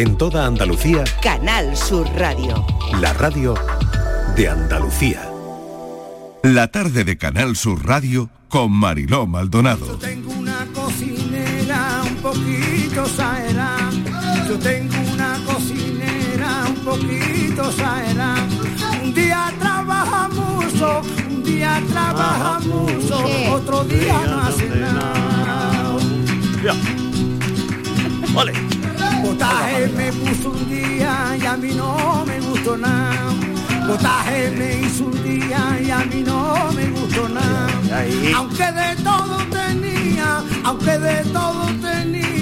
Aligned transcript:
En 0.00 0.16
toda 0.16 0.46
Andalucía, 0.46 1.04
Canal 1.20 1.76
Sur 1.76 2.08
Radio. 2.16 2.64
la 3.02 3.12
radio 3.12 3.52
de 4.34 4.48
Andalucía. 4.48 5.30
La 6.42 6.68
tarde 6.68 7.04
de 7.04 7.18
Canal 7.18 7.54
Sur 7.54 7.84
Radio 7.84 8.30
con 8.48 8.72
Mariló 8.72 9.26
Maldonado. 9.26 9.98
Tengo 9.98 10.32
una 10.32 10.66
cocinera 10.72 12.00
un 12.02 12.16
poquito 12.16 13.04
saera. 13.08 13.76
Yo 14.48 14.58
tengo 14.58 14.94
una 15.12 15.38
cocinera 15.44 16.64
un 16.66 16.76
poquito 16.76 17.70
saera. 17.70 18.36
Un 19.02 19.12
día 19.12 19.52
trabaja 19.60 20.28
mucho, 20.30 21.02
un 21.28 21.44
día 21.44 21.78
trabaja 21.92 22.58
mucho, 22.60 23.22
otro 23.52 23.84
día 23.84 24.18
no 24.26 24.38
hace 24.44 24.66
nada. 24.70 25.12
Vale. 28.32 28.79
Potaje 29.30 29.86
me 29.96 30.12
puso 30.12 30.50
un 30.50 30.68
día 30.68 31.36
y 31.40 31.46
a 31.46 31.56
mí 31.56 31.72
no 31.72 32.24
me 32.26 32.40
gustó 32.40 32.76
nada. 32.76 33.32
Potaje 33.86 34.50
me 34.50 34.80
hizo 34.80 35.04
un 35.04 35.22
día 35.22 35.78
y 35.80 35.88
a 35.88 35.98
mí 36.00 36.24
no 36.26 36.72
me 36.74 36.86
gustó 36.90 37.28
nada. 37.28 37.68
Aunque 38.34 38.64
de 38.72 38.96
todo 39.04 39.36
tenía, 39.50 40.42
aunque 40.64 40.98
de 40.98 41.24
todo 41.26 41.64
tenía. 41.80 42.39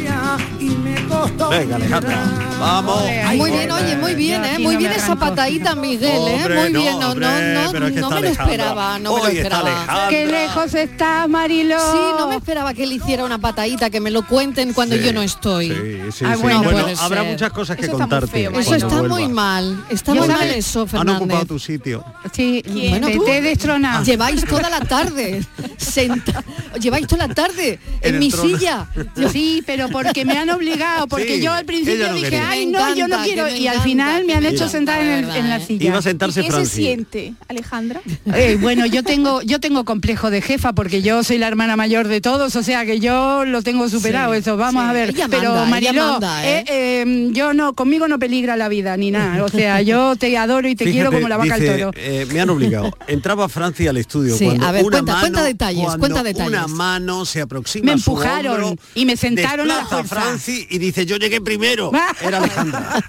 Venga, 1.50 1.76
Alejandra. 1.76 2.24
Vamos. 2.60 3.02
Muy 3.36 3.50
bien, 3.52 3.70
oye, 3.70 3.96
muy 3.96 4.14
bien, 4.14 4.44
¿eh? 4.44 4.58
Muy 4.58 4.76
bien 4.76 4.92
esa 4.92 5.14
patadita, 5.16 5.74
Miguel, 5.74 6.20
¿eh? 6.28 6.48
Muy 6.48 6.72
bien, 6.72 6.98
no, 6.98 7.14
no, 7.14 7.30
no, 7.40 7.70
pero 7.72 7.86
es 7.86 7.92
que 7.94 8.00
no 8.00 8.10
me 8.10 8.20
lo 8.20 8.28
esperaba, 8.28 8.98
no 8.98 9.14
me 9.16 9.22
lo 9.22 9.28
esperaba. 9.28 10.08
Qué 10.10 10.26
lejos 10.26 10.74
está 10.74 11.26
Mariló. 11.28 11.78
Sí, 11.78 11.98
no 12.18 12.28
me 12.28 12.36
esperaba 12.36 12.74
que 12.74 12.84
él 12.84 12.92
hiciera 12.92 13.24
una 13.24 13.38
patadita, 13.38 13.90
que 13.90 14.00
me 14.00 14.10
lo 14.10 14.26
cuenten 14.26 14.72
cuando 14.72 14.96
Sí, 14.96 15.02
yo 15.04 15.12
no 15.12 15.22
estoy. 15.22 15.68
Sí, 15.68 16.12
sí, 16.18 16.24
Ah, 16.26 16.36
bueno, 16.36 16.62
habrá 17.00 17.22
muchas 17.22 17.52
cosas 17.52 17.76
que 17.76 17.88
contarte. 17.88 18.26
feo, 18.28 18.50
Eso 18.58 18.74
está 18.74 18.86
vuelva. 18.88 19.08
muy 19.08 19.28
mal, 19.28 19.84
está 19.90 20.14
muy 20.14 20.26
mal 20.28 20.48
eso, 20.50 20.82
Han 20.82 20.88
Fernández. 20.88 21.16
ocupado 21.16 21.44
tu 21.46 21.58
sitio. 21.58 22.04
Sí, 22.32 22.62
Bueno, 22.90 23.06
te, 23.06 23.14
tú 23.14 23.24
te 23.24 23.38
he 23.38 23.40
destronado. 23.42 24.04
Lleváis 24.04 24.44
toda 24.44 24.68
la 24.68 24.80
tarde, 24.80 25.44
senta- 25.76 26.42
lleváis 26.80 27.06
toda 27.06 27.28
la 27.28 27.34
tarde 27.34 27.78
en, 28.00 28.18
mi 28.18 28.28
trono. 28.30 28.48
silla. 28.58 28.86
Sí, 29.32 29.62
pero 29.66 29.88
porque 29.88 30.24
me 30.28 30.38
han 30.38 30.50
obligado, 30.50 31.08
porque 31.08 31.36
Sí, 31.36 31.42
yo 31.42 31.52
al 31.52 31.64
principio 31.64 32.08
no 32.08 32.14
dije, 32.14 32.30
quería. 32.30 32.50
ay 32.50 32.66
Me 32.66 32.72
no, 32.72 32.94
yo 32.94 33.08
no 33.08 33.22
quiero, 33.24 33.48
y 33.48 33.66
al 33.66 33.80
final 33.80 34.24
me 34.24 34.34
han 34.34 34.44
hecho 34.46 34.68
sentar 34.68 35.00
en, 35.00 35.22
verdad, 35.22 35.36
en 35.36 35.48
la 35.48 35.56
¿eh? 35.56 35.66
silla. 35.66 35.86
Iba 35.86 35.98
a 35.98 36.02
sentarse 36.02 36.42
¿Qué 36.42 36.52
se 36.52 36.66
siente, 36.66 37.34
Alejandra? 37.48 38.00
Eh, 38.34 38.56
bueno, 38.60 38.84
yo 38.86 39.02
tengo, 39.02 39.40
yo 39.42 39.58
tengo 39.58 39.84
complejo 39.84 40.30
de 40.30 40.42
jefa 40.42 40.72
porque 40.74 41.02
yo 41.02 41.24
soy 41.24 41.38
la 41.38 41.48
hermana 41.48 41.76
mayor 41.76 42.06
de 42.08 42.20
todos, 42.20 42.54
o 42.56 42.62
sea 42.62 42.84
que 42.84 43.00
yo 43.00 43.44
lo 43.44 43.62
tengo 43.62 43.88
superado 43.88 44.32
Sí, 44.34 44.40
eso. 44.40 44.56
Vamos 44.56 44.82
sí. 44.84 44.88
a 44.88 44.92
ver. 44.92 45.08
Ella 45.10 45.26
Pero 45.30 45.50
manda, 45.54 45.64
Mariló, 45.66 46.10
manda, 46.12 46.46
¿eh? 46.46 46.58
eh, 46.68 47.04
eh, 47.06 47.28
yo 47.32 47.54
no, 47.54 47.74
conmigo 47.74 48.06
no 48.06 48.18
peligra 48.18 48.56
la 48.56 48.68
vida 48.68 48.96
ni 48.96 49.10
nada. 49.10 49.42
O 49.44 49.48
sea, 49.48 49.80
yo 49.82 50.14
te 50.16 50.36
adoro 50.36 50.68
y 50.68 50.76
te 50.76 50.84
quiero 50.90 51.10
como 51.10 51.28
la 51.28 51.36
vaca 51.36 51.54
al 51.54 51.60
dice, 51.60 51.78
toro. 51.78 51.90
eh, 51.96 52.26
me 52.32 52.40
han 52.40 52.50
obligado. 52.50 52.90
Entraba 53.06 53.48
Francia 53.48 53.90
al 53.90 53.96
estudio 53.96 54.36
Sí, 54.36 54.44
cuando 54.44 54.66
a 54.66 54.72
ver, 54.72 54.84
una 54.84 54.90
cuenta- 54.98 55.12
mano, 55.12 55.20
cuenta 55.22 55.42
detalles, 55.42 55.96
cuenta 55.98 56.22
detalles. 56.22 56.48
Una 56.48 56.66
mano 56.68 57.24
se 57.24 57.40
aproxima 57.40 57.86
Me 57.86 57.92
a 57.92 57.98
su 57.98 58.10
empujaron 58.10 58.62
hombro, 58.64 58.82
y 58.94 59.04
me 59.06 59.16
sentaron 59.16 59.70
a 59.70 59.76
la 59.76 59.84
fuerza. 59.86 60.07
Franci 60.08 60.66
y 60.70 60.78
dice 60.78 61.06
yo 61.06 61.16
llegué 61.16 61.40
primero. 61.40 61.90
Era 62.20 62.38
Alejandra. 62.38 63.02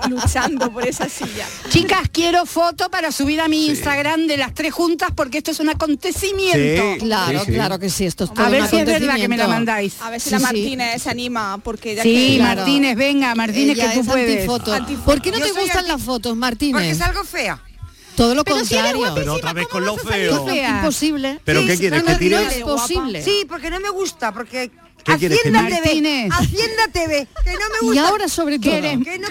Luchando 0.08 0.70
por 0.72 0.86
esa 0.86 1.08
silla. 1.08 1.46
Chicas, 1.68 2.08
quiero 2.12 2.46
foto 2.46 2.90
para 2.90 3.12
subir 3.12 3.40
a 3.40 3.48
mi 3.48 3.66
Instagram 3.66 4.26
de 4.26 4.36
las 4.36 4.54
tres 4.54 4.72
juntas 4.72 5.10
porque 5.14 5.38
esto 5.38 5.50
es 5.50 5.60
un 5.60 5.68
acontecimiento. 5.68 6.92
Sí, 6.94 6.98
Claro, 7.00 7.40
sí, 7.40 7.46
sí. 7.46 7.52
claro 7.52 7.78
que 7.78 7.90
sí, 7.90 8.06
esto 8.06 8.24
es 8.24 8.34
todo 8.34 8.46
A 8.46 8.48
ver 8.50 8.62
un 8.62 8.68
si 8.68 8.76
es 8.78 8.86
verdad 8.86 9.16
que 9.16 9.28
me 9.28 9.36
la 9.36 9.48
mandáis. 9.48 10.00
A 10.00 10.10
ver 10.10 10.20
si 10.20 10.28
Sí, 10.28 10.30
la 10.32 10.38
sí. 10.38 10.44
Martínez 10.44 11.02
se 11.02 11.10
anima, 11.10 11.58
porque 11.62 11.94
ya 11.96 12.02
Sí, 12.02 12.12
que... 12.32 12.36
Claro. 12.38 12.56
Martínez, 12.60 12.96
venga, 12.96 13.34
Martínez, 13.34 13.76
Ella 13.78 13.88
que 13.88 13.94
tú 13.94 14.00
es 14.00 14.06
puedes. 14.06 14.34
antifoto. 14.36 14.72
Antifoto. 14.72 15.04
¿Por 15.06 15.22
qué 15.22 15.30
no 15.30 15.38
Yo 15.38 15.44
te 15.52 15.60
gustan 15.60 15.88
las 15.88 16.02
fotos, 16.02 16.36
Martínez? 16.36 16.72
Porque 16.74 16.94
salgo 16.94 17.24
fea. 17.24 17.62
Todo 18.16 18.34
lo 18.34 18.44
Pero 18.44 18.56
contrario. 18.58 19.12
Pero 19.14 19.34
otra 19.34 19.52
vez 19.52 19.66
¿cómo 19.68 19.86
con 19.86 19.96
lo 19.96 19.96
feo. 19.96 20.46
Imposible. 20.76 21.40
¿Pero 21.44 21.60
Sí, 21.62 21.66
qué 21.68 21.78
quieres? 21.78 22.00
No, 22.00 22.06
¿Que 22.06 22.12
no, 22.12 22.18
tire? 22.18 22.36
no 22.36 22.50
es 22.50 22.58
posible. 22.62 23.22
Sí, 23.22 23.46
porque 23.48 23.70
no 23.70 23.80
me 23.80 23.88
gusta, 23.88 24.32
porque 24.32 24.50
¿Qué 24.50 24.68
quieres 24.68 24.80
que 24.84 24.89
Hacienda? 25.06 25.36
TV, 25.66 25.70
Martínez. 25.80 26.32
Hacienda 26.32 26.88
TV, 26.92 27.26
que 27.44 27.52
no 27.52 27.58
me 27.58 27.76
Y 27.82 27.86
gusta. 27.86 28.08
ahora 28.08 28.28
sobre 28.28 28.58
todo. 28.58 28.70
Que 28.72 28.78
eres- 28.78 29.04
Que 29.04 29.18
no 29.18 29.28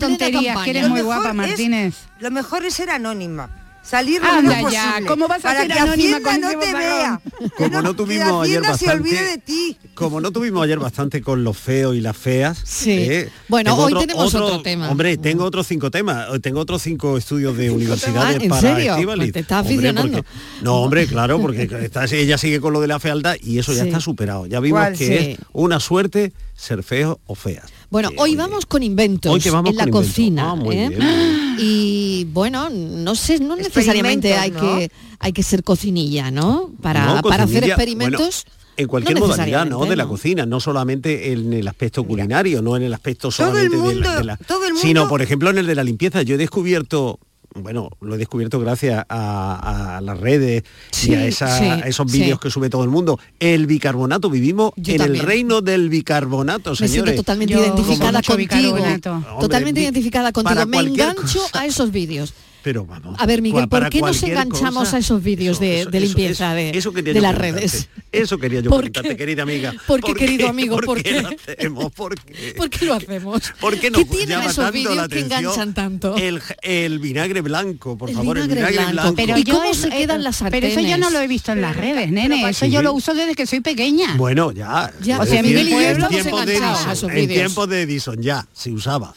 tonterías, 0.00 0.62
que 0.64 0.70
eres 0.70 0.88
muy 0.88 1.00
guapa, 1.02 1.30
es- 1.30 1.34
Martínez. 1.34 1.94
Lo 2.20 2.30
mejor 2.30 2.64
es 2.64 2.74
ser 2.74 2.90
anónima. 2.90 3.50
Salir 3.84 4.22
lo 4.22 4.28
Anda 4.28 4.56
menos 4.56 4.72
ya, 4.72 4.84
posible, 4.92 5.08
¿cómo 5.08 5.28
vas 5.28 5.38
a 5.40 5.42
para 5.42 5.60
ser 5.60 5.68
que 5.72 5.78
Hacienda 5.78 6.20
con 6.20 6.40
no 6.40 6.48
te 6.58 6.72
vea. 6.72 7.20
Como 7.58 7.82
no 7.82 7.94
tuvimos 7.94 8.44
ayer 8.44 8.60
bastante, 8.62 8.84
se 8.86 8.90
olvide 8.90 9.22
de 9.24 9.38
ti. 9.38 9.76
como 9.94 10.20
no 10.22 10.30
tuvimos 10.32 10.64
ayer 10.64 10.78
bastante 10.78 11.20
con 11.20 11.44
los 11.44 11.56
feos 11.58 11.94
y 11.94 12.00
las 12.00 12.16
feas. 12.16 12.58
Sí. 12.64 12.90
eh, 12.92 13.28
Bueno, 13.48 13.72
tengo 13.72 13.84
hoy 13.84 13.94
tenemos 14.06 14.34
otro 14.34 14.62
tema. 14.62 14.88
Hombre, 14.90 15.18
tengo 15.18 15.44
otros 15.44 15.66
cinco 15.66 15.90
temas, 15.90 16.26
eh, 16.34 16.40
tengo 16.40 16.60
otros 16.60 16.80
cinco 16.82 17.18
estudios 17.18 17.56
de 17.58 17.70
universidades 17.70 18.38
Ah, 18.40 18.42
¿en 18.44 18.48
para 18.48 18.60
serio? 18.62 18.96
Pues 19.04 19.32
te 19.32 19.40
estás 19.40 19.60
Hombre, 19.60 19.74
aficionando. 19.74 20.12
porque- 20.22 20.28
no, 20.62 20.74
hombre, 20.76 21.06
claro, 21.06 21.40
porque 21.40 21.62
está- 21.82 22.04
ella 22.06 22.38
sigue 22.38 22.60
con 22.60 22.72
lo 22.72 22.80
de 22.80 22.88
la 22.88 22.98
fealdad 22.98 23.36
y 23.42 23.58
eso 23.58 23.74
ya 23.74 23.82
Sí. 23.82 23.88
está 23.88 24.00
superado. 24.00 24.46
Ya 24.46 24.60
vimos 24.60 24.80
¿Cuál? 24.80 24.96
que 24.96 25.06
Sí. 25.06 25.14
es 25.14 25.38
una 25.52 25.78
suerte 25.78 26.32
ser 26.56 26.82
feo 26.82 27.20
o 27.26 27.34
feas. 27.34 27.66
Bueno, 27.94 28.08
Eh, 28.10 28.16
hoy 28.18 28.34
vamos 28.34 28.66
con 28.66 28.82
inventos 28.82 29.32
Hoy 29.32 29.52
vamos 29.52 29.70
en 29.70 29.76
la 29.76 29.86
cocina. 29.86 30.50
Ah, 30.50 30.54
muy 30.56 30.74
¿eh? 30.76 30.88
bien, 30.88 31.00
muy 31.00 31.14
bien. 31.14 31.56
Y 31.60 32.24
bueno, 32.32 32.68
no 32.68 33.14
sé, 33.14 33.38
no 33.38 33.54
necesariamente 33.54 34.34
hay 34.34 34.50
que 34.50 34.90
hay 35.20 35.32
que 35.32 35.44
ser 35.44 35.62
cocinilla, 35.62 36.32
¿no? 36.32 36.72
Para, 36.82 37.06
No, 37.06 37.22
para 37.22 37.44
hacer 37.44 37.62
experimentos. 37.62 38.46
bueno, 38.46 38.74
en 38.78 38.88
cualquier 38.88 39.20
no 39.20 39.28
modalidad, 39.28 39.64
¿no? 39.64 39.86
De 39.86 39.94
la 39.94 40.06
cocina, 40.08 40.44
no 40.44 40.58
solamente 40.58 41.30
en 41.30 41.52
el 41.52 41.68
aspecto 41.68 42.02
culinario, 42.02 42.62
no 42.62 42.76
en 42.76 42.82
el 42.82 42.92
aspecto 42.94 43.28
Todo 43.28 43.56
el 43.60 43.70
solamente 43.70 43.76
de 43.76 43.78
la- 43.78 43.84
mundo- 43.94 44.18
de 44.18 44.24
la, 44.24 44.36
todo 44.38 44.66
el 44.66 44.76
sino 44.76 45.02
mundo- 45.02 45.08
por 45.10 45.22
ejemplo 45.22 45.50
en 45.50 45.58
el 45.58 45.66
de 45.68 45.74
la 45.76 45.84
limpieza. 45.84 46.22
Yo 46.22 46.34
he 46.34 46.38
descubierto 46.38 47.20
bueno, 47.54 47.90
lo 48.00 48.14
he 48.16 48.18
descubierto 48.18 48.58
gracias 48.60 49.04
a, 49.08 49.96
a 49.96 50.00
las 50.00 50.18
redes 50.18 50.64
Sí, 50.90 51.12
y 51.12 51.14
a, 51.14 51.26
esa- 51.26 51.58
sí, 51.58 51.64
a 51.64 51.78
esos 51.80 52.10
sí. 52.10 52.18
vídeos 52.20 52.40
que 52.40 52.50
sube 52.50 52.68
todo 52.68 52.82
el 52.84 52.90
mundo. 52.90 53.18
El 53.38 53.66
bicarbonato, 53.66 54.28
vivimos 54.28 54.72
Yo 54.76 54.92
en 54.92 54.98
también. 54.98 55.20
el 55.20 55.26
reino 55.26 55.60
del 55.60 55.88
bicarbonato, 55.88 56.70
Me 56.70 56.76
siento 56.76 56.92
señores. 56.94 57.16
totalmente 57.16 57.54
Yo 57.54 57.60
identificada 57.60 58.22
contigo. 58.22 58.74
Hombre, 58.76 59.00
totalmente 59.40 59.80
identificada 59.80 60.32
contigo. 60.32 60.66
Me 60.66 60.78
engancho 60.78 61.40
cosa. 61.40 61.60
a 61.60 61.66
esos 61.66 61.90
vídeos. 61.92 62.34
Pero 62.64 62.86
vamos. 62.86 63.14
A 63.20 63.26
ver, 63.26 63.42
Miguel, 63.42 63.68
¿por 63.68 63.90
qué 63.90 64.00
nos 64.00 64.22
enganchamos 64.22 64.84
cosa, 64.84 64.96
a 64.96 65.00
esos 65.00 65.22
vídeos 65.22 65.60
de- 65.60 65.82
eso- 65.82 65.90
de 65.90 65.98
eso- 65.98 66.06
limpieza 66.06 66.46
eso- 66.46 66.72
de- 66.72 66.78
eso 66.78 66.92
quería 66.94 67.12
de 67.12 67.18
yo 67.20 67.22
las 67.22 67.36
preguntarte. 67.36 67.66
redes? 67.76 67.88
Eso 68.10 68.38
quería 68.38 68.60
yo 68.60 68.70
¿Por 68.70 68.78
preguntarte, 68.80 69.08
qué? 69.10 69.16
querida 69.16 69.42
amiga. 69.42 69.74
¿Por 69.86 70.00
qué, 70.00 70.14
querido 70.14 70.48
amigo? 70.48 70.76
¿Por 70.86 71.02
qué? 71.02 71.20
lo 71.20 71.28
hacemos? 71.28 71.92
¿Por 71.92 72.14
qué? 72.14 72.54
¿Por 72.56 72.70
qué 72.70 72.84
lo 72.86 72.94
hacemos? 72.94 73.42
¿Por 73.60 73.78
qué 73.78 73.90
no 73.90 73.98
¿Qué 73.98 74.04
tienen 74.06 74.28
llama 74.30 74.44
esos 74.46 74.56
tanto 74.56 74.72
vídeos 74.72 75.08
que 75.08 75.20
enganchan 75.20 75.74
tanto? 75.74 76.16
El, 76.16 76.40
el 76.62 76.98
vinagre 77.00 77.42
blanco, 77.42 77.98
por 77.98 78.08
El 78.08 78.16
favor, 78.16 78.38
el 78.38 78.48
vinagre 78.48 78.70
vinagre 78.70 78.92
blanco. 78.92 79.12
blanco. 79.12 79.16
Pero 79.16 79.38
¿Y 79.38 79.44
cómo 79.44 79.70
he- 79.70 79.74
se 79.74 79.88
quedan 79.90 80.22
las 80.24 80.38
Pero 80.50 80.66
eso 80.66 80.80
yo 80.80 80.86
sartenes? 80.86 80.98
no 81.00 81.10
lo 81.10 81.20
he 81.20 81.28
visto 81.28 81.52
en 81.52 81.60
las 81.60 81.76
redes, 81.76 82.10
nene. 82.10 82.36
para 82.38 82.48
Eso 82.50 82.64
qué? 82.64 82.70
yo 82.70 82.80
lo 82.82 82.94
uso 82.94 83.12
desde 83.12 83.34
que 83.34 83.46
soy 83.46 83.60
pequeña. 83.60 84.14
Bueno, 84.16 84.52
ya. 84.52 84.90
Ya, 85.02 85.16
es 85.16 85.20
o 85.20 85.26
sea, 85.26 85.42
Miguel 85.42 85.68
y 85.68 85.70
yo 85.70 85.80
en 85.80 85.84
de 85.84 85.92
enganchados 85.94 86.40
a 86.40 86.44
Edison, 86.54 86.92
esos 86.92 87.10
en 87.10 87.14
vídeos. 87.16 87.28
tiempos 87.34 87.68
de 87.68 87.82
Edison 87.82 88.22
ya 88.22 88.46
se 88.54 88.70
usaba. 88.70 89.14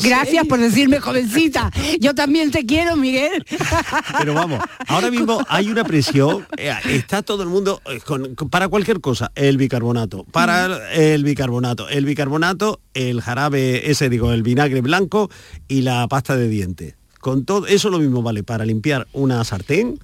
Gracias 0.00 0.46
por 0.46 0.60
decirme 0.60 1.00
jovencita. 1.00 1.72
Yo 1.98 2.14
también 2.14 2.50
te 2.52 2.64
quiero, 2.64 2.83
Miguel. 2.96 3.44
Pero 4.18 4.34
vamos, 4.34 4.60
ahora 4.88 5.10
mismo 5.10 5.44
hay 5.48 5.68
una 5.70 5.84
presión, 5.84 6.46
eh, 6.56 6.72
está 6.90 7.22
todo 7.22 7.42
el 7.42 7.48
mundo 7.48 7.80
eh, 7.86 8.00
con- 8.04 8.34
con- 8.34 8.48
para 8.50 8.68
cualquier 8.68 9.00
cosa, 9.00 9.32
el 9.34 9.56
bicarbonato, 9.56 10.24
para 10.24 10.66
el, 10.66 11.00
el 11.00 11.24
bicarbonato, 11.24 11.88
el 11.88 12.04
bicarbonato, 12.04 12.80
el 12.94 13.20
jarabe 13.20 13.90
ese, 13.90 14.08
digo, 14.08 14.32
el 14.32 14.42
vinagre 14.42 14.80
blanco 14.80 15.30
y 15.68 15.82
la 15.82 16.06
pasta 16.08 16.36
de 16.36 16.48
dientes. 16.48 16.94
Con 17.20 17.46
todo, 17.46 17.66
eso 17.66 17.88
lo 17.88 17.98
mismo 17.98 18.22
vale 18.22 18.42
para 18.42 18.66
limpiar 18.66 19.06
una 19.14 19.42
sartén, 19.44 19.98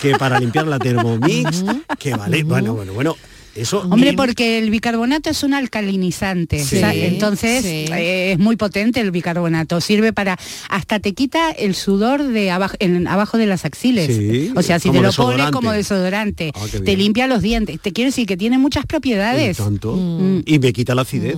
que 0.00 0.16
para 0.18 0.40
limpiar 0.40 0.66
la 0.66 0.80
Thermomix, 0.80 1.64
que 1.98 2.14
vale, 2.16 2.42
bueno, 2.42 2.74
bueno, 2.74 2.92
bueno, 2.92 3.16
eso... 3.56 3.80
Hombre, 3.90 4.10
y- 4.10 4.16
porque 4.16 4.58
el 4.58 4.70
bicarbonato 4.70 5.30
es 5.30 5.42
un 5.42 5.54
alcalinizante. 5.54 6.58
Sí, 6.62 6.76
o 6.76 6.78
sea, 6.80 6.94
entonces 6.94 7.62
sí. 7.64 7.86
eh, 7.92 8.32
es 8.32 8.38
muy 8.38 8.56
potente 8.56 9.00
el 9.00 9.10
bicarbonato. 9.10 9.80
Sirve 9.80 10.12
para 10.12 10.38
hasta 10.68 11.00
te 11.00 11.14
quita 11.14 11.50
el 11.50 11.74
sudor 11.74 12.22
de 12.24 12.50
abajo, 12.50 12.76
en, 12.80 13.06
abajo 13.08 13.38
de 13.38 13.46
las 13.46 13.64
axiles. 13.64 14.06
Sí, 14.14 14.50
o 14.54 14.62
sea, 14.62 14.78
si 14.78 14.90
te 14.90 15.00
lo 15.00 15.12
pones 15.12 15.50
como 15.50 15.72
desodorante, 15.72 16.52
Ah, 16.54 16.64
te 16.84 16.96
limpia 16.96 17.26
los 17.26 17.42
dientes. 17.42 17.80
Te 17.80 17.92
quiero 17.92 18.08
decir 18.08 18.26
que 18.26 18.36
tiene 18.36 18.58
muchas 18.58 18.84
y 18.84 18.86
propiedades. 18.86 19.56
tanto, 19.56 19.94
Mm. 19.96 20.40
y 20.44 20.58
me 20.58 20.72
quita 20.72 20.94
la 20.94 21.02
acidez. 21.02 21.36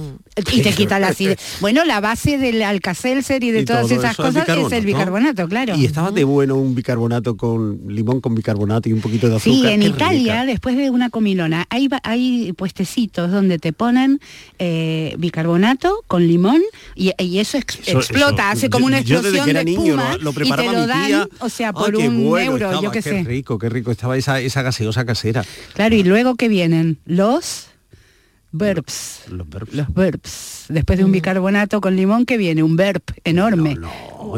Y 0.52 0.62
te 0.62 0.72
quita 0.72 0.98
la 0.98 1.08
acidez. 1.08 1.38
Bueno, 1.60 1.84
la 1.84 2.00
base 2.00 2.38
del 2.38 2.62
alcacelser 2.62 3.42
y 3.42 3.50
de 3.50 3.60
Y 3.60 3.64
todas 3.64 3.90
esas 3.90 4.12
es 4.12 4.16
cosas 4.16 4.48
es 4.48 4.72
el 4.72 4.84
bicarbonato, 4.86 5.48
claro. 5.48 5.74
Y 5.76 5.84
estaba 5.84 6.10
de 6.10 6.24
bueno 6.24 6.56
un 6.56 6.74
bicarbonato 6.74 7.36
con 7.36 7.80
limón 7.88 8.20
con 8.20 8.34
bicarbonato 8.34 8.88
y 8.88 8.92
un 8.92 9.00
poquito 9.00 9.28
de 9.28 9.36
azúcar. 9.36 9.60
Sí, 9.60 9.66
en 9.66 9.82
Italia, 9.82 10.42
rica. 10.42 10.44
después 10.46 10.76
de 10.76 10.90
una 10.90 11.10
comilona, 11.10 11.66
hay, 11.70 11.88
va- 11.88 12.00
hay 12.08 12.52
puestecitos 12.54 13.30
donde 13.30 13.58
te 13.58 13.72
ponen 13.72 14.18
eh, 14.58 15.14
bicarbonato 15.18 16.02
con 16.06 16.26
limón 16.26 16.62
y, 16.94 17.12
y 17.18 17.38
eso, 17.38 17.58
ex- 17.58 17.78
Eso- 17.86 17.98
explota, 17.98 18.44
eso- 18.44 18.52
hace 18.58 18.70
como 18.70 18.86
una 18.86 19.00
yo- 19.00 19.08
yo 19.08 19.14
explosión 19.16 19.44
que 19.44 19.50
era 19.50 19.58
de 19.60 19.64
niño 19.66 19.94
espuma 19.94 20.16
lo, 20.16 20.22
lo 20.22 20.30
y 20.30 20.34
te 20.34 20.64
lo 20.72 20.80
mi 20.80 20.86
dan, 20.86 21.28
o 21.40 21.48
sea, 21.48 21.68
Ah, 21.68 21.72
por 21.74 21.96
qué 21.96 22.08
un 22.08 22.24
bueno 22.28 22.52
euro, 22.52 22.66
estaba, 22.66 22.82
yo 22.82 22.90
qué 22.90 23.02
sé. 23.02 23.22
rico, 23.24 23.58
qué 23.58 23.68
rico 23.68 23.90
estaba 23.90 24.16
esa, 24.16 24.40
esa 24.40 24.62
gaseosa 24.62 25.04
casera. 25.04 25.44
Claro, 25.74 25.94
y 25.94 26.02
luego 26.02 26.34
que 26.36 26.48
vienen 26.48 26.98
los 27.04 27.66
Verbs. 28.50 29.22
Los 29.28 29.48
verbs. 29.48 29.74
Los 29.74 29.92
verbs. 29.92 30.64
Después 30.68 30.98
de 30.98 31.04
un 31.04 31.12
bicarbonato 31.12 31.80
con 31.80 31.96
limón 31.96 32.24
que 32.24 32.36
viene 32.38 32.62
un 32.62 32.76
verb 32.76 33.02
enorme. 33.24 33.76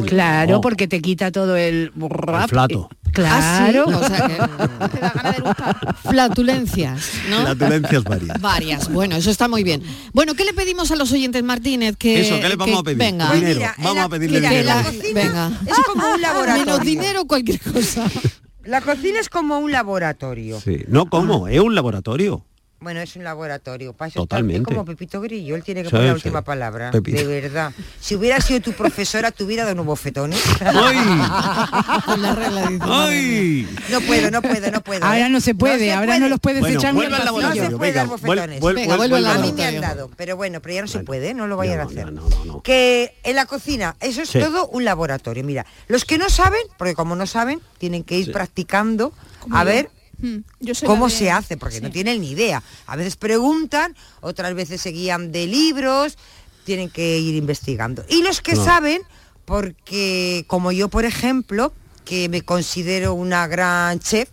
claro, 0.07 0.55
no. 0.55 0.61
porque 0.61 0.89
te 0.89 1.01
quita 1.01 1.31
todo 1.31 1.57
el... 1.57 1.93
El 1.95 2.49
flato. 2.49 2.89
Claro. 3.13 3.35
Ah, 3.43 3.71
sí, 3.73 3.93
o 3.95 4.07
sea 4.09 4.27
que- 4.29 4.89
Te 4.89 5.01
da 5.01 5.11
ganas 5.15 5.37
de 5.37 5.43
luchar. 5.43 5.97
flatulencias, 6.03 7.11
¿no? 7.29 7.41
Flatulencias 7.43 8.05
varias. 8.05 8.41
Varias. 8.41 8.93
Bueno, 8.93 9.17
eso 9.17 9.31
está 9.31 9.49
muy 9.49 9.65
bien. 9.65 9.83
Bueno, 10.13 10.35
¿qué 10.35 10.45
le 10.45 10.53
pedimos 10.55 10.91
a 10.93 10.97
los 10.97 11.11
oyentes, 11.13 11.43
Martínez? 11.43 11.97
Que, 11.97 12.21
Eso, 12.21 12.39
¿qué 12.41 12.49
le 12.49 12.57
vamos 12.57 12.75
que- 12.77 12.81
a 12.81 12.83
pedir? 12.85 12.99
Venga. 12.99 13.27
Pues 13.29 13.41
Dinero. 13.41 13.59
mira, 13.61 13.75
Vamos 13.79 13.95
la- 13.97 14.05
a 14.05 14.09
pedirle 14.09 14.39
mira, 14.41 14.51
dinero. 14.51 14.67
la 14.69 14.83
cocina 14.85 15.21
venga. 15.23 15.51
es 15.67 15.79
como 15.87 16.13
un 16.15 16.21
laboratorio. 16.23 16.65
Menos 16.67 16.81
dinero, 16.85 17.25
cualquier 17.27 17.61
cosa. 17.61 18.07
La 18.65 18.81
cocina 18.81 19.19
es 19.21 19.29
como 19.29 19.59
un 19.59 19.73
laboratorio. 19.73 20.61
Sí. 20.61 20.85
No, 20.89 21.07
¿cómo? 21.07 21.49
Es 21.49 21.61
un 21.61 21.75
laboratorio. 21.75 22.45
Bueno, 22.81 23.01
es 23.01 23.15
un 23.15 23.25
laboratorio. 23.25 23.93
Para 23.93 24.09
eso 24.09 24.23
está- 24.23 24.37
Totalmente. 24.37 24.63
es 24.71 24.75
como 24.75 24.87
Pepito 24.87 25.21
Grillo, 25.21 25.55
él 25.55 25.63
tiene 25.63 25.83
que 25.83 25.89
Sí, 25.89 25.93
poner 25.93 26.07
la 26.07 26.13
sí. 26.15 26.17
última 26.17 26.41
palabra. 26.43 26.91
Pepito. 26.91 27.19
De 27.19 27.41
verdad. 27.41 27.73
Si 28.01 28.15
hubiera 28.15 28.41
sido 28.41 28.61
tu 28.61 28.73
profesora, 28.73 29.31
te 29.31 29.45
hubiera 29.45 29.65
dado 29.65 29.75
unos 29.75 29.85
bofetones. 29.87 30.41
¡Ay! 30.65 30.97
Madre 32.19 32.51
mía. 32.71 32.81
¡Ay! 32.83 33.69
No 33.91 34.01
puedo, 34.01 34.31
no 34.31 34.41
puedo, 34.43 34.71
no 34.71 34.81
puedo. 34.83 35.05
Ahora 35.05 35.27
¿eh? 35.27 35.31
no 35.31 35.41
se 35.41 35.55
puede, 35.55 35.79
se 35.79 35.93
ahora 35.93 36.19
no 36.19 36.29
los 36.31 36.41
puedes 36.41 36.61
Bueno, 36.61 36.79
echar 36.79 36.95
ni 36.95 37.01
vuelve 37.01 37.17
al 37.17 37.23
pasillo. 37.23 37.33
No 37.35 37.41
se 37.41 37.43
laboratorio. 37.57 37.79
puede 37.79 37.93
dar 37.93 38.07
bofetones. 38.07 38.61
vuel- 38.63 38.87
vuel- 38.87 39.27
A 39.27 39.39
mí 39.39 39.53
me 39.53 39.65
han 39.65 39.75
laboratorio. 39.75 39.81
dado, 39.83 40.11
pero 40.17 40.37
bueno, 40.37 40.61
pero 40.63 40.75
ya 40.77 40.81
no 40.81 40.89
se 40.89 41.01
puede, 41.01 41.35
no 41.35 41.47
lo 41.47 41.57
vayan 41.59 41.77
No, 41.77 41.83
a 41.83 41.87
hacer. 41.87 42.13
no, 42.13 42.29
no, 42.29 42.45
no. 42.47 42.63
Que 42.63 43.15
en 43.25 43.37
la 43.37 43.45
cocina, 43.47 43.95
eso 44.01 44.23
es 44.23 44.31
Sí. 44.31 44.39
todo 44.41 44.69
un 44.69 44.85
laboratorio. 44.85 45.45
Mira, 45.45 45.67
los 45.89 46.05
que 46.07 46.17
no 46.19 46.31
saben, 46.31 46.61
porque 46.79 46.95
como 46.95 47.15
no 47.15 47.27
saben, 47.27 47.61
tienen 47.79 48.05
que 48.05 48.17
ir 48.19 48.27
Sí. 48.27 48.31
practicando 48.33 49.13
a 49.51 49.65
ver 49.65 49.91
Yo 50.61 50.75
soy 50.75 50.87
cómo 50.87 51.07
de- 51.09 51.13
se 51.15 51.31
hace, 51.31 51.57
porque 51.57 51.77
sí. 51.77 51.83
no 51.83 51.91
tienen 51.91 52.21
ni 52.21 52.31
idea. 52.33 52.63
A 52.87 52.97
veces 52.97 53.17
preguntan, 53.17 53.97
otras 54.21 54.55
veces 54.55 54.81
se 54.81 54.91
guían 54.91 55.33
de 55.33 55.47
libros, 55.47 56.19
tienen 56.65 56.91
que 56.91 57.19
ir 57.19 57.35
investigando. 57.35 58.05
Y 58.09 58.23
los 58.23 58.41
que 58.41 58.55
No. 58.55 58.65
saben, 58.65 59.03
porque 59.45 60.45
como 60.47 60.73
yo, 60.73 60.89
por 60.89 61.05
ejemplo, 61.05 61.73
que 62.05 62.29
me 62.29 62.43
considero 62.43 63.15
una 63.15 63.47
gran 63.47 63.99
chef, 64.01 64.29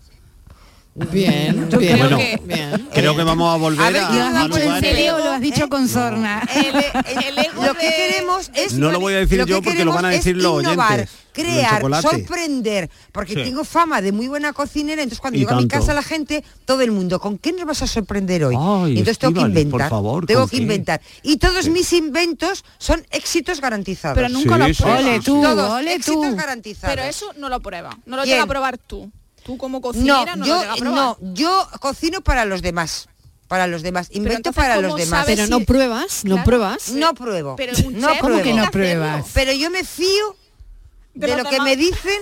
Bien, 1.12 1.70
Yo 1.70 1.78
bien. 1.78 1.94
creo 1.94 2.10
Bueno. 2.10 2.18
que 2.18 2.40
bien. 2.44 2.90
Creo 2.92 3.16
que 3.16 3.22
vamos 3.24 3.54
a 3.54 3.58
volver 3.58 3.86
A 3.86 3.90
ver, 3.92 4.04
a, 4.04 4.08
¿quién 4.10 4.22
a 4.24 4.48
lo 4.48 5.32
has 5.32 5.42
dicho 5.42 5.66
¿Eh? 5.66 5.70
con 5.70 5.88
sorna. 5.88 6.42
el, 6.56 6.66
el- 6.76 7.24
El 7.38 7.46
ego 7.46 7.64
lo 7.66 7.74
que 7.76 7.88
queremos 7.96 8.50
es 8.56 8.74
No 8.74 8.92
lo 8.92 9.00
voy 9.00 9.14
a 9.14 9.18
decir 9.18 9.46
yo 9.46 9.62
porque 9.62 9.86
lo 9.86 9.92
van 9.94 10.06
a 10.06 10.10
queremos 10.10 10.26
decir 10.26 10.38
es 10.38 10.44
los 10.44 10.64
innovar, 10.64 10.94
oyentes. 10.94 11.16
Crear, 11.34 11.84
sorprender, 12.02 12.90
porque 13.12 13.36
Sí. 13.36 13.44
tengo 13.44 13.64
fama 13.64 14.02
de 14.02 14.12
muy 14.12 14.28
buena 14.28 14.54
cocinera, 14.54 15.04
entonces 15.04 15.20
cuando 15.22 15.38
Y 15.38 15.42
llego 15.42 15.52
a 15.52 15.62
mi 15.62 15.68
casa 15.68 15.94
la 15.94 16.02
gente, 16.02 16.44
todo 16.66 16.82
el 16.82 16.90
mundo, 16.92 17.20
¿con 17.20 17.38
qué 17.38 17.54
nos 17.54 17.66
vas 17.66 17.84
a 17.84 17.88
sorprender 17.88 18.44
hoy? 18.44 18.56
Ay, 18.60 18.94
y 18.94 18.98
entonces 19.00 19.20
tengo 19.20 19.36
que 19.36 19.42
inventar, 19.42 19.70
por 19.82 19.90
favor, 19.90 20.26
tengo 20.26 20.42
¿con 20.42 20.50
que 20.50 20.58
qué? 20.58 20.64
inventar. 20.64 21.02
Y 21.22 21.38
todos 21.38 21.70
mis 21.70 21.94
inventos 21.94 22.66
son 22.80 23.06
éxitos 23.12 23.62
garantizados. 23.62 24.16
Pero 24.16 24.30
nunca 24.30 24.56
Sí, 24.56 24.60
lo 24.62 24.68
sí, 24.74 24.82
pruebas. 24.82 25.04
Ole 25.04 25.20
tú, 25.20 25.42
todos 25.44 25.70
ole 25.74 25.94
éxitos 25.94 26.30
tú. 26.32 26.36
garantizados. 26.36 26.96
Pero 26.96 27.08
eso 27.08 27.32
no 27.38 27.50
lo 27.50 27.60
prueba. 27.60 27.96
No 28.08 28.16
lo 28.18 28.24
llega 28.26 28.42
a 28.42 28.48
probar 28.48 28.80
tú. 28.80 29.12
Tú 29.48 29.58
como 29.58 29.78
no, 29.80 29.82
cocinera 29.82 30.36
no, 30.36 30.46
lo 30.46 30.46
yo 30.46 30.60
llega 30.60 30.74
a 30.74 30.76
probar. 30.76 30.96
no, 30.96 31.18
yo 31.34 31.68
cocino 31.80 32.22
para 32.22 32.46
los 32.46 32.62
demás, 32.62 33.10
para 33.48 33.66
los 33.66 33.82
demás, 33.82 34.10
invento 34.12 34.54
para 34.54 34.76
¿cómo 34.76 34.90
los 34.90 34.98
demás. 34.98 35.24
Pero 35.26 35.48
no 35.48 35.62
pruebas, 35.62 36.24
no 36.26 36.36
Claro. 36.36 36.46
pruebas. 36.46 36.90
No 36.92 37.14
pruebo. 37.16 37.56
Pero 37.56 37.74
un 37.86 38.00
no 38.00 38.10
chef 38.10 38.20
pruebo. 38.20 38.40
¿Cómo 38.40 38.44
que 38.44 38.54
no 38.54 38.70
pruebas? 38.70 39.26
Pero 39.34 39.52
yo 39.54 39.72
me 39.72 39.84
fío 39.84 40.36
De 41.16 41.36
lo 41.36 41.46
que 41.46 41.60
me 41.62 41.76
dicen 41.76 42.20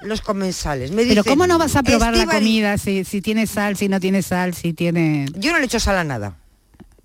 los 0.00 0.20
comensales. 0.20 0.90
Me 0.90 1.02
Pero 1.04 1.22
dicen, 1.22 1.24
¿cómo 1.32 1.46
no 1.46 1.58
vas 1.58 1.76
a 1.76 1.82
probar 1.84 2.12
la 2.12 2.22
"Estíbaliz, 2.24 2.40
comida 2.40 2.78
si, 2.78 3.04
si 3.04 3.20
tiene 3.22 3.46
sal, 3.46 3.76
si 3.76 3.88
no 3.88 4.00
tiene 4.00 4.22
sal, 4.22 4.52
si 4.54 4.72
tiene... 4.72 5.26
Yo 5.36 5.52
no 5.52 5.58
le 5.60 5.66
echo 5.66 5.78
sal 5.78 5.96
a 5.96 6.02
nada. 6.04 6.36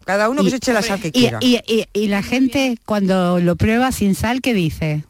Cada 0.06 0.30
uno 0.30 0.42
que 0.44 0.50
se 0.50 0.56
eche 0.56 0.74
la 0.74 0.81
sal 0.81 1.00
que 1.02 1.10
Y, 1.10 1.12
quiera. 1.12 1.38
y- 1.42 1.60
y- 1.68 1.86
y 1.94 2.08
la 2.08 2.24
gente 2.24 2.80
cuando 2.86 3.40
lo 3.40 3.56
prueba 3.58 3.92
sin 3.92 4.16
sal, 4.16 4.42
¿qué 4.42 4.54
dice? 4.54 5.04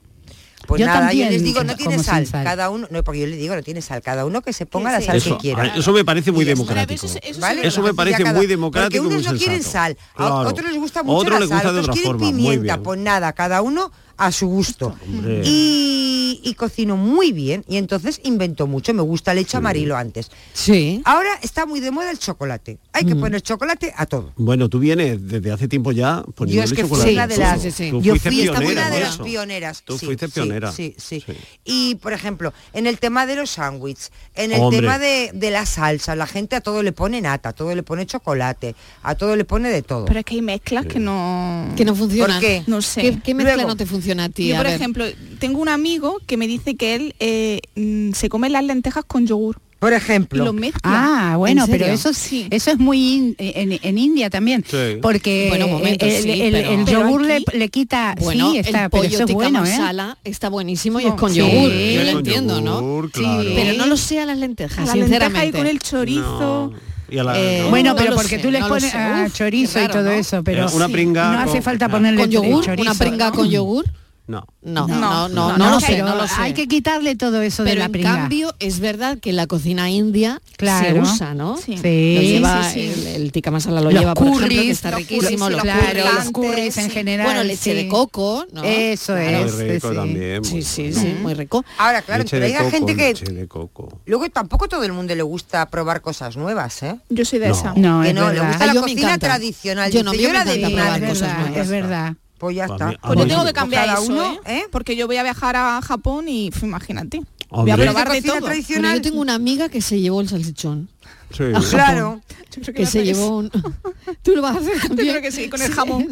Pues 0.67 0.79
yo 0.81 0.85
nada, 0.85 0.99
también 0.99 1.27
yo 1.29 1.31
les 1.33 1.43
digo, 1.43 1.63
no 1.63 1.75
tiene 1.75 2.03
sal. 2.03 2.27
sal. 2.27 2.43
Cada 2.43 2.69
uno, 2.69 2.87
no, 2.91 3.03
porque 3.03 3.21
yo 3.21 3.27
les 3.27 3.39
digo, 3.39 3.55
no 3.55 3.63
tiene 3.63 3.81
sal. 3.81 4.01
Cada 4.01 4.25
uno 4.25 4.41
que 4.41 4.53
se 4.53 4.65
ponga 4.65 4.89
Sí, 4.89 4.95
la 4.99 5.05
sal 5.07 5.15
Eso, 5.17 5.37
que 5.37 5.41
quiera. 5.41 5.65
eso 5.75 5.91
me 5.93 6.03
parece 6.05 6.31
muy 6.31 6.45
democrático. 6.45 7.05
Eso- 7.05 7.17
eso 7.23 7.39
¿Vale? 7.39 7.61
se 7.61 7.67
Eso 7.67 7.81
me 7.81 7.93
parece 7.93 8.23
cada- 8.23 8.37
muy 8.37 8.45
democrático 8.47 9.03
Porque 9.03 9.15
unos 9.15 9.25
muy 9.25 9.33
no 9.33 9.39
quieren 9.39 9.63
sal, 9.63 9.97
a 10.13 10.17
Claro. 10.17 10.49
otros 10.49 10.67
les 10.69 10.77
gusta 10.79 11.01
mucho 11.03 11.17
Otros 11.17 11.33
la 11.33 11.39
les 11.39 11.49
sal, 11.49 11.57
gusta 11.57 11.71
de 11.73 11.79
otros 11.79 11.85
otra 11.85 11.93
quieren 11.93 12.19
forma, 12.19 12.27
pimienta, 12.37 12.77
pues 12.83 12.99
nada, 12.99 13.33
cada 13.33 13.61
uno 13.61 13.91
a 14.17 14.31
su 14.31 14.47
gusto. 14.47 14.95
Y, 15.43 16.39
y 16.43 16.53
cocino 16.55 16.97
muy 16.97 17.31
bien 17.31 17.63
y 17.67 17.77
entonces 17.77 18.19
invento 18.23 18.67
mucho, 18.67 18.93
me 18.93 19.01
gusta 19.01 19.31
el 19.31 19.39
hecho 19.39 19.57
amarillo 19.57 19.95
antes. 19.95 20.29
Sí. 20.53 21.01
Ahora 21.05 21.29
está 21.41 21.65
muy 21.65 21.79
de 21.79 21.91
moda 21.91 22.11
el 22.11 22.19
chocolate. 22.19 22.79
Hay 22.93 23.05
Mm. 23.05 23.07
que 23.07 23.15
poner 23.15 23.41
chocolate 23.41 23.93
a 23.95 24.05
todo. 24.05 24.33
Bueno, 24.37 24.69
tú 24.69 24.79
vienes 24.79 25.25
desde 25.27 25.51
hace 25.51 25.67
tiempo 25.67 25.91
ya 25.91 26.23
poniendo 26.35 26.63
Yo 26.65 26.65
es 26.65 26.73
que 26.73 26.85
fui 26.85 26.97
chocolate. 26.97 27.13
una 27.13 27.23
a 27.23 27.27
de 27.27 27.37
las- 27.37 27.61
sí, 27.61 27.71
sí. 27.71 27.89
Tú 27.91 28.01
Yo 28.01 28.11
fuiste 28.13 28.29
fui 28.29 28.41
pionera 28.41 28.71
una 28.71 28.89
de 28.89 28.99
las 28.99 29.17
pioneras. 29.17 29.83
Tú 29.83 29.97
sí, 29.97 30.05
fuiste 30.05 30.27
sí, 30.27 30.31
pionera. 30.33 30.71
Sí, 30.71 30.95
sí, 30.97 31.23
Sí. 31.25 31.33
Y 31.63 31.95
por 31.95 32.13
ejemplo, 32.13 32.53
en 32.73 32.87
el 32.87 32.99
tema 32.99 33.25
de 33.25 33.35
los 33.35 33.51
sándwiches, 33.51 34.11
en 34.35 34.51
el 34.51 34.61
Hombre. 34.61 34.79
tema 34.81 34.99
de, 34.99 35.31
de 35.33 35.51
la 35.51 35.65
salsa, 35.65 36.15
la 36.15 36.27
gente 36.27 36.55
a 36.55 36.61
todo 36.61 36.83
le 36.83 36.91
pone 36.91 37.21
nata, 37.21 37.49
a 37.49 37.53
todo 37.53 37.73
le 37.75 37.83
pone 37.83 38.05
chocolate, 38.05 38.75
a 39.03 39.15
todo 39.15 39.35
le 39.35 39.45
pone 39.45 39.69
de 39.69 39.81
todo. 39.81 40.05
Pero 40.05 40.19
es 40.19 40.25
que 40.25 40.35
hay 40.35 40.41
mezclas 40.41 40.85
que 40.85 40.99
no... 40.99 41.73
Que 41.77 41.85
no 41.85 41.95
funciona. 41.95 42.33
¿Por 42.35 42.41
qué? 42.41 42.63
No 42.67 42.81
sé. 42.81 43.01
¿Qué, 43.01 43.19
qué 43.21 43.33
mezcla 43.33 43.55
Luego, 43.55 43.69
no 43.69 43.75
te 43.77 43.85
funciona 43.85 44.06
a 44.19 44.29
ti? 44.29 44.47
Yo, 44.47 44.55
A 44.55 44.57
por 44.59 44.67
ver. 44.67 44.75
ejemplo, 44.75 45.05
tengo 45.39 45.59
un 45.61 45.69
amigo 45.69 46.19
que 46.25 46.37
me 46.37 46.47
dice 46.47 46.75
que 46.75 46.95
él 46.95 47.15
eh, 47.19 47.59
mm, 47.75 48.11
se 48.13 48.29
come 48.29 48.49
las 48.49 48.63
lentejas 48.63 49.03
con 49.05 49.27
yogur 49.27 49.59
Por 49.79 49.93
y 49.93 49.95
ejemplo, 49.95 50.43
lo 50.43 50.53
mezcla. 50.53 50.81
Ah, 50.83 51.37
bueno, 51.37 51.65
¿En 51.65 51.71
pero 51.71 51.85
eso 51.85 52.11
Sí. 52.13 52.47
eso 52.49 52.71
es 52.71 52.79
muy 52.79 52.97
in- 53.13 53.35
en, 53.37 53.77
en 53.81 53.97
India 53.99 54.29
también, 54.29 54.63
Sí. 54.67 54.97
porque 55.01 55.47
Bueno, 55.49 55.65
un 55.67 55.71
momento, 55.73 56.05
el, 56.05 56.23
sí, 56.23 56.29
el- 56.31 56.51
pero- 56.51 56.71
el 56.71 56.85
Pero 56.85 57.01
yogur 57.03 57.31
aquí- 57.31 57.43
le, 57.53 57.59
le 57.59 57.69
quita, 57.69 58.15
Bueno, 58.19 58.51
sí, 58.51 58.57
está, 58.57 58.85
el 58.85 58.89
pero 58.89 59.03
pollo 59.03 59.15
eso 59.15 59.25
es 59.25 59.33
bueno, 59.33 59.63
¿eh? 59.65 59.77
está 60.23 60.49
buenísimo 60.49 60.99
y 60.99 61.05
es 61.05 61.13
con 61.13 61.31
Sí. 61.31 61.37
yogur. 61.39 61.71
Sí, 61.71 61.93
Yo 61.93 62.03
lo 62.03 62.09
entiendo, 62.19 62.61
¿no? 62.61 63.07
claro. 63.11 63.49
Pero 63.55 63.73
no 63.77 63.85
lo 63.85 63.97
sé 63.97 64.19
a 64.19 64.25
las 64.25 64.37
lentejas, 64.39 64.87
la 64.87 64.95
lenteja 64.95 64.97
y 64.97 65.19
sinceramente. 65.19 65.57
con 65.59 65.67
el 65.67 65.79
chorizo. 65.79 66.71
No. 66.73 66.86
Y 67.09 67.17
a 67.19 67.23
la- 67.23 67.39
Eh, 67.39 67.61
no. 67.63 67.69
Bueno, 67.69 67.91
No 67.91 67.95
pero 67.95 68.09
lo 68.11 68.15
porque 68.17 68.35
sé, 68.37 68.39
tú 68.39 68.51
le 68.51 68.59
no 68.59 68.67
lo 68.67 68.73
pones 68.75 68.93
ah, 68.95 69.27
chorizo 69.33 69.79
qué 69.79 69.85
y 69.85 69.87
todo 69.87 70.03
¿no? 70.03 70.09
eso, 70.11 70.43
pero 70.43 70.67
Eh, 70.67 70.71
una 70.73 70.87
sí, 70.87 70.91
pringa 70.91 71.31
no 71.31 71.39
hace 71.39 71.51
con- 71.53 71.63
falta 71.63 71.87
ponerle 71.89 72.21
¿Con 72.21 72.29
yogur? 72.31 72.65
chorizo. 72.65 72.81
¿Una 72.91 72.93
pringa 72.99 73.31
con 73.31 73.49
yogur? 73.49 73.85
No. 74.27 74.45
No, 74.61 74.87
No, 74.87 74.99
no, 74.99 75.29
no, 75.29 75.49
no, 75.51 75.57
no, 75.57 75.71
lo 75.71 75.79
sé, 75.79 75.85
pero 75.89 76.05
no 76.05 76.15
lo 76.15 76.27
sé. 76.27 76.33
hay 76.37 76.53
que 76.53 76.67
quitarle 76.67 77.15
todo 77.15 77.41
eso 77.41 77.63
de 77.63 77.69
Pero 77.69 77.79
la 77.79 77.85
en 77.85 77.91
pringa. 77.93 78.15
cambio 78.15 78.53
es 78.59 78.79
verdad 78.81 79.17
que 79.19 79.31
la 79.33 79.47
cocina 79.47 79.89
india 79.89 80.41
Claro. 80.57 81.05
se 81.05 81.13
usa, 81.13 81.33
¿no? 81.33 81.55
Sí. 81.57 81.77
Sí, 81.77 82.15
Lo 82.15 82.21
lleva, 82.21 82.63
sí, 82.69 82.91
sí. 82.93 83.07
El, 83.07 83.21
el 83.23 83.31
tikka 83.31 83.51
masala 83.51 83.79
lo 83.81 83.89
los 83.91 83.99
lleva, 83.99 84.13
por 84.13 84.27
ejemplo, 84.27 84.47
que 84.49 84.69
está 84.69 84.91
los 84.91 84.99
riquísimo. 84.99 85.49
Los 85.49 85.61
claro, 85.61 86.13
los 86.15 86.29
curries 86.31 86.77
en 86.77 86.89
general. 86.89 87.25
Bueno, 87.27 87.43
leche 87.43 87.71
sí. 87.71 87.73
de 87.73 87.87
coco, 87.87 88.45
¿no? 88.51 88.63
Eso 88.63 89.13
Claro. 89.13 89.45
es. 89.45 89.53
Muy 89.55 89.63
rico 89.69 89.89
sí. 89.89 89.95
también. 89.95 90.43
Sí, 90.43 90.61
sí, 90.61 90.93
sí, 90.93 91.15
muy 91.21 91.33
rico. 91.33 91.63
ahora 91.77 92.01
claro, 92.01 92.23
Leche 92.23 92.35
pero 92.37 92.45
de 92.47 92.51
hay 92.51 92.57
coco, 92.57 92.71
gente 92.71 92.95
que 92.95 93.07
leche 93.09 93.25
de 93.25 93.47
coco. 93.47 94.01
luego 94.05 94.29
tampoco 94.29 94.67
todo 94.67 94.83
el 94.83 94.91
mundo 94.93 95.15
le 95.15 95.23
gusta 95.23 95.69
probar 95.69 96.01
cosas 96.01 96.35
nuevas, 96.35 96.83
¿eh? 96.83 96.95
Yo 97.09 97.23
soy 97.23 97.39
de 97.39 97.47
No. 97.49 97.53
esa. 97.55 97.73
No, 97.75 98.03
no, 98.13 98.33
le 98.33 98.39
gusta 98.41 98.65
la 98.65 98.73
cocina 98.81 99.17
tradicional. 99.17 99.91
Yo 99.91 100.03
no, 100.03 100.13
yo 100.13 100.33
la 100.33 100.43
de 100.43 100.59
probar 100.59 101.07
cosas 101.07 101.37
nuevas. 101.39 101.57
es 101.57 101.69
verdad. 101.69 102.13
Pues 102.37 102.55
ya 102.55 102.67
Pues 102.67 102.71
a 102.71 102.75
está. 102.75 102.87
mí- 102.89 102.97
a 103.01 103.07
Pues 103.07 103.19
yo 103.19 103.27
tengo 103.27 103.45
que 103.45 103.53
cambiar 103.53 103.85
Cada 103.87 104.01
eso, 104.03 104.11
uno, 104.11 104.33
¿eh? 104.33 104.39
¿eh? 104.45 104.63
Porque 104.71 104.95
yo 104.95 105.07
voy 105.07 105.17
a 105.17 105.23
viajar 105.23 105.55
a 105.55 105.81
Japón 105.81 106.27
y 106.29 106.51
imagínate. 106.61 107.17
Voy 107.49 107.59
Hombre. 107.59 107.73
a 107.73 107.75
Pero 107.77 107.91
probar 107.93 108.11
de 108.11 108.21
todo. 108.21 108.39
Bueno, 108.41 108.93
yo 108.95 109.01
tengo 109.01 109.21
una 109.21 109.33
amiga 109.35 109.69
que 109.69 109.81
se 109.81 109.99
llevó 109.99 110.21
el 110.21 110.29
salchichón. 110.29 110.89
Sí. 111.31 111.43
Claro. 111.71 112.21
Yo 112.55 112.61
creo 112.61 112.73
Que 112.75 112.85
se 112.85 113.03
llevó 113.03 113.37
un... 113.39 113.49
¿Tú 114.23 114.35
lo 114.35 114.41
vas 114.41 114.55
a 114.57 114.59
hacer 114.59 114.79
también? 114.87 115.09
creo 115.09 115.21
que 115.21 115.31
sí, 115.31 115.49
con 115.49 115.61
el 115.61 115.71
jamón. 115.73 116.07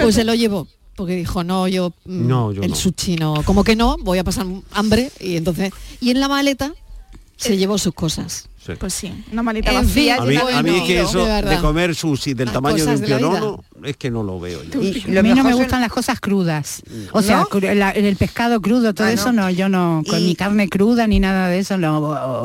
Pues 0.00 0.14
se 0.14 0.24
lo 0.24 0.34
llevó. 0.34 0.66
Porque 0.96 1.16
dijo, 1.16 1.42
no, 1.44 1.66
yo, 1.66 1.90
mm, 2.04 2.28
No, 2.28 2.52
yo 2.52 2.62
el 2.62 2.70
no. 2.70 2.76
sushi 2.76 3.16
no, 3.16 3.42
como 3.44 3.64
que 3.64 3.74
no, 3.74 3.96
voy 3.98 4.18
a 4.18 4.24
pasar 4.24 4.46
hambre 4.72 5.10
y 5.18 5.36
entonces, 5.36 5.72
y 6.00 6.10
en 6.10 6.20
la 6.20 6.28
maleta 6.28 6.72
se 7.36 7.56
llevó 7.56 7.78
sus 7.78 7.92
cosas. 7.94 8.48
Sí. 8.64 8.72
Pues 8.78 8.94
sí, 8.94 9.12
una 9.30 9.42
maleta 9.42 9.70
En 9.72 9.82
vacía. 9.82 10.14
fin, 10.16 10.22
A 10.22 10.62
mí, 10.62 10.70
a 10.70 10.76
es 10.78 10.82
que 10.84 11.00
eso 11.02 11.26
de 11.26 11.58
comer 11.60 11.94
sushi 11.94 12.32
del 12.32 12.46
Las 12.46 12.54
tamaño 12.54 12.86
de 12.86 12.94
un 12.94 13.00
pionono 13.02 13.64
es 13.84 13.96
que 13.98 14.10
no 14.10 14.22
lo 14.22 14.40
veo 14.40 14.62
yo. 14.62 14.80
Y 14.82 15.02
A 15.06 15.08
lo 15.12 15.22
mí 15.22 15.28
no 15.34 15.44
me 15.44 15.50
son- 15.50 15.60
gustan 15.60 15.82
las 15.82 15.92
cosas 15.92 16.18
crudas. 16.18 16.82
O 17.12 17.20
sea, 17.20 17.44
¿No? 17.52 17.60
la- 17.74 17.90
el 17.90 18.16
pescado 18.16 18.62
crudo, 18.62 18.94
todo 18.94 19.06
Ah, 19.08 19.12
eso 19.12 19.32
no, 19.32 19.50
yo 19.50 19.68
no, 19.68 20.02
con 20.08 20.18
Y- 20.18 20.28
ni 20.28 20.34
carne 20.34 20.68
cruda 20.70 21.06
ni 21.06 21.20
nada 21.20 21.48
de 21.48 21.58
eso, 21.58 21.76
no, 21.76 22.00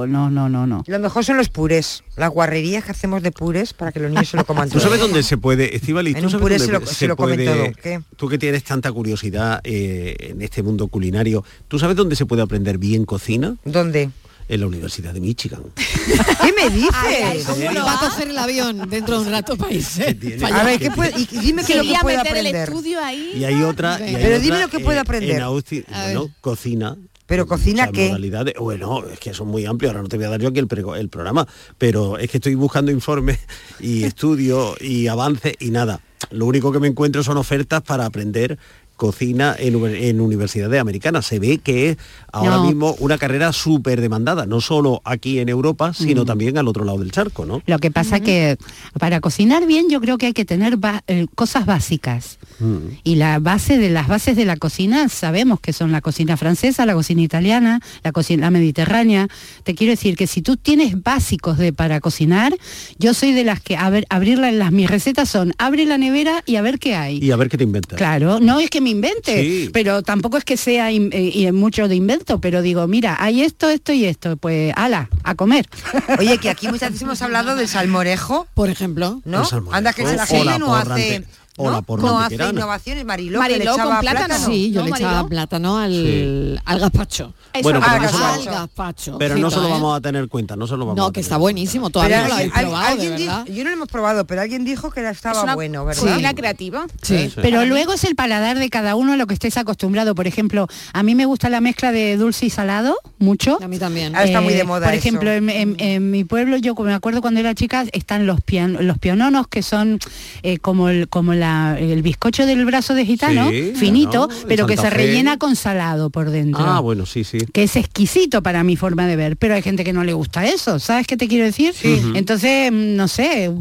no, 0.08 0.30
no, 0.30 0.50
no, 0.50 0.68
no. 0.68 0.84
Lo 0.86 1.00
mejor 1.00 1.24
son 1.24 1.38
los 1.38 1.48
purés, 1.48 2.04
las 2.18 2.30
guarrerías 2.32 2.84
que 2.84 2.92
hacemos 2.92 3.24
de 3.24 3.32
purés 3.32 3.74
para 3.74 3.94
que 3.94 4.02
los 4.02 4.12
niños 4.12 4.28
se 4.28 4.36
lo 4.36 4.44
coman 4.46 4.68
¿Tú 4.68 4.74
todo. 4.80 4.84
sabes 4.84 5.00
dónde 5.00 5.24
se 5.24 5.38
puede, 5.38 5.74
Estivali, 5.74 6.12
En 6.12 6.18
tú 6.18 6.24
un 6.26 6.32
sabes 6.32 6.42
puré 6.42 6.58
dónde 6.58 6.74
se 6.74 6.80
lo- 6.82 6.86
se 6.86 7.08
lo 7.08 7.16
comen 7.16 7.46
todo, 7.46 7.64
¿qué? 7.82 8.02
tú 8.18 8.28
que 8.28 8.38
tienes 8.38 8.66
tanta 8.66 8.92
curiosidad 8.92 9.62
eh, 9.64 10.16
en 10.20 10.42
este 10.42 10.64
mundo 10.64 10.88
culinario, 10.88 11.46
¿tú 11.70 11.80
sabes 11.80 11.96
dónde 11.96 12.18
se 12.18 12.26
puede 12.26 12.42
aprender 12.42 12.78
bien 12.78 13.06
cocina? 13.06 13.56
¿Dónde? 13.64 14.10
En 14.50 14.60
la 14.60 14.68
Universidad 14.68 15.14
de 15.14 15.20
Michigan. 15.20 15.62
¿Qué 15.76 16.54
me 16.54 16.70
dices? 16.70 17.48
Va 17.78 17.94
a 17.94 18.00
coger 18.00 18.30
el 18.30 18.38
avión 18.38 18.90
dentro 18.90 19.20
de 19.20 19.28
un 19.28 19.32
rato 19.32 19.56
país. 19.56 20.00
A 20.00 20.64
ver. 20.64 20.80
¿qué 20.80 20.92
puede, 20.92 21.14
y 21.18 21.26
dime 21.26 21.64
qué 21.64 21.74
es 21.74 21.78
lo 21.78 21.84
que 21.84 21.90
Quería 21.90 22.02
puede 22.02 22.18
meter 22.18 22.38
el 22.38 22.48
estudio 22.48 23.00
ahí. 23.00 23.34
Y 23.36 23.44
hay 23.44 23.62
otra... 23.62 24.00
y 24.00 24.04
hay 24.04 24.14
Venga. 24.14 24.20
Pero 24.20 24.36
otra, 24.36 24.40
dime 24.40 24.62
lo 24.62 24.68
que 24.70 24.80
puede 24.80 24.98
eh, 24.98 25.02
aprender. 25.02 25.36
En 25.36 25.42
Austin, 25.44 25.86
bueno, 25.88 26.30
cocina. 26.42 26.98
Pero 27.30 27.46
cocina 27.46 27.92
qué? 27.92 28.08
modalidades. 28.08 28.56
Bueno, 28.60 29.06
es 29.06 29.20
que 29.20 29.36
son 29.36 29.50
muy 29.50 29.64
amplios, 29.68 29.92
ahora 29.92 30.02
no 30.02 30.10
te 30.10 30.18
voy 30.18 30.26
a 30.26 30.30
dar 30.30 30.42
yo 30.42 30.50
aquí 30.50 30.58
el, 30.58 30.68
el 30.98 31.10
programa, 31.10 31.48
pero 31.78 32.18
es 32.18 32.28
que 32.28 32.38
estoy 32.38 32.56
buscando 32.56 32.92
informes 32.92 33.38
y 33.80 34.04
estudios 34.04 34.82
y 34.82 35.08
avances 35.08 35.54
y 35.60 35.70
nada. 35.70 36.02
Lo 36.32 36.48
único 36.48 36.72
que 36.72 36.80
me 36.80 36.88
encuentro 36.88 37.24
son 37.24 37.38
ofertas 37.38 37.84
para 37.84 38.08
aprender 38.08 38.58
cocina 39.00 39.56
en, 39.58 39.78
uni- 39.78 40.08
en 40.10 40.20
universidades 40.20 40.80
americanas. 40.82 41.26
Se 41.26 41.40
ve 41.40 41.58
que 41.60 41.92
es 41.92 41.98
ahora 42.34 42.58
No. 42.58 42.66
mismo 42.66 42.96
una 43.00 43.18
carrera 43.18 43.54
súper 43.54 44.02
demandada, 44.02 44.46
no 44.46 44.60
solo 44.60 45.02
aquí 45.06 45.40
en 45.40 45.48
Europa, 45.48 45.94
sino 45.94 46.24
Mm. 46.24 46.26
también 46.28 46.58
al 46.58 46.68
otro 46.68 46.84
lado 46.84 46.98
del 47.00 47.12
charco, 47.12 47.46
¿no? 47.46 47.62
Lo 47.66 47.80
que 47.80 47.92
pasa 47.92 48.20
que 48.20 48.58
para 49.00 49.22
cocinar 49.22 49.66
bien 49.66 49.90
yo 49.90 50.02
creo 50.02 50.18
que 50.18 50.26
hay 50.28 50.34
que 50.34 50.44
tener 50.44 50.76
ba- 50.76 51.02
eh, 51.08 51.28
cosas 51.34 51.66
básicas. 51.66 52.38
Mm. 52.60 52.76
Y 53.06 53.16
la 53.16 53.40
base 53.40 53.78
de 53.78 53.90
las 53.90 54.10
bases 54.10 54.36
de 54.36 54.44
la 54.44 54.58
cocina 54.58 55.08
sabemos 55.08 55.62
que 55.62 55.72
son 55.72 55.94
la 55.94 56.02
cocina 56.02 56.36
francesa, 56.36 56.86
la 56.86 56.94
cocina 56.94 57.22
italiana, 57.22 57.80
la 58.04 58.12
cocina 58.12 58.52
mediterránea. 58.52 59.28
Te 59.64 59.76
quiero 59.76 59.92
decir 59.92 60.18
que 60.18 60.28
si 60.28 60.42
tú 60.42 60.58
tienes 60.58 61.02
básicos 61.02 61.58
de 61.58 61.72
para 61.72 62.02
cocinar, 62.02 62.54
yo 62.98 63.14
soy 63.14 63.32
de 63.32 63.46
las 63.46 63.62
que 63.62 63.78
a 63.78 63.90
ver, 63.90 64.06
abrirla 64.10 64.52
las 64.52 64.74
mis 64.74 64.90
recetas 64.90 65.30
son 65.30 65.54
abre 65.58 65.86
la 65.86 65.98
nevera 65.98 66.44
y 66.46 66.58
a 66.58 66.62
ver 66.62 66.80
qué 66.80 66.96
hay. 66.96 67.20
Y 67.24 67.32
a 67.32 67.38
ver 67.38 67.48
qué 67.48 67.58
te 67.58 67.64
inventas. 67.64 67.98
Claro, 67.98 68.40
no 68.42 68.60
es 68.60 68.70
que 68.70 68.82
me 68.82 68.89
invente, 68.90 69.42
Sí. 69.44 69.70
pero 69.72 70.02
tampoco 70.04 70.38
es 70.38 70.44
que 70.44 70.58
sea 70.58 70.92
in- 70.92 71.10
eh, 71.14 71.32
y 71.34 71.52
mucho 71.52 71.88
de 71.88 71.96
invento, 71.96 72.40
pero 72.42 72.62
digo, 72.62 72.86
mira, 72.88 73.16
hay 73.20 73.42
esto, 73.44 73.70
esto 73.70 73.94
y 73.94 74.06
esto, 74.06 74.36
pues 74.38 74.74
ala, 74.76 75.10
a 75.24 75.36
comer. 75.36 75.68
Oye, 76.20 76.38
que 76.38 76.50
aquí 76.50 76.68
muchas 76.68 76.90
veces 76.92 77.04
hemos 77.04 77.22
hablado 77.22 77.56
del 77.56 77.68
salmorejo, 77.68 78.48
Por 78.54 78.70
ejemplo. 78.70 79.22
¿no? 79.26 79.44
Anda 79.72 79.94
que 79.94 80.06
se 80.06 80.16
la 80.16 80.24
O 80.24 80.28
gente 80.28 80.60
no 80.60 80.76
hace, 80.76 81.24
o 81.60 81.70
¿no? 81.70 81.72
la 81.72 82.02
no 82.10 82.20
hace 82.20 82.36
innovaciones, 82.36 83.06
Mariló, 83.06 83.40
Mariló 83.40 83.76
que 83.76 83.82
le 83.82 83.88
con 83.90 84.00
plátano. 84.00 84.36
Sí, 84.46 84.72
yo 84.72 84.82
¿No, 84.82 84.86
le 84.88 84.92
echaba 84.92 85.28
plátano 85.28 85.78
al, 85.78 86.62
al 86.66 86.80
gazpacho. 86.80 87.34
Eso 87.54 87.64
Bueno, 87.64 87.80
pero 87.82 87.92
Ah, 87.92 88.00
no 88.00 88.08
se 88.08 88.14
lo- 88.14 88.20
gazpacho. 88.20 88.50
Al 88.50 88.56
gazpacho. 88.56 89.18
Pero 89.18 89.38
no 89.38 89.52
se 89.52 89.58
lo 89.58 89.68
¿eh? 89.68 89.72
vamos 89.72 89.98
a 89.98 90.02
tener 90.02 90.28
cuenta, 90.30 90.56
no 90.56 90.68
se 90.68 90.74
lo 90.78 90.86
vamos 90.86 91.00
a 91.02 91.06
No, 91.08 91.12
que 91.12 91.20
está 91.20 91.36
en 91.36 91.42
buenísimo, 91.42 91.84
cuenta. 91.92 91.94
todavía 91.94 92.18
Pero 92.18 92.24
no 92.24 92.30
lo 92.30 92.36
habéis 92.36 92.54
alguien- 92.54 92.70
probado, 92.70 92.86
de 92.86 92.92
alguien 93.08 93.12
verdad. 93.28 93.46
dijo- 93.46 93.58
yo 93.58 93.64
no 93.64 93.70
lo 93.70 93.76
hemos 93.76 93.88
probado, 93.88 94.26
pero 94.26 94.42
alguien 94.42 94.66
dijo 94.66 94.92
que 94.92 95.10
estaba 95.10 95.44
una 95.44 95.56
bueno, 95.56 95.86
¿verdad? 95.86 96.02
cocina 96.02 96.34
creativa. 96.34 96.86
Sí. 97.02 97.32
Pero 97.36 97.66
luego 97.66 97.94
es 97.94 98.04
el 98.04 98.16
paladar 98.16 98.58
de 98.60 98.70
cada 98.70 98.96
uno 98.96 99.14
a 99.14 99.18
lo 99.18 99.28
que 99.28 99.34
estés 99.34 99.58
acostumbrado. 99.58 100.16
Por 100.16 100.28
ejemplo, 100.28 100.68
a 100.94 101.04
mí 101.04 101.16
me 101.16 101.26
gusta 101.26 101.50
la 101.50 101.60
mezcla 101.62 101.92
de 101.92 102.16
dulce 102.18 102.46
y 102.46 102.50
salado, 102.50 102.96
mucho. 103.18 103.58
A 103.62 103.68
mí 103.68 103.78
también. 103.80 104.16
Ahora 104.16 104.26
está 104.28 104.42
muy 104.42 104.54
de 104.54 104.64
moda 104.64 104.86
Por 104.88 104.94
ejemplo, 104.96 105.32
en, 105.32 105.50
en- 105.50 105.76
en 105.80 106.12
mi 106.12 106.24
pueblo, 106.24 106.58
yo 106.58 106.74
me 106.76 106.94
acuerdo 106.94 107.22
cuando 107.22 107.40
era 107.40 107.54
chica, 107.56 107.86
están 107.92 108.26
los, 108.28 108.40
pian- 108.42 108.78
los 108.86 108.98
piononos, 109.00 109.48
que 109.48 109.64
son 109.64 110.00
eh, 110.44 110.58
como, 110.60 110.90
el, 110.90 111.10
como 111.10 111.34
la- 111.34 111.49
el 111.80 112.02
bizcocho 112.02 112.46
del 112.46 112.66
brazo 112.66 112.94
de 112.94 113.06
gitano, 113.06 113.50
Sí, 113.50 113.74
finito, 113.76 114.30
pero 114.48 114.66
que 114.68 114.78
se 114.78 114.90
rellena 114.90 115.38
con 115.38 115.56
salado 115.56 116.10
por 116.10 116.30
dentro. 116.30 116.64
Ah, 116.66 116.80
bueno, 116.80 117.06
sí, 117.06 117.24
sí. 117.24 117.40
que 117.54 117.64
es 117.64 117.76
exquisito 117.76 118.42
para 118.44 118.64
mi 118.64 118.76
forma 118.76 119.08
de 119.08 119.16
ver, 119.16 119.38
pero 119.38 119.54
hay 119.56 119.62
gente 119.62 119.84
que 119.84 119.94
no 119.94 120.04
le 120.04 120.14
gusta 120.14 120.46
eso, 120.46 120.80
¿sabes 120.80 121.08
qué 121.08 121.18
te 121.18 121.28
quiero 121.28 121.46
decir? 121.46 121.74
Entonces, 122.16 122.72
mm, 122.72 122.96
no 122.96 123.08
sé, 123.08 123.52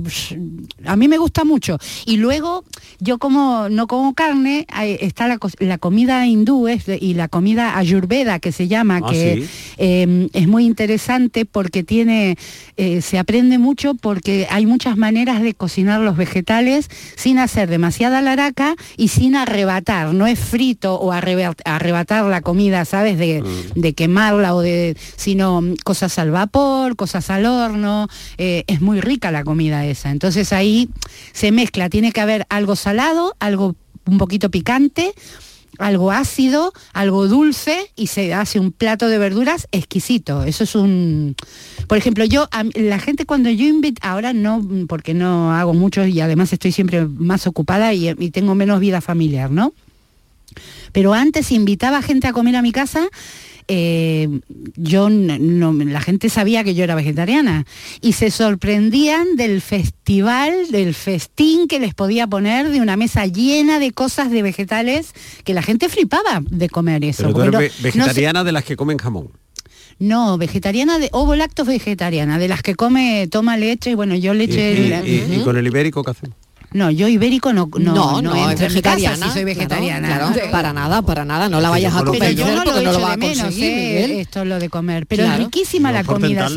a 0.84 0.96
mí 0.96 1.08
me 1.08 1.18
gusta 1.18 1.44
mucho. 1.44 1.78
Y 2.06 2.16
luego, 2.18 2.64
yo 3.00 3.18
como 3.18 3.68
no 3.68 3.86
como 3.86 4.14
carne, 4.14 4.66
está 5.00 5.28
la, 5.28 5.38
co- 5.38 5.50
la 5.58 5.78
comida 5.78 6.26
hindú 6.26 6.66
de- 6.66 6.98
y 7.00 7.14
la 7.14 7.28
comida 7.28 7.76
ayurveda 7.78 8.38
que 8.38 8.52
se 8.52 8.68
llama, 8.68 9.00
Ah, 9.02 9.10
que 9.10 9.42
sí. 9.44 9.48
eh, 9.78 10.28
es 10.32 10.48
muy 10.48 10.64
interesante 10.64 11.44
porque 11.44 11.82
tiene, 11.82 12.36
eh, 12.76 13.00
se 13.02 13.18
aprende 13.18 13.58
mucho 13.58 13.94
porque 13.94 14.46
hay 14.50 14.66
muchas 14.66 14.96
maneras 14.96 15.42
de 15.42 15.54
cocinar 15.54 16.00
los 16.00 16.16
vegetales 16.16 16.88
sin 17.16 17.38
hacer 17.38 17.68
demasiada 17.78 18.20
laraca 18.20 18.74
y 18.96 19.06
sin 19.08 19.36
arrebatar, 19.36 20.12
no 20.12 20.26
es 20.26 20.38
frito 20.38 20.96
o 20.96 21.12
arreba- 21.12 21.54
arrebatar 21.64 22.24
la 22.24 22.40
comida, 22.40 22.84
¿sabes? 22.84 23.18
De, 23.18 23.42
de 23.76 23.92
quemarla 23.94 24.54
o 24.56 24.60
de, 24.60 24.96
sino 25.16 25.62
mm, 25.62 25.76
cosas 25.84 26.18
al 26.18 26.32
vapor, 26.32 26.96
cosas 26.96 27.30
al 27.30 27.46
horno, 27.46 28.08
eh, 28.36 28.64
es 28.66 28.80
muy 28.80 29.00
rica 29.00 29.30
la 29.30 29.44
comida 29.44 29.86
esa. 29.86 30.10
Entonces 30.10 30.52
ahí 30.52 30.88
se 31.32 31.52
mezcla, 31.52 31.88
tiene 31.88 32.10
que 32.10 32.20
haber 32.20 32.46
algo 32.48 32.74
salado, 32.74 33.36
algo 33.38 33.76
un 34.06 34.18
poquito 34.18 34.50
picante, 34.50 35.12
algo 35.78 36.10
ácido, 36.10 36.72
algo 36.92 37.28
dulce 37.28 37.90
y 37.96 38.08
se 38.08 38.34
hace 38.34 38.58
un 38.58 38.72
plato 38.72 39.08
de 39.08 39.18
verduras 39.18 39.68
exquisito. 39.72 40.44
Eso 40.44 40.64
es 40.64 40.74
un... 40.74 41.36
Por 41.86 41.98
ejemplo, 41.98 42.24
yo, 42.24 42.48
a 42.50 42.64
la 42.74 42.98
gente 42.98 43.26
cuando 43.26 43.50
yo 43.50 43.66
invito, 43.66 44.00
ahora 44.04 44.32
no, 44.32 44.66
porque 44.88 45.14
no 45.14 45.52
hago 45.52 45.74
mucho 45.74 46.04
y 46.06 46.20
además 46.20 46.52
estoy 46.52 46.72
siempre 46.72 47.06
más 47.06 47.46
ocupada 47.46 47.92
y, 47.94 48.08
y 48.08 48.30
tengo 48.30 48.54
menos 48.54 48.80
vida 48.80 49.00
familiar, 49.00 49.50
¿no? 49.50 49.72
Pero 50.92 51.14
antes 51.14 51.52
invitaba 51.52 52.02
gente 52.02 52.26
a 52.26 52.32
comer 52.32 52.56
a 52.56 52.62
mi 52.62 52.72
casa. 52.72 53.08
Eh, 53.68 54.40
yo 54.76 55.10
no, 55.10 55.72
la 55.72 56.00
gente 56.00 56.28
sabía 56.30 56.64
que 56.64 56.74
yo 56.74 56.84
era 56.84 56.94
vegetariana 56.94 57.66
y 58.00 58.14
se 58.14 58.30
sorprendían 58.30 59.36
del 59.36 59.60
festival, 59.60 60.70
del 60.70 60.94
festín 60.94 61.68
que 61.68 61.78
les 61.78 61.94
podía 61.94 62.26
poner 62.26 62.70
de 62.70 62.80
una 62.80 62.96
mesa 62.96 63.26
llena 63.26 63.78
de 63.78 63.92
cosas 63.92 64.30
de 64.30 64.42
vegetales 64.42 65.12
que 65.44 65.54
la 65.54 65.62
gente 65.62 65.88
flipaba 65.88 66.42
de 66.50 66.68
comer 66.68 67.04
eso. 67.04 67.24
Pero 67.24 67.28
tú 67.28 67.34
porque 67.40 67.48
eres 67.48 67.52
no- 67.52 67.82
ve- 67.82 67.88
no 67.88 67.90
sé- 67.90 67.98
vegetariana 67.98 68.44
de 68.44 68.52
las 68.52 68.64
que 68.64 68.76
comen 68.76 68.96
jamón. 68.98 69.28
no, 70.00 70.38
vegetariana 70.38 70.98
de 70.98 71.08
ovo 71.12 71.34
lactos 71.36 71.66
vegetariana, 71.66 72.38
de 72.38 72.46
las 72.48 72.62
que 72.62 72.74
come, 72.76 73.26
toma 73.30 73.56
leche, 73.56 73.94
bueno, 73.96 74.14
yo 74.14 74.32
Y, 74.32 74.38
leche. 74.38 74.72
y- 75.04 75.10
y- 75.34 75.40
y 75.40 75.44
con 75.44 75.56
el 75.56 75.66
ibérico 75.66 76.04
qué 76.04 76.12
hacemos? 76.12 76.36
No, 76.72 76.90
yo 76.90 77.08
ibérico 77.08 77.52
no, 77.52 77.68
no, 77.78 77.94
No, 77.94 78.22
no, 78.22 78.34
es 78.50 78.54
casa 78.54 78.66
vegetariana. 78.68 79.26
si 79.26 79.32
soy 79.32 79.44
vegetariana. 79.44 80.32
para 80.50 80.72
nada, 80.72 81.02
para 81.02 81.24
nada. 81.24 81.48
No 81.48 81.60
la 81.60 81.68
Es 81.68 81.72
vayas 81.72 81.94
a 81.94 81.98
yo 82.34 82.46
no 82.46 82.64
lo 82.64 82.72
porque 82.72 82.84
no 82.84 82.92
lo 82.92 82.98
echo 82.98 83.00
va 83.06 83.12
a 83.12 83.16
menos, 83.16 83.38
conseguir, 83.38 83.64
eh, 83.70 84.20
esto 84.20 84.44
lo 84.44 84.58
de 84.58 84.68
comer. 84.68 85.06
Pero 85.06 85.22
Claro. 85.24 85.38
es 85.38 85.44
riquísima 85.46 85.90
No 85.90 85.98
la 85.98 86.04
comida. 86.04 86.48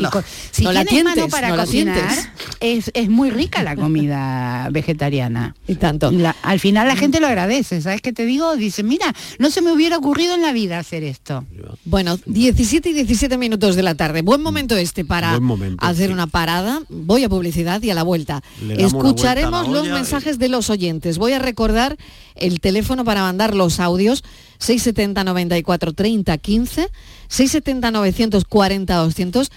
Si, 0.50 0.64
No 0.64 0.72
la 0.72 0.84
tienes 0.84 1.04
mano 1.04 1.14
tientes, 1.14 1.32
para 1.34 1.56
cocinar, 1.56 1.96
tientes. 1.98 2.28
es, 2.60 2.90
es 2.94 3.08
muy 3.08 3.30
rica 3.30 3.62
la 3.62 3.74
comida 3.76 4.68
vegetariana. 4.70 5.54
Y 5.66 5.76
tanto. 5.76 6.10
La- 6.10 6.36
al 6.42 6.60
final 6.60 6.88
la 6.88 6.96
gente 6.96 7.18
lo 7.20 7.26
agradece, 7.26 7.80
¿sabes 7.80 8.02
qué 8.02 8.12
te 8.12 8.26
digo? 8.26 8.54
Dice, 8.56 8.82
mira, 8.82 9.14
no 9.38 9.50
se 9.50 9.62
me 9.62 9.72
hubiera 9.72 9.96
ocurrido 9.96 10.34
en 10.34 10.42
la 10.42 10.52
vida 10.52 10.78
hacer 10.78 11.02
esto. 11.04 11.44
Bueno, 11.84 12.18
17 12.26 12.90
y 12.90 12.92
17 12.92 13.38
minutos 13.38 13.76
de 13.76 13.82
la 13.82 13.94
tarde. 13.94 14.22
Buen 14.22 14.42
momento 14.42 14.76
este 14.76 15.04
para 15.04 15.38
momento, 15.40 15.84
hacer 15.84 16.08
sí. 16.08 16.12
una 16.12 16.26
parada. 16.26 16.80
Voy 16.88 17.24
a 17.24 17.28
publicidad 17.28 17.82
y 17.82 17.90
a 17.90 17.94
la 17.94 18.02
vuelta. 18.02 18.42
Escucharemos 18.76 19.66
vuelta 19.66 19.80
a 19.80 19.82
la 19.84 19.88
los 19.98 20.01
mensajes 20.02 20.38
de 20.38 20.48
los 20.48 20.68
oyentes. 20.68 21.18
Voy 21.18 21.32
a 21.32 21.38
recordar 21.38 21.96
el 22.34 22.60
teléfono 22.60 23.04
para 23.04 23.22
mandar 23.22 23.54
los 23.54 23.78
audios 23.78 24.24
670 24.58 25.24
94 25.24 25.92
30 25.92 26.38
15, 26.38 26.88
670 27.28 27.90
940 27.90 28.96
200. 28.96 29.52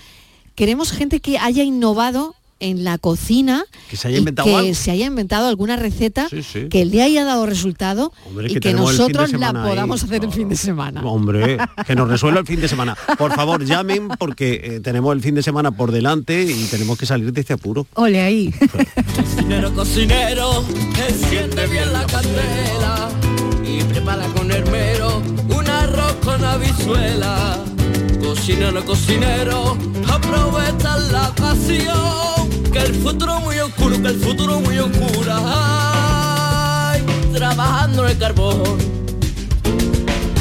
Queremos 0.53 0.91
gente 0.91 1.19
que 1.19 1.37
haya 1.37 1.63
innovado 1.63 2.35
en 2.59 2.83
la 2.83 2.97
cocina 2.97 3.63
Que 3.89 3.97
se 3.97 4.07
haya 4.07 4.17
inventado 4.19 4.47
que 4.49 4.55
algo. 4.55 4.73
se 4.73 4.91
haya 4.91 5.05
inventado 5.07 5.47
alguna 5.47 5.75
receta 5.75 6.27
Sí, 6.29 6.41
sí. 6.41 6.69
que 6.69 6.85
le 6.85 7.01
haya 7.03 7.25
dado 7.25 7.45
resultado 7.45 8.13
Hombre, 8.27 8.51
y 8.51 8.59
que 8.59 8.73
nosotros 8.73 9.33
la 9.33 9.49
ahí, 9.49 9.53
podamos 9.69 10.03
hacer 10.03 10.23
el 10.23 10.31
fin 10.31 10.47
de 10.49 10.55
semana. 10.55 11.01
Hombre, 11.05 11.57
que 11.85 11.95
nos 11.95 12.07
resuelva 12.09 12.39
el 12.39 12.47
fin 12.47 12.61
de 12.61 12.67
semana. 12.67 12.95
Por 13.17 13.33
favor, 13.33 13.63
llamen 13.65 14.07
porque 14.19 14.61
eh, 14.63 14.79
tenemos 14.79 15.13
el 15.15 15.21
fin 15.21 15.35
de 15.35 15.43
semana 15.43 15.71
por 15.71 15.91
delante 15.91 16.43
y 16.43 16.63
tenemos 16.65 16.97
que 16.97 17.05
salir 17.05 17.31
de 17.33 17.41
este 17.41 17.53
apuro. 17.53 17.87
Ole 17.95 18.21
ahí. 18.21 18.53
Cocinero, 19.15 19.73
cocinero, 19.73 20.63
enciende 21.09 21.67
bien 21.67 21.91
la 21.93 22.05
candela 22.05 23.09
y 23.65 23.83
prepara 23.83 24.27
con 24.27 24.51
hermero 24.51 25.21
un 25.49 25.67
arroz 25.67 26.13
con 26.23 26.43
habichuela. 26.43 27.59
Cocinero, 28.25 28.83
cocinero, 28.83 29.77
aprovecha 30.11 30.97
la 31.11 31.29
ocasión, 31.29 32.71
que 32.73 32.79
el 32.79 32.95
futuro 32.95 33.39
muy 33.39 33.59
oscuro, 33.59 34.01
que 34.01 34.07
el 34.07 34.19
futuro 34.19 34.59
muy 34.59 34.79
oscuro. 34.79 35.31
Ay, 35.31 37.03
trabajando 37.31 38.07
el 38.07 38.17
carbón. 38.17 38.77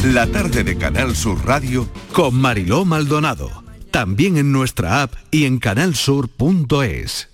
La 0.03 0.27
tarde 0.27 0.65
de 0.65 0.79
Canal 0.79 1.15
Sur 1.15 1.45
Radio 1.45 1.87
con 2.13 2.35
Mariló 2.35 2.87
Maldonado. 2.87 3.51
También 3.91 4.39
en 4.39 4.51
nuestra 4.51 5.03
app 5.03 5.13
y 5.31 5.45
en 5.45 5.59
canalsur.es. 5.59 7.34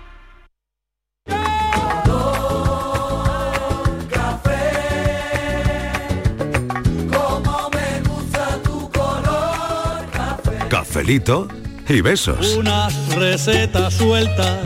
Cafelito 10.93 11.47
y 11.87 12.01
besos. 12.01 12.55
Unas 12.57 12.93
recetas 13.15 13.93
sueltas 13.93 14.57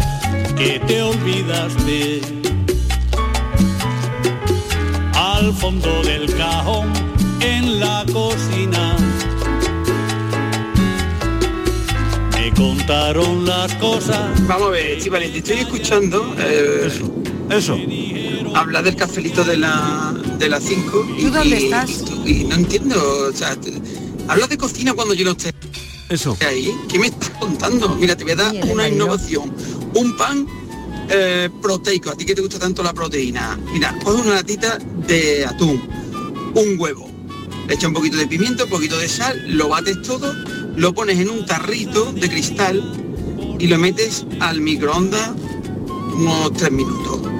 que 0.57 0.79
te 0.87 0.99
olvidaste. 1.03 2.21
Al 5.13 5.53
fondo 5.53 6.01
del 6.01 6.25
cajón 6.35 6.91
en 7.41 7.79
la 7.79 8.03
cocina. 8.11 8.95
Me 12.33 12.51
contaron 12.55 13.45
las 13.45 13.75
cosas. 13.75 14.47
Vamos 14.47 14.69
a 14.69 14.71
ver, 14.71 14.99
Chivales, 14.99 15.31
te 15.31 15.37
estoy 15.37 15.57
escuchando. 15.57 16.35
eso, 16.39 17.13
eso. 17.51 17.77
Habla 18.55 18.81
del 18.81 18.95
cafelito 18.95 19.43
de 19.43 19.57
la 19.57 20.11
de 20.39 20.49
las 20.49 20.63
5. 20.63 21.07
¿Tú 21.21 21.29
dónde 21.29 21.57
estás? 21.57 22.03
Y, 22.25 22.41
y 22.41 22.43
no 22.45 22.55
entiendo, 22.55 22.95
o 23.29 23.31
sea, 23.31 23.55
te- 23.55 23.73
habla 24.27 24.47
de 24.47 24.57
cocina 24.57 24.91
cuando 24.95 25.13
yo 25.13 25.23
no 25.23 25.31
esté 25.33 25.53
Eso. 26.09 26.37
ahí. 26.47 26.75
¿Qué 26.87 26.99
me 26.99 27.07
estás 27.07 27.31
contando? 27.31 27.89
Mira, 27.95 28.15
te 28.15 28.23
voy 28.23 28.33
a 28.33 28.35
dar 28.35 28.55
una 28.71 28.87
innovación. 28.87 29.53
Un 29.93 30.15
pan 30.17 30.47
eh, 31.09 31.49
proteico, 31.61 32.09
a 32.11 32.15
ti 32.15 32.25
que 32.25 32.35
te 32.35 32.41
gusta 32.41 32.59
tanto 32.59 32.83
la 32.83 32.93
proteína. 32.93 33.57
Mira, 33.71 33.97
coge 34.03 34.21
una 34.21 34.35
latita 34.35 34.77
de 35.07 35.45
atún, 35.45 35.81
un 36.55 36.79
huevo, 36.79 37.09
le 37.67 37.73
echa 37.73 37.87
un 37.87 37.93
poquito 37.93 38.17
de 38.17 38.27
pimiento, 38.27 38.65
un 38.65 38.69
poquito 38.69 38.97
de 38.97 39.07
sal, 39.07 39.41
lo 39.57 39.69
bates 39.69 40.01
todo, 40.01 40.33
lo 40.75 40.93
pones 40.93 41.19
en 41.19 41.29
un 41.29 41.45
tarrito 41.45 42.11
de 42.11 42.29
cristal 42.29 42.83
y 43.59 43.67
lo 43.67 43.77
metes 43.77 44.25
al 44.39 44.61
microondas 44.61 45.31
unos 46.15 46.53
tres 46.53 46.71
minutos. 46.71 47.34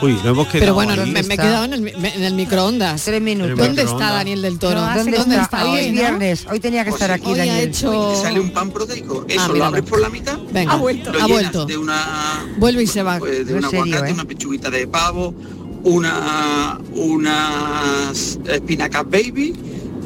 Uy, 0.00 0.12
lo 0.22 0.30
hemos 0.30 0.46
quedado 0.46 0.60
Pero 0.60 0.74
bueno, 0.74 0.92
ahí. 0.92 1.10
me, 1.10 1.22
me 1.24 1.34
he 1.34 1.36
quedado 1.36 1.64
en 1.64 1.72
el, 1.74 1.80
mi- 1.80 1.90
en 1.90 2.22
el 2.24 2.34
microondas. 2.34 3.02
Tres 3.04 3.20
minutos. 3.20 3.58
¿Dónde 3.58 3.82
está 3.82 4.12
Daniel 4.12 4.42
del 4.42 4.58
Toro? 4.58 4.80
No, 4.80 4.94
¿Dónde, 4.96 5.18
¿dónde 5.18 5.36
está? 5.36 5.64
Hoy 5.68 5.78
es 5.80 5.86
no? 5.88 5.92
viernes, 5.92 6.46
hoy 6.50 6.60
tenía 6.60 6.84
que 6.84 6.90
estar 6.90 7.10
aquí 7.10 7.26
Hoy 7.26 7.40
ha 7.40 7.46
Daniel. 7.46 7.68
hecho... 7.68 8.14
Sale 8.22 8.38
un 8.40 8.50
pan 8.50 8.70
proteico, 8.70 9.24
eso 9.28 9.40
Ah, 9.40 9.48
lo 9.52 9.64
abres 9.64 9.84
por 9.84 10.00
la 10.00 10.08
mitad, 10.08 10.38
Venga, 10.52 10.72
lo 10.72 10.78
ha 10.78 10.80
vuelto. 10.80 11.10
Ha 11.10 11.12
llenas 11.14 11.28
vuelto. 11.28 11.66
de 11.66 11.76
una 11.78 12.46
Vuelve 12.58 12.82
y 12.82 12.86
se 12.86 13.02
va. 13.02 13.18
pues, 13.18 13.46
de 13.46 13.52
No 13.52 13.58
un 13.58 13.62
serio, 13.70 13.80
aguacate, 13.84 14.10
¿eh? 14.10 14.14
una 14.14 14.24
pechuguita 14.24 14.70
de 14.70 14.86
pavo, 14.86 15.34
una, 15.82 16.78
unas 16.92 18.38
espinacas 18.46 19.04
baby, 19.04 19.54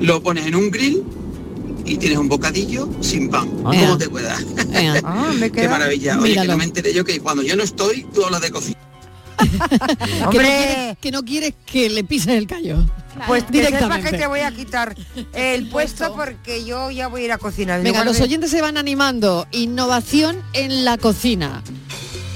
lo 0.00 0.22
pones 0.22 0.46
en 0.46 0.54
un 0.54 0.70
grill 0.70 1.02
y 1.84 1.96
tienes 1.96 2.18
un 2.18 2.28
bocadillo 2.28 2.88
sin 3.00 3.28
pan. 3.28 3.48
¿Cómo 3.62 3.98
te? 3.98 4.06
Venga. 4.08 5.00
Ah, 5.04 5.30
Qué 5.52 5.68
maravilla. 5.68 6.14
Oye, 6.18 6.22
que 6.22 6.28
Míralo. 6.30 6.52
no 6.52 6.58
me 6.58 6.64
enteré 6.64 6.94
yo 6.94 7.04
que 7.04 7.18
cuando 7.20 7.42
yo 7.42 7.56
no 7.56 7.62
estoy, 7.62 8.06
tú 8.14 8.24
hablas 8.24 8.40
de 8.40 8.50
cocina. 8.50 8.78
Que 10.02 10.20
no, 10.20 10.26
Hombre. 10.28 10.38
quieres, 10.46 10.96
que 11.00 11.10
no 11.10 11.22
quieres 11.24 11.54
que 11.66 11.90
le 11.90 12.04
pises 12.04 12.28
el 12.36 12.46
callo. 12.46 12.84
Pues 13.26 13.44
que 13.44 13.52
directamente. 13.52 14.10
que 14.10 14.16
te 14.18 14.26
voy 14.26 14.40
a 14.40 14.50
quitar 14.52 14.94
el 15.34 15.68
puesto 15.68 16.14
porque 16.14 16.64
yo 16.64 16.90
ya 16.90 17.08
voy 17.08 17.22
a 17.22 17.24
ir 17.26 17.32
a 17.32 17.38
cocinar. 17.38 17.78
En 17.78 17.84
Venga, 17.84 18.04
los 18.04 18.16
de- 18.18 18.24
oyentes 18.24 18.50
se 18.50 18.60
van 18.62 18.76
animando. 18.76 19.46
Innovación 19.52 20.38
en 20.54 20.84
la 20.84 20.96
cocina. 20.98 21.62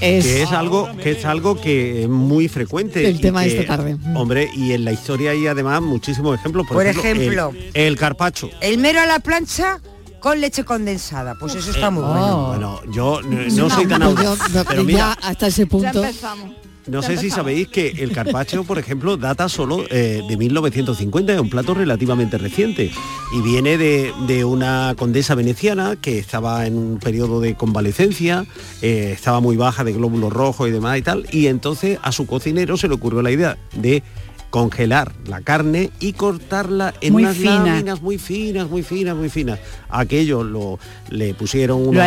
Es, 0.02 0.24
que 0.26 0.42
es 0.42 0.52
algo 0.52 0.94
que 1.02 1.12
es 1.12 1.24
algo 1.24 1.58
que 1.58 2.02
es 2.02 2.08
muy 2.10 2.48
frecuente 2.48 3.08
El 3.08 3.18
tema 3.18 3.40
de 3.40 3.48
que, 3.48 3.60
esta 3.60 3.76
tarde. 3.78 3.96
hombre 4.14 4.50
y 4.54 4.72
en 4.72 4.84
la 4.84 4.92
historia 4.92 5.30
hay 5.30 5.46
además 5.46 5.80
muchísimos 5.80 6.38
ejemplos 6.38 6.66
por, 6.66 6.76
Por 6.76 6.86
ejemplo, 6.86 7.22
ejemplo. 7.48 7.54
el, 7.72 7.82
el 7.86 7.96
carpacho 7.96 8.50
El 8.60 8.76
mero 8.76 9.00
a 9.00 9.06
la 9.06 9.20
plancha 9.20 9.80
con 10.20 10.38
leche 10.42 10.64
condensada. 10.64 11.34
Pues 11.40 11.54
eso 11.54 11.70
está 11.70 11.88
muy 11.90 12.02
Oh. 12.04 12.08
bueno. 12.08 12.46
bueno 12.48 12.80
yo 12.92 13.22
no, 13.22 13.40
no 13.40 13.70
soy 13.70 13.86
tan 13.86 14.02
pues 14.02 14.16
au- 14.26 14.52
yo- 14.52 14.64
pero 14.68 14.82
ya 14.82 14.86
mira 14.86 15.12
hasta 15.22 15.46
ese 15.46 15.64
punto. 15.66 16.02
No 16.86 17.02
sé 17.02 17.16
si 17.16 17.30
sabéis 17.30 17.68
que 17.68 17.88
el 17.98 18.12
carpaccio 18.12 18.64
por 18.64 18.78
ejemplo 18.78 19.16
data 19.16 19.48
solo 19.48 19.84
eh, 19.90 20.22
de 20.28 20.36
1950 20.36 21.34
es 21.34 21.40
un 21.40 21.50
plato 21.50 21.74
relativamente 21.74 22.38
reciente. 22.38 22.90
Y 23.32 23.40
viene 23.40 23.76
de, 23.76 24.12
de 24.26 24.44
una 24.44 24.94
condesa 24.96 25.34
veneciana 25.34 25.96
que 25.96 26.18
estaba 26.18 26.66
en 26.66 26.76
un 26.76 26.98
periodo 26.98 27.40
de 27.40 27.56
convalecencia 27.56 28.46
eh, 28.82 29.12
estaba 29.12 29.40
muy 29.40 29.56
baja 29.56 29.84
de 29.84 29.92
glóbulos 29.92 30.32
rojos 30.32 30.68
y 30.68 30.70
demás 30.70 30.98
y 30.98 31.02
tal 31.02 31.26
y 31.32 31.46
entonces 31.46 31.98
a 32.02 32.12
su 32.12 32.26
cocinero 32.26 32.76
se 32.76 32.88
le 32.88 32.94
ocurrió 32.94 33.22
la 33.22 33.30
idea 33.30 33.56
de 33.74 34.02
congelar 34.50 35.12
la 35.26 35.40
carne 35.40 35.90
y 36.00 36.12
cortarla 36.12 36.94
en 37.00 37.12
Muy 37.12 37.24
unas 37.24 37.36
fina. 37.36 37.64
láminas 37.64 38.02
muy 38.02 38.18
finas, 38.18 38.68
muy 38.68 38.82
finas, 38.82 39.16
muy 39.16 39.28
finas. 39.28 39.58
Aquello 39.88 40.42
lo 40.44 40.78
le 41.10 41.34
pusieron 41.34 41.80
unos 41.82 41.94
Lo 41.94 42.02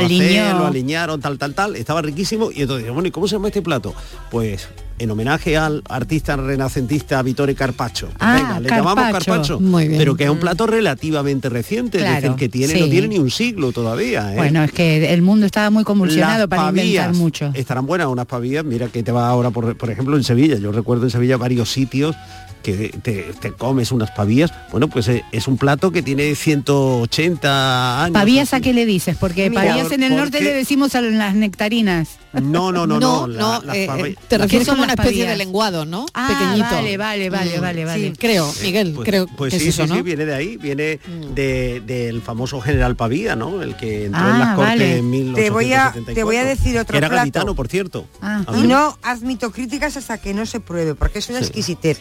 aliñaron, 0.65 1.21
tal, 1.21 1.37
tal, 1.37 1.53
tal, 1.53 1.75
estaba 1.75 2.01
riquísimo 2.01 2.49
y 2.51 2.61
entonces, 2.63 2.91
bueno, 2.91 3.07
¿y 3.07 3.11
cómo 3.11 3.27
se 3.27 3.35
llama 3.35 3.47
este 3.49 3.61
plato? 3.61 3.93
Pues 4.31 4.67
en 4.99 5.09
homenaje 5.11 5.57
al 5.57 5.81
artista 5.89 6.35
renacentista 6.35 7.21
Vittore 7.21 7.55
Carpaccio. 7.55 8.09
Ah, 8.19 8.35
Venga, 8.35 8.59
le 8.59 8.69
llamamos 8.69 9.03
carpaccio. 9.05 9.33
Carpaccio, 9.33 9.59
Muy 9.59 9.87
bien. 9.87 9.97
pero 9.99 10.15
que 10.15 10.25
es 10.25 10.29
un 10.29 10.39
plato 10.39 10.67
relativamente 10.67 11.49
reciente, 11.49 11.97
es 11.97 12.03
Claro, 12.03 12.21
decir, 12.21 12.35
que 12.37 12.49
tiene, 12.49 12.73
sí. 12.73 12.79
no 12.81 12.87
tiene 12.87 13.07
ni 13.07 13.17
un 13.17 13.31
siglo 13.31 13.71
todavía. 13.71 14.33
¿eh? 14.33 14.35
Bueno, 14.37 14.63
es 14.63 14.71
que 14.71 15.13
el 15.13 15.21
mundo 15.21 15.45
estaba 15.45 15.69
muy 15.69 15.83
convulsionado 15.83 16.39
Las 16.39 16.47
para 16.47 16.69
inventar 16.69 17.13
mucho. 17.15 17.51
Estarán 17.53 17.85
buenas 17.85 18.07
unas 18.07 18.25
pavías, 18.25 18.63
mira 18.65 18.87
que 18.87 19.01
te 19.01 19.11
va 19.11 19.29
ahora, 19.29 19.49
por, 19.51 19.75
por 19.77 19.89
ejemplo, 19.89 20.17
en 20.17 20.23
Sevilla. 20.23 20.57
Yo 20.57 20.71
recuerdo 20.71 21.05
en 21.05 21.09
Sevilla 21.11 21.37
varios 21.37 21.69
sitios 21.71 22.15
que 22.63 22.89
te, 23.01 23.31
te 23.39 23.51
comes 23.53 23.91
unas 23.91 24.11
pavías. 24.11 24.51
Bueno, 24.71 24.87
pues 24.89 25.07
eh, 25.07 25.23
es 25.31 25.47
un 25.47 25.57
plato 25.57 25.91
que 25.91 26.01
tiene 26.01 26.35
180 26.35 28.03
años. 28.03 28.13
¿Pavías 28.13 28.53
a 28.53 28.59
qué 28.61 28.73
le 28.73 28.85
dices? 28.85 29.15
Porque 29.19 29.49
Mira, 29.49 29.63
pavías 29.63 29.91
en 29.91 30.03
el 30.03 30.11
¿por 30.11 30.19
norte 30.21 30.41
le 30.41 30.53
decimos 30.53 30.95
a 30.95 31.01
las 31.01 31.35
nectarinas. 31.35 32.17
No, 32.33 32.71
no, 32.71 32.85
no, 32.85 32.99
no. 32.99 33.27
No, 33.27 33.27
la- 33.27 33.39
no, 33.39 33.61
las 33.63 33.75
eh, 33.75 33.87
eh, 34.05 34.15
te 34.27 34.37
refieres 34.37 34.67
como 34.67 34.83
una 34.83 34.93
especie 34.93 35.27
de 35.27 35.35
lenguado, 35.37 35.85
¿no? 35.85 36.05
Ah, 36.13 36.27
Pequeñito. 36.27 36.69
vale, 36.75 36.97
vale, 36.97 37.29
vale, 37.29 37.57
Mm, 37.57 37.61
vale, 37.61 37.85
vale. 37.85 38.07
Sí, 38.09 38.13
creo, 38.17 38.53
Miguel, 38.61 38.91
Pues, 38.93 39.05
creo 39.09 39.27
pues 39.37 39.53
que 39.53 39.59
sí, 39.59 39.67
es 39.69 39.73
eso, 39.75 39.83
sí, 39.83 39.89
¿no? 39.89 39.95
sí, 39.95 40.01
viene 40.03 40.25
de 40.25 40.35
ahí, 40.35 40.57
viene 40.57 40.99
de- 41.33 41.81
del 41.85 42.21
famoso 42.21 42.61
general 42.61 42.95
Pavía, 42.95 43.35
¿no? 43.35 43.61
El 43.61 43.75
que 43.75 44.05
entró 44.05 44.21
Ah, 44.23 44.29
en 44.31 44.39
las 44.39 44.55
cortes 44.55 44.73
vale. 44.79 44.97
en 44.97 45.09
1874. 45.09 45.43
Te 45.43 45.49
voy 45.49 45.73
a- 45.73 46.13
te 46.15 46.23
voy 46.23 46.35
a 46.35 46.43
decir 46.43 46.77
otro 46.77 46.97
era 46.97 47.07
plato. 47.07 47.21
gaditano, 47.21 47.55
por 47.55 47.67
cierto. 47.67 48.05
Ah. 48.21 48.43
Y 48.55 48.67
no 48.67 48.97
admito 49.01 49.51
críticas 49.51 49.97
hasta 49.97 50.17
que 50.19 50.33
no 50.33 50.45
se 50.45 50.59
pruebe, 50.59 50.93
porque 50.95 51.19
es 51.19 51.29
una 51.29 51.39
Sí. 51.39 51.45
exquisitez. 51.45 51.99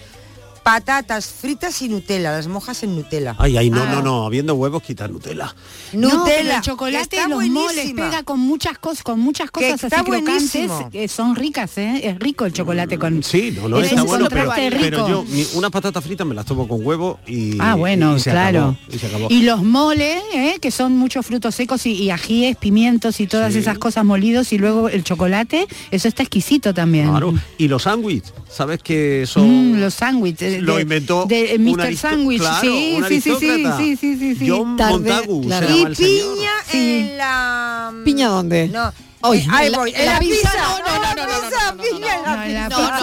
Patatas 0.72 1.28
fritas 1.28 1.80
y 1.80 1.88
Nutella, 1.88 2.30
las 2.30 2.46
mojas 2.46 2.82
en 2.82 2.94
Nutella. 2.94 3.34
Ay, 3.38 3.56
ay, 3.56 3.70
no, 3.70 3.84
Ah. 3.84 3.90
no, 3.90 4.02
no, 4.02 4.26
habiendo 4.26 4.54
huevos 4.54 4.82
quitar 4.82 5.10
Nutella. 5.10 5.54
No, 5.94 6.10
Nutella, 6.18 6.56
el 6.56 6.60
chocolate 6.60 7.16
y 7.24 7.28
los 7.30 7.46
moles 7.46 7.74
buenísima. 7.76 8.10
pega 8.10 8.22
con 8.22 8.38
muchas 8.38 8.76
cosas, 8.78 9.02
con 9.02 9.18
muchas 9.18 9.50
Que 9.50 9.60
cosas 9.70 9.84
está 9.84 9.96
así 10.00 10.04
crocantes, 10.10 10.52
buenísimo. 10.52 10.90
que 10.90 11.08
son 11.08 11.36
ricas, 11.36 11.78
¿eh? 11.78 12.02
Es 12.04 12.18
rico 12.18 12.44
el 12.44 12.52
chocolate 12.52 12.98
con. 12.98 13.22
Sí, 13.22 13.50
no, 13.56 13.66
no, 13.66 13.78
Es 13.80 13.92
está 13.92 14.02
bueno, 14.02 14.26
pero, 14.28 14.44
contraste 14.44 14.68
rico. 14.68 14.82
pero 14.82 15.08
yo 15.08 15.24
mi- 15.24 15.46
unas 15.54 15.70
patatas 15.70 16.04
fritas 16.04 16.26
me 16.26 16.34
las 16.34 16.44
tomo 16.44 16.68
con 16.68 16.84
huevo 16.84 17.18
y 17.26 17.56
Ah, 17.58 17.74
bueno, 17.74 18.18
y 18.18 18.20
se 18.20 18.30
claro. 18.30 18.58
acabó, 18.60 18.76
y 18.94 18.98
se 18.98 19.06
acabó. 19.06 19.26
Y 19.30 19.42
los 19.44 19.62
moles, 19.62 20.22
¿eh? 20.34 20.58
que 20.60 20.70
son 20.70 20.98
muchos 20.98 21.24
frutos 21.24 21.54
secos 21.54 21.86
y, 21.86 21.92
y 21.94 22.10
ajíes, 22.10 22.58
pimientos 22.58 23.20
y 23.20 23.26
todas 23.26 23.54
Sí. 23.54 23.60
esas 23.60 23.78
cosas 23.78 24.04
molidos 24.04 24.52
y 24.52 24.58
luego 24.58 24.90
el 24.90 25.02
chocolate, 25.02 25.66
eso 25.90 26.08
está 26.08 26.22
exquisito 26.24 26.74
también. 26.74 27.08
Claro. 27.08 27.32
Y 27.56 27.68
los 27.68 27.84
sándwiches, 27.84 28.34
¿sabes 28.50 28.82
que 28.82 29.24
son? 29.26 29.76
Mm, 29.76 29.80
los 29.80 29.94
sándwiches. 29.94 30.57
Lo 30.62 30.76
de- 30.76 30.82
inventó 30.82 31.24
de, 31.26 31.56
un 31.58 31.64
Mr. 31.64 31.96
Sándwich, 31.96 32.40
claro, 32.40 32.60
sí, 32.60 32.98
sí, 33.08 33.20
sí, 33.20 33.32
sí, 33.38 33.64
sí, 33.78 33.96
sí, 33.96 34.16
sí, 34.18 34.36
sí. 34.36 34.48
John 34.48 34.76
Tarde, 34.76 34.92
Montagu 34.92 35.42
claro. 35.42 35.66
se 35.66 35.72
Y 35.72 35.76
llama 35.78 35.88
el 35.88 35.96
señor. 35.96 36.34
piña 36.34 36.50
Sí. 36.70 36.98
en 37.10 37.16
la... 37.18 37.92
¿Piña 38.04 38.28
dónde? 38.28 38.68
No. 38.68 38.92
Hoy, 39.20 39.38
eh, 39.38 39.46
ahí 39.50 39.66
en 39.66 39.72
la- 39.72 39.78
voy. 39.78 39.92
en 39.96 40.06
la 40.06 40.12
la 40.12 40.18
pizza, 40.20 40.40
pizza. 40.42 40.58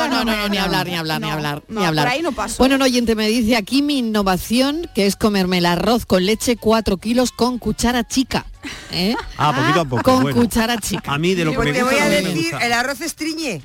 no, 0.07 0.23
no, 0.23 0.25
no, 0.25 0.49
ni 0.49 0.57
hablar, 0.57 0.87
ni 0.87 0.95
hablar, 0.95 1.19
ni 1.21 1.27
no, 1.27 1.33
hablar, 1.33 1.63
no, 1.67 1.79
ni 1.81 1.85
hablar. 1.85 2.05
por 2.05 2.13
ahí 2.13 2.21
no 2.21 2.31
paso. 2.31 2.55
Bueno, 2.59 2.75
un 2.75 2.81
oyente 2.83 3.15
me 3.15 3.27
dice 3.27 3.55
aquí 3.57 3.81
mi 3.81 3.97
innovación, 3.99 4.89
que 4.95 5.05
es 5.07 5.15
comerme 5.17 5.57
el 5.57 5.65
arroz 5.65 6.05
con 6.05 6.25
leche 6.25 6.55
4 6.55 6.97
kilos 6.97 7.31
con 7.33 7.57
cuchara 7.59 8.07
chica. 8.07 8.45
¿eh? 8.91 9.15
Ah, 9.37 9.53
poquito 9.55 9.81
a 9.81 9.85
poco. 9.85 10.03
Con 10.03 10.21
bueno. 10.23 10.41
cuchara 10.41 10.77
chica. 10.77 11.11
A 11.11 11.17
mí 11.17 11.35
de 11.35 11.45
lo 11.45 11.51
que 11.51 11.57
me 11.59 11.73
te 11.73 11.81
gusta 11.83 11.95
voy 11.95 12.03
a 12.03 12.09
decir, 12.09 12.53
el 12.61 12.73
arroz 12.73 13.01
estriñe. 13.01 13.61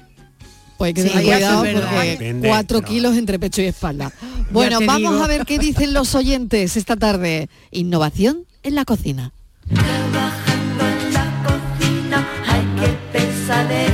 Pues 0.81 0.95
que 0.95 1.03
Sí, 1.03 1.09
tenga 1.11 1.21
eso 1.21 1.61
cuidado 1.61 1.83
porque 1.91 2.09
Depende, 2.13 2.49
4 2.49 2.79
pero- 2.79 2.89
kilos 2.91 3.17
entre 3.19 3.39
pecho 3.39 3.61
y 3.61 3.67
espalda. 3.67 4.11
Bueno, 4.51 4.79
vamos 4.87 5.13
digo. 5.13 5.25
a 5.25 5.27
ver 5.27 5.45
qué 5.45 5.59
dicen 5.69 5.93
los 5.93 6.15
oyentes 6.15 6.75
esta 6.79 6.97
tarde. 6.97 7.51
Innovación 7.71 8.47
en 8.63 8.75
la 8.77 8.87
cocina. 8.87 9.31
Trabajando 9.69 10.85
en 10.87 11.13
la 11.13 11.27
cocina, 11.45 12.27
ay 12.49 12.63
qué 12.81 13.19
pesadez. 13.19 13.91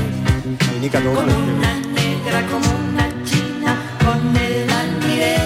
Dominica, 0.69 1.01
todo 1.03 1.15
Con 1.17 1.25
una 1.29 1.81
negra 1.81 2.47
como 2.53 2.71
una 2.89 3.09
china, 3.25 3.83
con 4.05 4.37
el 4.37 4.71
almirez, 4.71 5.43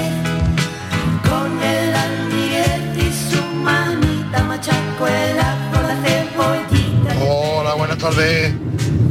con 1.26 1.62
el 1.62 1.94
almirez 1.94 2.98
y 2.98 3.32
su 3.34 3.42
manita 3.64 4.44
machacuela 4.44 5.70
con 5.72 5.82
la 5.88 5.96
cebollita. 6.04 7.24
Hola, 7.24 7.74
buenas 7.76 7.96
tardes. 7.96 8.52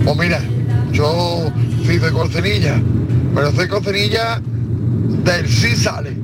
Pues 0.06 0.16
mira, 0.16 0.42
yo 0.92 1.52
sí 1.90 2.00
soy 2.00 2.12
cocinilla, 2.12 2.82
pero 3.34 3.52
soy 3.52 3.68
cocinilla 3.68 4.40
del 5.24 5.50
sí 5.50 5.76
sale. 5.76 6.16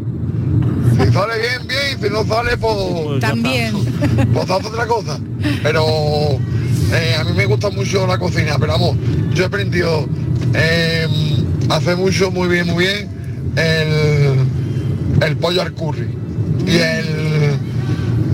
Si 0.92 1.12
sale 1.12 1.34
bien, 1.40 1.68
bien, 1.68 1.98
y 1.98 2.04
si 2.04 2.10
no 2.10 2.24
sale, 2.26 2.56
pues, 2.58 3.20
También. 3.20 3.74
pues 4.34 4.50
hace 4.50 4.68
otra 4.68 4.86
cosa. 4.86 5.20
Pero 5.64 5.84
eh, 6.94 7.16
a 7.20 7.24
mí 7.24 7.32
me 7.36 7.46
gusta 7.48 7.70
mucho 7.72 8.06
la 8.06 8.18
cocina, 8.18 8.58
pero 8.60 8.74
vamos, 8.74 8.96
yo 9.34 9.44
he 9.44 9.48
aprendido 9.48 10.08
eh, 10.54 11.08
hace 11.70 11.96
mucho, 11.96 12.30
muy 12.32 12.48
bien, 12.48 12.68
muy 12.68 12.86
bien, 12.86 13.10
el, 13.56 15.24
el 15.28 15.38
pollo 15.38 15.64
al 15.64 15.74
curry 15.74 16.08
y 16.66 16.78
el 16.78 17.06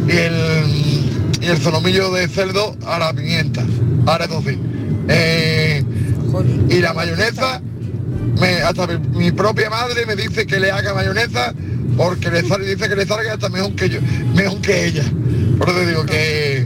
y 0.08 0.18
el 0.18 0.34
y 1.42 1.46
el 1.48 1.58
solomillo 1.58 2.12
de 2.12 2.28
cerdo 2.28 2.76
a 2.86 3.00
la 3.00 3.14
pimienta. 3.14 3.64
Ahora 4.06 4.26
eso 4.26 4.44
sí. 4.46 4.60
Eh, 5.08 5.61
y 6.70 6.80
la 6.80 6.94
mayonesa, 6.94 7.62
me- 8.40 8.62
hasta 8.62 8.88
mi, 8.88 9.18
mi 9.18 9.32
propia 9.32 9.70
madre 9.70 10.06
me 10.06 10.16
dice 10.16 10.46
que 10.46 10.60
le 10.60 10.72
haga 10.72 10.94
mayonesa 10.94 11.54
porque 11.98 12.32
le 12.32 12.48
sale, 12.48 12.66
dice 12.66 12.88
que 12.90 12.96
le 12.96 13.06
salga 13.06 13.34
hasta 13.34 13.50
mejor 13.50 13.74
que 13.76 13.90
yo, 13.90 14.00
mejor 14.36 14.60
que 14.62 14.86
ella. 14.88 15.04
Por 15.58 15.70
eso 15.70 15.80
te 15.80 15.88
digo 15.88 16.06
que, 16.06 16.66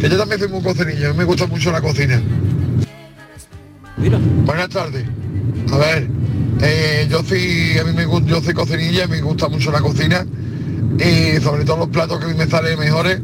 que 0.00 0.08
yo 0.08 0.16
también 0.18 0.40
soy 0.40 0.48
muy 0.48 0.62
cocinilla, 0.62 1.08
a 1.08 1.12
mí 1.12 1.18
me 1.18 1.24
gusta 1.24 1.46
mucho 1.46 1.72
la 1.72 1.80
cocina. 1.80 2.20
Mira. 3.96 4.18
Buenas 4.44 4.68
tardes. 4.68 5.04
A 5.72 5.76
ver, 5.78 6.08
eh, 6.62 7.06
yo 7.10 7.22
soy, 7.24 7.78
a 7.78 7.84
mí 7.84 7.92
me 7.92 8.04
yo 8.26 8.40
soy 8.42 8.54
cocinilla, 8.54 9.06
me 9.06 9.20
gusta 9.20 9.48
mucho 9.48 9.70
la 9.72 9.80
cocina 9.80 10.24
y 10.98 11.40
sobre 11.40 11.64
todo 11.64 11.78
los 11.78 11.88
platos 11.88 12.18
que 12.18 12.24
a 12.26 12.28
mí 12.28 12.34
me 12.34 12.46
salen 12.46 12.78
mejores 12.78 13.20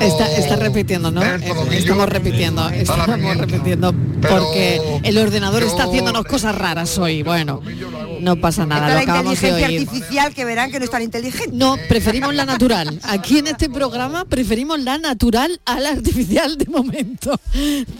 Está, 0.00 0.30
está 0.36 0.56
repitiendo, 0.56 1.10
¿no? 1.10 1.22
Es- 1.22 1.42
solomillo 1.46 1.78
Estamos 1.78 2.08
repitiendo, 2.08 2.68
estamos 2.70 3.36
repitiendo 3.36 3.94
porque 4.28 4.80
el 5.02 5.18
ordenador 5.18 5.62
está 5.62 5.84
haciéndonos 5.84 6.24
cosas 6.24 6.54
raras 6.56 6.96
hoy. 6.98 7.22
Bueno, 7.22 7.60
no 8.20 8.36
pasa 8.36 8.64
nada, 8.66 9.00
Está 9.00 9.00
lo 9.00 9.06
la 9.06 9.22
de 9.22 9.34
inteligencia 9.34 9.66
oír. 9.68 9.80
artificial 9.88 10.34
que 10.34 10.44
verán 10.44 10.70
que 10.70 10.78
no 10.78 10.84
es 10.84 10.90
tan 10.90 11.02
inteligente. 11.02 11.50
No, 11.56 11.76
preferimos 11.88 12.34
la 12.34 12.44
natural. 12.46 13.00
Aquí 13.02 13.38
en 13.38 13.48
este 13.48 13.68
programa 13.68 14.24
preferimos 14.24 14.80
la 14.80 14.98
natural 14.98 15.60
a 15.64 15.80
la 15.80 15.90
artificial 15.90 16.56
de 16.56 16.66
momento. 16.66 17.38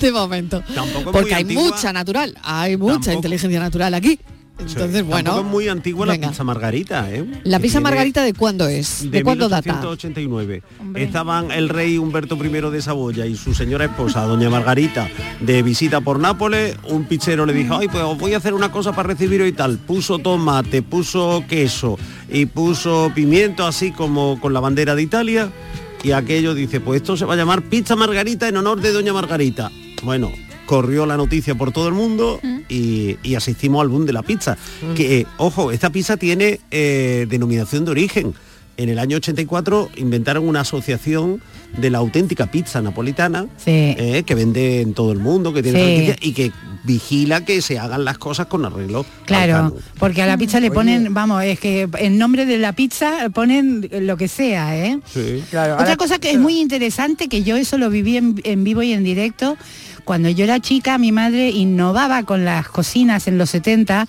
De 0.00 0.12
momento. 0.12 0.62
Tampoco 0.74 1.10
Porque 1.12 1.34
hay 1.34 1.42
antigua. 1.42 1.64
mucha 1.64 1.92
natural, 1.92 2.36
hay 2.42 2.76
mucha 2.76 2.92
Tampoco- 2.94 3.12
inteligencia 3.16 3.60
natural 3.60 3.94
aquí. 3.94 4.18
Entonces, 4.58 4.96
Sí. 4.96 5.02
bueno. 5.02 5.24
Tampoco 5.30 5.40
es 5.40 5.52
muy 5.52 5.68
antigua 5.68 6.06
venga. 6.06 6.26
la 6.26 6.30
pizza 6.30 6.44
margarita, 6.44 7.10
¿eh? 7.10 7.24
La 7.44 7.58
pizza 7.58 7.80
margarita 7.80 8.22
de 8.22 8.32
cuándo 8.34 8.68
es? 8.68 9.02
¿De, 9.02 9.08
de 9.10 9.24
cuándo 9.24 9.48
data? 9.48 9.72
1889. 9.72 10.62
Estaban 10.94 11.50
el 11.50 11.68
rey 11.68 11.98
Humberto 11.98 12.36
I 12.36 12.48
de 12.70 12.82
Saboya 12.82 13.26
y 13.26 13.34
su 13.36 13.54
señora 13.54 13.86
esposa, 13.86 14.22
doña 14.24 14.50
Margarita, 14.50 15.08
de 15.40 15.62
visita 15.62 16.00
por 16.00 16.20
Nápoles. 16.20 16.76
Un 16.88 17.04
pichero 17.04 17.44
le 17.46 17.52
dijo, 17.54 17.76
ay, 17.76 17.88
pues 17.88 18.04
os 18.04 18.16
voy 18.18 18.34
a 18.34 18.36
hacer 18.36 18.54
una 18.54 18.70
cosa 18.70 18.92
para 18.92 19.08
recibiros 19.08 19.48
y 19.48 19.52
tal. 19.52 19.78
Puso 19.78 20.18
tomate, 20.18 20.82
puso 20.82 21.44
queso 21.48 21.98
y 22.30 22.46
puso 22.46 23.10
pimiento 23.14 23.66
así 23.66 23.90
como 23.90 24.38
con 24.40 24.52
la 24.52 24.60
bandera 24.60 24.94
de 24.94 25.02
Italia. 25.02 25.50
Y 26.04 26.12
aquello 26.12 26.54
dice, 26.54 26.80
pues 26.80 27.00
esto 27.00 27.16
se 27.16 27.24
va 27.24 27.34
a 27.34 27.36
llamar 27.36 27.62
pizza 27.62 27.96
margarita 27.96 28.48
en 28.48 28.56
honor 28.56 28.80
de 28.80 28.92
doña 28.92 29.12
Margarita. 29.12 29.70
Bueno, 30.02 30.30
corrió 30.66 31.06
la 31.06 31.16
noticia 31.16 31.54
por 31.54 31.72
todo 31.72 31.88
el 31.88 31.94
mundo 31.94 32.40
y, 32.68 33.16
y 33.22 33.34
asistimos 33.34 33.82
al 33.82 33.88
boom 33.88 34.06
de 34.06 34.12
la 34.12 34.22
pizza. 34.22 34.56
Que, 34.96 35.20
eh, 35.20 35.26
ojo, 35.38 35.72
esta 35.72 35.90
pizza 35.90 36.16
tiene 36.16 36.60
eh, 36.70 37.26
denominación 37.28 37.84
de 37.84 37.90
origen. 37.90 38.34
En 38.78 38.88
el 38.88 38.98
año 38.98 39.18
84 39.18 39.90
inventaron 39.96 40.48
una 40.48 40.60
asociación 40.60 41.42
de 41.76 41.90
la 41.90 41.98
auténtica 41.98 42.50
pizza 42.50 42.80
napolitana 42.80 43.46
eh, 43.66 44.22
que 44.26 44.34
vende 44.34 44.80
en 44.80 44.94
todo 44.94 45.12
el 45.12 45.18
mundo, 45.18 45.52
que 45.52 45.62
tiene 45.62 46.16
Sí. 46.20 46.28
y 46.28 46.32
que 46.32 46.52
vigila 46.84 47.44
que 47.44 47.60
se 47.62 47.78
hagan 47.78 48.04
las 48.04 48.16
cosas 48.18 48.46
con 48.46 48.64
arreglo. 48.64 49.04
Claro, 49.26 49.76
porque 49.98 50.22
a 50.22 50.26
la 50.26 50.36
pizza 50.38 50.58
le 50.58 50.70
ponen, 50.70 51.12
vamos, 51.14 51.44
es 51.44 51.60
que 51.60 51.88
en 51.98 52.18
nombre 52.18 52.44
de 52.46 52.58
la 52.58 52.72
pizza 52.72 53.28
ponen 53.32 53.88
lo 54.00 54.16
que 54.16 54.26
sea, 54.26 54.76
¿eh? 54.76 54.98
Sí. 55.12 55.42
Otra 55.52 55.96
cosa 55.96 56.18
que 56.18 56.30
es 56.30 56.38
muy 56.38 56.58
interesante, 56.58 57.28
que 57.28 57.42
yo 57.42 57.56
eso 57.56 57.76
lo 57.78 57.88
viví 57.90 58.16
en, 58.16 58.40
en 58.42 58.64
vivo 58.64 58.82
y 58.82 58.92
en 58.92 59.04
directo, 59.04 59.56
cuando 60.04 60.28
yo 60.28 60.44
era 60.44 60.60
chica, 60.60 60.98
mi 60.98 61.12
madre 61.12 61.50
innovaba 61.50 62.22
con 62.24 62.44
las 62.44 62.68
cocinas 62.68 63.28
en 63.28 63.38
los 63.38 63.50
70 63.50 64.06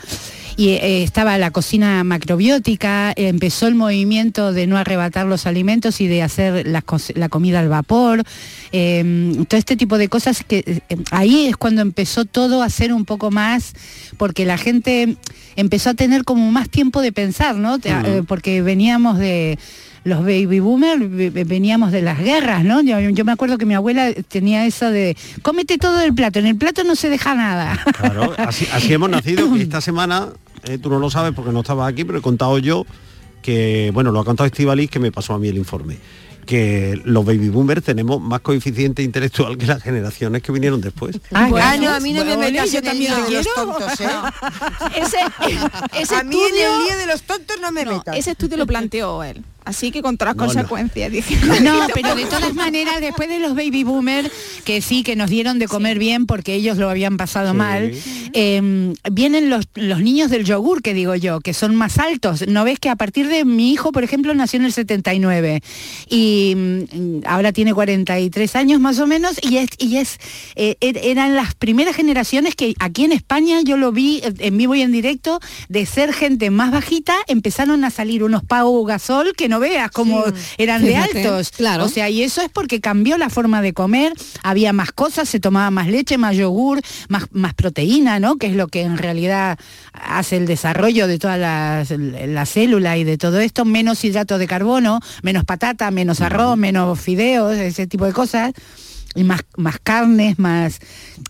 y 0.55 0.69
eh, 0.69 1.01
estaba 1.03 1.37
la 1.39 1.49
cocina 1.49 2.03
macrobiótica, 2.03 3.11
empezó 3.15 3.67
el 3.67 3.73
movimiento 3.75 4.53
de 4.53 4.67
no 4.67 4.77
arrebatar 4.77 5.25
los 5.25 5.47
alimentos 5.47 5.99
y 5.99 6.07
de 6.07 6.21
hacer 6.21 6.67
la, 6.67 6.81
co- 6.83 6.97
la 7.15 7.27
comida 7.29 7.59
al 7.59 7.69
vapor, 7.69 8.23
eh, 8.71 9.33
todo 9.47 9.57
este 9.57 9.75
tipo 9.75 9.97
de 9.97 10.09
cosas 10.09 10.43
que 10.47 10.81
eh, 10.89 10.97
ahí 11.11 11.47
es 11.47 11.57
cuando 11.57 11.81
empezó 11.81 12.25
todo 12.25 12.61
a 12.61 12.69
ser 12.69 12.93
un 12.93 13.05
poco 13.05 13.31
más, 13.31 13.73
porque 14.17 14.45
la 14.45 14.57
gente 14.59 15.17
empezó 15.55 15.89
a 15.91 15.93
tener 15.95 16.23
como 16.23 16.51
más 16.51 16.69
tiempo 16.69 17.01
de 17.01 17.11
pensar, 17.11 17.55
¿no? 17.55 17.77
Eh, 17.83 18.23
porque 18.27 18.61
veníamos 18.61 19.17
de 19.17 19.57
los 20.05 20.19
baby 20.19 20.59
boomers 20.59 20.99
ve- 21.09 21.29
ve- 21.29 21.43
veníamos 21.45 21.91
de 21.91 22.01
las 22.01 22.19
guerras, 22.19 22.63
¿no? 22.63 22.81
Yo, 22.81 22.99
yo 22.99 23.23
me 23.25 23.31
acuerdo 23.31 23.57
que 23.57 23.65
mi 23.65 23.73
abuela 23.73 24.11
tenía 24.27 24.65
eso 24.65 24.89
de, 24.91 25.15
cómete 25.41 25.77
todo 25.77 26.01
el 26.01 26.13
plato, 26.13 26.39
en 26.39 26.47
el 26.47 26.55
plato 26.57 26.83
no 26.83 26.95
se 26.95 27.09
deja 27.09 27.35
nada. 27.35 27.79
Claro, 27.97 28.33
así, 28.37 28.67
así 28.73 28.93
hemos 28.93 29.09
nacido. 29.09 29.55
Esta 29.55 29.79
semana, 29.81 30.29
eh, 30.63 30.77
tú 30.77 30.89
no 30.89 30.99
lo 30.99 31.09
sabes 31.09 31.31
porque 31.33 31.51
no 31.51 31.61
estabas 31.61 31.89
aquí, 31.91 32.03
pero 32.03 32.19
he 32.19 32.21
contado 32.21 32.57
yo 32.59 32.85
que, 33.41 33.91
bueno, 33.93 34.11
lo 34.11 34.19
ha 34.19 34.25
contado 34.25 34.47
Estivalis, 34.47 34.89
que 34.89 34.99
me 34.99 35.11
pasó 35.11 35.33
a 35.33 35.39
mí 35.39 35.47
el 35.47 35.57
informe 35.57 35.97
que 36.45 36.99
los 37.05 37.23
baby 37.23 37.47
boomers 37.47 37.83
tenemos 37.83 38.19
más 38.19 38.41
coeficiente 38.41 39.01
intelectual 39.01 39.57
que 39.57 39.65
las 39.65 39.81
generaciones 39.81 40.41
que 40.41 40.51
vinieron 40.51 40.81
después. 40.81 41.17
Ah, 41.31 41.47
Bueno, 41.49 41.65
ah, 41.65 41.77
no, 41.77 41.89
a 41.89 42.01
mí 42.01 42.11
no 42.11 42.25
me 42.25 42.35
bueno, 42.35 42.51
metas 42.51 42.69
yo 42.69 42.79
en 42.79 42.85
el 42.85 42.91
también 42.91 43.13
lío 43.15 43.25
de 43.25 43.31
los 43.45 43.53
tontos, 43.55 44.01
¿eh? 44.01 44.07
ese, 45.01 45.17
ese 46.01 46.15
a 46.15 46.23
mí 46.25 46.35
en 46.35 46.55
el 46.55 46.83
lío 46.85 46.97
de 46.97 47.05
los 47.05 47.21
tontos 47.23 47.55
no 47.61 47.71
me 47.71 47.85
No, 47.85 47.91
metas. 47.97 48.17
ese 48.17 48.31
estudio 48.31 48.57
lo 48.57 48.67
planteó 48.67 49.23
él. 49.23 49.41
Así 49.65 49.91
que 49.91 50.01
contra 50.01 50.27
las 50.29 50.35
No, 50.35 50.43
no. 50.43 50.47
consecuencias 50.53 51.11
dije. 51.11 51.37
No, 51.63 51.87
pero 51.93 52.15
de 52.15 52.25
todas 52.25 52.53
maneras, 52.53 52.99
después 53.01 53.29
de 53.29 53.39
los 53.39 53.55
baby 53.55 53.83
boomers, 53.83 54.29
que 54.65 54.81
sí, 54.81 55.03
que 55.03 55.15
nos 55.15 55.29
dieron 55.29 55.59
de 55.59 55.67
comer 55.67 55.99
bien 55.99 56.25
porque 56.25 56.55
ellos 56.55 56.77
lo 56.77 56.89
habían 56.89 57.17
pasado 57.17 57.51
Sí. 57.51 57.57
mal, 57.57 57.91
eh, 58.33 58.93
vienen 59.11 59.49
los, 59.49 59.65
los 59.75 60.01
niños 60.01 60.29
del 60.29 60.43
yogur, 60.45 60.81
que 60.81 60.93
digo 60.93 61.15
yo, 61.15 61.39
que 61.41 61.53
son 61.53 61.75
más 61.75 61.97
altos. 61.99 62.47
¿No 62.47 62.63
ves 62.63 62.79
que 62.79 62.89
a 62.89 62.95
partir 62.95 63.27
de 63.27 63.45
mi 63.45 63.71
hijo, 63.71 63.91
por 63.91 64.03
ejemplo, 64.03 64.33
nació 64.33 64.59
en 64.59 64.65
el 64.65 64.73
79 64.73 65.61
y 66.09 66.53
mm, 66.55 67.19
ahora 67.25 67.51
tiene 67.51 67.73
43 67.73 68.55
años 68.55 68.79
más 68.79 68.99
o 68.99 69.07
menos 69.07 69.35
y 69.41 69.57
es, 69.57 69.69
y 69.77 69.97
es 69.97 70.17
eh, 70.55 70.75
er- 70.81 70.99
eran 71.03 71.35
las 71.35 71.55
primeras 71.55 71.95
generaciones 71.95 72.55
que 72.55 72.73
aquí 72.79 73.03
en 73.05 73.11
España 73.11 73.61
yo 73.63 73.77
lo 73.77 73.91
vi 73.91 74.17
eh, 74.23 74.33
en 74.39 74.57
vivo 74.57 74.75
y 74.75 74.81
en 74.81 74.91
directo, 74.91 75.39
de 75.69 75.85
ser 75.85 76.13
gente 76.13 76.49
más 76.49 76.71
bajita, 76.71 77.15
empezaron 77.27 77.83
a 77.85 77.89
salir 77.89 78.23
unos 78.23 78.43
Pau 78.43 78.83
Gasol 78.85 79.33
que 79.35 79.49
no 79.53 79.59
veas 79.59 79.91
como 79.91 80.23
eran 80.57 80.83
de 80.83 80.95
altos. 80.97 81.51
claro. 81.51 81.85
O 81.85 81.89
sea, 81.89 82.09
y 82.09 82.23
eso 82.23 82.41
es 82.41 82.49
porque 82.49 82.81
cambió 82.81 83.17
la 83.17 83.29
forma 83.29 83.61
de 83.61 83.73
comer, 83.73 84.13
había 84.41 84.73
más 84.73 84.91
cosas, 84.91 85.29
se 85.29 85.39
tomaba 85.39 85.69
más 85.71 85.87
leche, 85.87 86.17
más 86.17 86.35
yogur, 86.35 86.81
más, 87.09 87.25
más 87.31 87.53
proteína, 87.53 88.19
¿no? 88.19 88.37
Que 88.37 88.47
es 88.47 88.55
lo 88.55 88.67
que 88.67 88.81
en 88.81 88.97
realidad 88.97 89.59
hace 89.93 90.37
el 90.37 90.45
desarrollo 90.47 91.07
de 91.07 91.19
toda 91.19 91.37
la, 91.37 91.85
la 92.27 92.45
célula 92.45 92.97
y 92.97 93.03
de 93.03 93.17
todo 93.17 93.39
esto, 93.39 93.63
menos 93.65 94.03
hidratos 94.03 94.39
de 94.39 94.47
carbono, 94.47 94.99
menos 95.21 95.43
patata, 95.45 95.91
menos 95.91 96.21
arroz, 96.21 96.57
menos 96.57 96.99
fideos, 96.99 97.55
ese 97.55 97.85
tipo 97.87 98.05
de 98.05 98.13
cosas. 98.13 98.53
Y 99.15 99.23
más, 99.23 99.41
más 99.57 99.77
carnes, 99.77 100.39
más... 100.39 100.79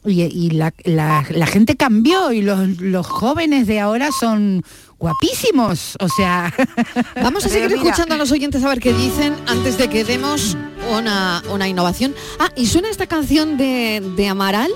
Y, 0.06 0.22
y 0.22 0.52
la, 0.52 0.74
la- 0.86 1.26
la 1.30 1.46
gente 1.48 1.76
cambió 1.76 2.32
y 2.32 2.42
los, 2.42 2.80
los 2.80 3.06
jóvenes 3.06 3.68
de 3.68 3.82
ahora 3.82 4.08
son 4.18 4.64
guapísimos. 5.04 5.98
O 6.00 6.08
sea... 6.08 6.54
Vamos 7.22 7.46
a 7.46 7.50
seguir 7.50 7.70
mira- 7.70 7.82
escuchando 7.82 8.16
a 8.16 8.18
los 8.18 8.32
oyentes 8.32 8.64
a 8.64 8.70
ver 8.70 8.80
qué 8.80 8.94
dicen 8.94 9.36
antes 9.48 9.78
de 9.78 9.90
que 9.90 10.06
demos 10.06 10.56
una, 10.98 11.44
una 11.52 11.68
innovación. 11.68 12.16
Ah, 12.40 12.50
y 12.56 12.68
suena 12.68 12.90
esta 12.90 13.06
canción 13.06 13.58
de, 13.58 14.02
de 14.16 14.28
Amaral, 14.30 14.72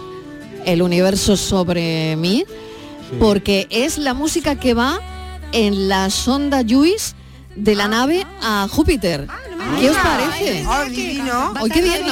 El 0.66 0.82
universo 0.82 1.38
sobre 1.38 2.18
mí, 2.18 2.44
porque 3.20 3.68
es 3.70 3.98
la 3.98 4.14
música 4.14 4.60
que 4.60 4.74
va 4.74 5.00
en 5.54 5.88
la 5.88 6.10
sonda 6.10 6.62
JUICE 6.68 7.16
de 7.58 7.76
la 7.76 7.88
nave 7.88 8.26
a 8.42 8.68
Júpiter. 8.70 9.28
¿Qué 9.80 9.90
os 9.90 9.98
parece? 9.98 10.64
Ah. 10.66 10.84
Hoy 10.86 11.70
qué 11.70 11.82
bien, 11.82 12.06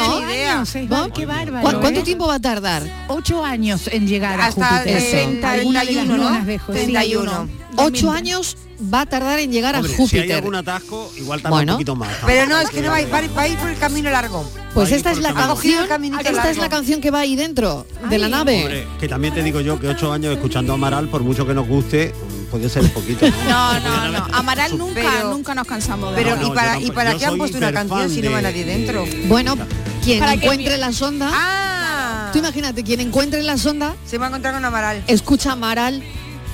¿no? 0.90 1.12
Qué 1.14 1.26
bárbaro, 1.26 1.62
¿Cu- 1.72 1.80
¿Cuánto 1.82 2.00
¿eh? 2.02 2.04
tiempo 2.04 2.28
va 2.28 2.36
a 2.36 2.40
tardar? 2.40 2.84
Ocho 3.08 3.46
años 3.46 3.88
en 3.92 4.08
llegar 4.08 4.40
a 4.42 4.48
Hasta 4.48 4.68
Júpiter. 4.80 4.98
el 4.98 5.04
Eso. 5.38 5.48
Alguna 5.48 5.80
de 5.86 5.86
las 5.94 6.06
31, 6.06 6.18
¿no? 6.18 6.24
lunas 6.30 6.46
de 6.46 6.60
Júpiter. 6.60 6.84
31. 6.86 7.48
Ocho 7.78 8.12
años 8.12 8.58
va 8.94 9.02
a 9.02 9.06
tardar 9.06 9.40
en 9.40 9.52
llegar 9.52 9.76
Hombre, 9.76 9.94
a 9.94 9.96
si 9.96 10.02
hay 10.02 10.08
Júpiter. 10.10 10.36
algún 10.36 10.56
atasco, 10.56 11.12
igual 11.18 11.42
tarda 11.42 11.56
Bueno. 11.58 11.74
un 11.74 11.78
poquito 11.78 11.96
más. 11.96 12.10
Pero 12.26 12.46
no, 12.48 12.60
es 12.60 12.70
que 12.70 12.82
no 12.82 12.90
va, 12.90 13.00
va, 13.02 13.22
va 13.36 13.42
a 13.44 13.48
ir 13.48 13.58
por 13.58 13.70
el 13.70 13.78
camino 13.78 14.10
largo. 14.12 14.50
Pues 14.74 14.92
esta 14.92 15.12
es 15.12 15.20
la 15.20 15.34
canción, 15.34 15.86
esta 16.26 16.50
es 16.52 16.58
la 16.58 16.68
canción 16.70 17.00
que 17.00 17.10
va 17.12 17.20
ahí 17.20 17.36
dentro 17.38 17.86
de 18.10 18.18
la 18.18 18.28
nave. 18.28 18.64
Hombre, 18.64 18.88
que 19.00 19.08
también 19.08 19.34
te 19.34 19.42
digo 19.44 19.62
yo 19.62 19.80
que 19.80 19.88
ocho 19.88 20.12
años 20.12 20.34
escuchando 20.34 20.74
a 20.74 20.76
Amaral, 20.76 21.08
por 21.08 21.22
mucho 21.24 21.48
que 21.48 21.54
nos 21.54 21.66
guste, 21.68 22.14
puede 22.46 22.70
ser 22.70 22.84
un 22.84 22.90
poquito. 22.90 23.26
No, 23.48 23.80
no, 23.80 24.08
no. 24.12 24.28
Amaral 24.34 24.78
nunca, 24.78 25.02
Pero- 25.02 25.30
nunca 25.32 25.54
nos 25.56 25.68
cansamos 25.68 26.16
de 26.16 26.22
Pero 26.24 26.36
No, 26.36 26.42
¿y 26.44 26.50
no, 26.50 26.54
para, 26.56 26.76
no- 26.76 26.82
¿y 26.82 26.92
para 26.92 27.16
qué 27.16 27.26
han 27.26 27.38
puesto 27.38 27.58
una 27.58 27.72
canción 27.74 28.10
si 28.10 28.22
no 28.22 28.32
va 28.32 28.42
nadie 28.42 28.64
dentro? 28.66 29.04
de- 29.06 29.26
Bueno, 29.28 29.56
quien 30.04 30.20
Para 30.20 30.38
que 30.38 30.46
encuentre 30.46 30.78
la 30.78 30.92
sonda, 30.94 31.30
Ah, 31.34 32.30
tú 32.32 32.40
imagínate, 32.40 32.84
quien 32.84 33.00
encuentre 33.02 33.42
la 33.44 33.58
sonda, 33.58 33.96
se 34.06 34.18
va 34.18 34.26
a 34.26 34.30
encontrar 34.30 34.54
con 34.54 34.64
Amaral. 34.66 35.04
escucha 35.08 35.50
a 35.50 35.54
Amaral 35.54 36.04